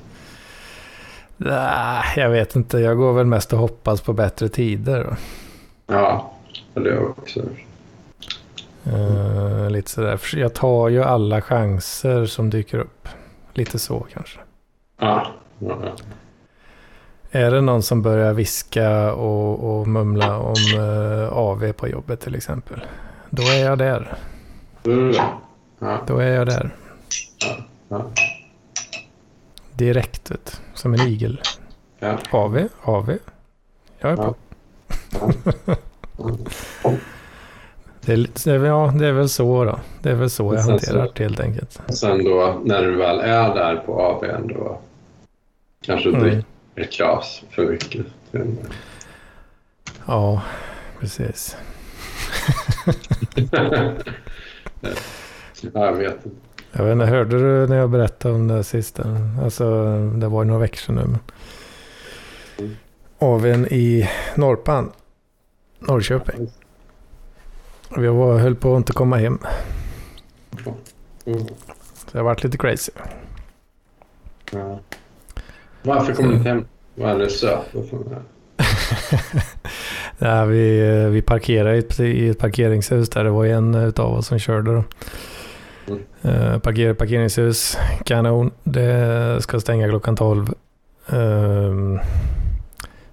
[1.37, 2.79] Nej, jag vet inte.
[2.79, 5.15] Jag går väl mest och hoppas på bättre tider.
[5.87, 6.31] Ja,
[6.73, 7.39] det är jag också.
[8.85, 10.17] Eh, lite sådär.
[10.17, 13.07] För Jag tar ju alla chanser som dyker upp.
[13.53, 14.39] Lite så kanske.
[14.99, 15.27] Ja,
[15.59, 15.91] ja, ja.
[17.31, 22.35] Är det någon som börjar viska och, och mumla om eh, AV på jobbet till
[22.35, 22.81] exempel.
[23.29, 24.13] Då är jag där.
[24.83, 25.21] Då är det det.
[25.79, 26.69] Ja, Då är jag där.
[27.89, 28.05] ja,
[29.77, 30.61] Direkt vet.
[30.73, 31.41] Som en igel.
[31.99, 32.17] ja.
[32.31, 33.17] AV, AV.
[33.99, 34.35] Jag är på.
[36.83, 36.93] Ja.
[38.01, 39.79] Det är, lite- ja, det är väl så då.
[40.01, 41.81] Det är väl så jag hanterar det helt enkelt.
[41.87, 44.79] Och sen då, när du väl är där på AWn, då
[45.81, 46.43] kanske du Mm.
[46.75, 48.05] dricker glas för mycket.
[50.05, 50.41] Ja,
[50.99, 51.57] precis.
[55.61, 56.46] ja, jag vet inte.
[56.77, 59.03] Jag vet inte, hörde du när jag berättade om det sista?
[59.43, 59.65] Alltså,
[60.15, 61.19] det var ju några veckor sedan nu.
[62.59, 62.75] Mm.
[63.19, 64.91] AWn i Norrpan,
[65.79, 66.51] Norrköping.
[67.97, 69.39] Vi var, höll på att inte komma hem.
[71.25, 71.45] Mm.
[72.11, 72.91] Så har varit lite crazy.
[74.51, 74.79] Ja.
[75.83, 76.65] Varför kom du inte hem?
[76.95, 77.65] Var det söt?
[77.89, 78.21] sånt där?
[80.19, 80.79] Ja, vi,
[81.09, 83.23] vi parkerade i ett, i ett parkeringshus där.
[83.23, 84.73] Det var en utav oss som körde.
[84.73, 84.83] Då.
[85.87, 86.03] Mm.
[86.25, 88.51] Uh, parker, parkeringshus, kanon.
[88.63, 90.53] Det ska stänga klockan 12.
[91.09, 91.99] Ehm,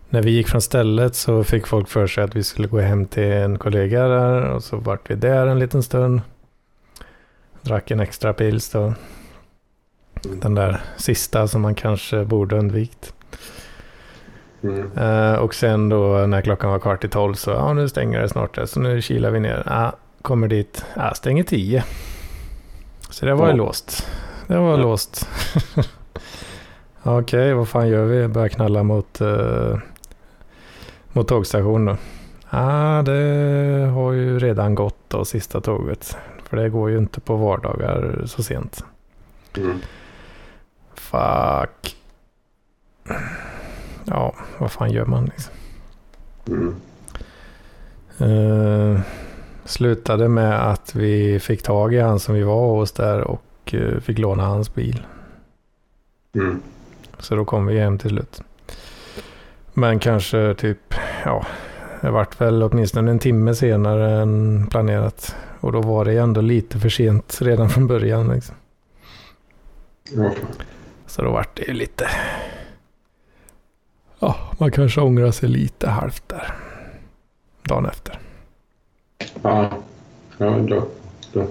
[0.09, 3.07] när vi gick från stället så fick folk för sig att vi skulle gå hem
[3.07, 4.43] till en kollega där.
[4.43, 6.21] Och så vart vi där en liten stund.
[7.63, 8.95] Drack en extra pils då.
[10.25, 10.41] Mm.
[10.41, 13.15] Den där sista som man kanske borde undvikt.
[14.63, 14.93] Mm.
[14.97, 18.29] Eh, och sen då när klockan var kvart i tolv så, ja nu stänger det
[18.29, 19.63] snart så nu kilar vi ner.
[19.67, 21.85] Ja, kommer dit, ja stänger tio.
[23.15, 23.57] Så det var ju Ja.
[23.57, 24.07] låst.
[24.47, 24.77] Det var Ja.
[24.77, 25.29] låst.
[27.03, 28.29] Okej, vad fan gör vi?
[28.29, 29.79] Börjar knalla mot, uh,
[31.13, 31.97] mot tågstationen.
[32.51, 36.17] Ja, det har ju redan gått då, sista tåget.
[36.45, 38.85] För det går ju inte på vardagar så sent.
[39.57, 39.79] Mm.
[40.95, 41.97] Fuck.
[44.05, 45.55] Ja, vad fan gör man liksom?
[46.49, 46.75] Mm.
[48.19, 49.01] Eh,
[49.65, 54.01] slutade med att vi fick tag i han som vi var hos där och eh,
[54.01, 55.07] fick låna hans bil.
[56.35, 56.63] Mm.
[57.19, 58.43] Så då kom vi hem till slut.
[59.75, 61.47] Men kanske typ, ja,
[62.01, 65.37] det vart väl åtminstone en timme senare än planerat.
[65.61, 68.29] Och då var det ändå lite för sent redan från början.
[68.29, 68.55] Liksom.
[70.17, 70.35] Fan.
[71.07, 72.09] Så då vart det ju lite...
[74.19, 76.55] Ja, man kanske ångrar sig lite halvt där.
[77.63, 78.19] Dagen efter.
[79.43, 79.71] Ja.
[80.39, 80.87] ja då,
[81.33, 81.47] då.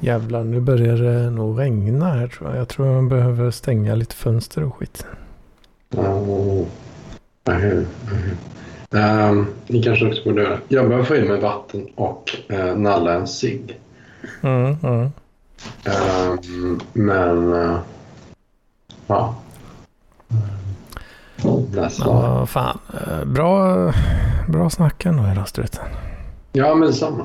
[0.00, 2.58] Jävlar, nu börjar det nog regna här tror jag.
[2.58, 5.06] Jag tror man behöver stänga lite fönster och skit.
[5.96, 6.66] Oh.
[7.44, 7.84] Okay.
[8.90, 13.14] Um, ni kanske också borde göra Jag behöver få in mig vatten och uh, nalla
[13.14, 13.80] en cigg.
[14.42, 15.12] Mm, mm.
[15.84, 17.52] Ehm, men...
[17.52, 17.78] eh,
[19.06, 19.34] ja.
[21.74, 22.36] Nästa.
[22.36, 22.78] Men fan.
[22.94, 23.92] eh, Bra,
[24.48, 25.84] bra snack ändå idag struten.
[26.52, 26.92] Ja, men.
[26.92, 27.24] Samma.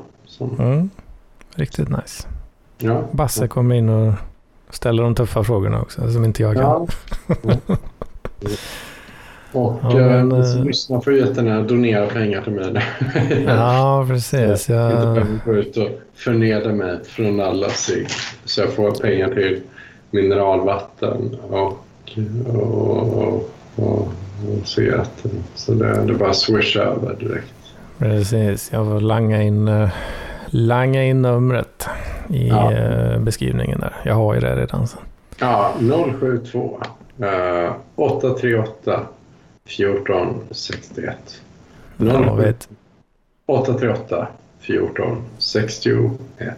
[0.60, 0.90] Mm.
[1.56, 2.28] Riktigt nice.
[2.78, 3.04] Ja.
[3.12, 4.14] Basse kommer in och
[4.70, 6.12] ställer de tuffa frågorna också.
[6.12, 6.64] Som inte jag kan.
[6.64, 6.88] Ja.
[9.52, 12.84] Och Ja, ja, men, som eh, lyssnar får jättegärna donera pengar till mig.
[13.48, 14.70] Ja, precis.
[14.70, 18.08] Jag inte gå ut och förnedra mig från alla sig.
[18.46, 19.62] Så jag får pengar till
[20.12, 21.78] mineralvatten och,
[22.48, 23.42] och, och,
[23.76, 24.08] och
[24.64, 25.32] cigaretter.
[25.56, 27.54] Så det, det bara swisha över direkt.
[28.00, 28.70] Precis.
[28.74, 29.90] Jag får langa in, eh,
[30.48, 31.88] langa in numret
[32.30, 32.72] i Ja.
[32.74, 33.94] eh, beskrivningen där.
[34.04, 34.88] Jag har ju det redan.
[34.88, 34.98] Så.
[35.40, 35.74] Ja,
[36.20, 36.80] 072
[37.22, 39.02] eh, 838
[39.66, 41.42] 1461.
[41.98, 42.68] Jag vet.
[43.46, 44.28] 838
[44.60, 46.58] 14 61.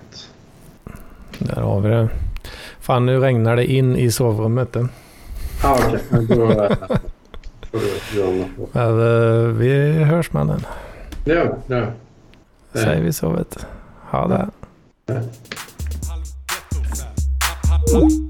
[1.39, 2.09] Där har vi det.
[2.79, 4.73] Fan, nu regnar det in i sovrummet.
[4.73, 4.87] du.
[5.63, 6.71] Ah, Okej, men då eh,
[7.71, 7.89] får du
[8.79, 10.61] eh, vi hörs mannen.
[11.25, 11.85] Gör vi.
[12.73, 13.59] Säger vi så vet du.
[14.09, 14.49] Ha det.
[17.69, 18.28] Halv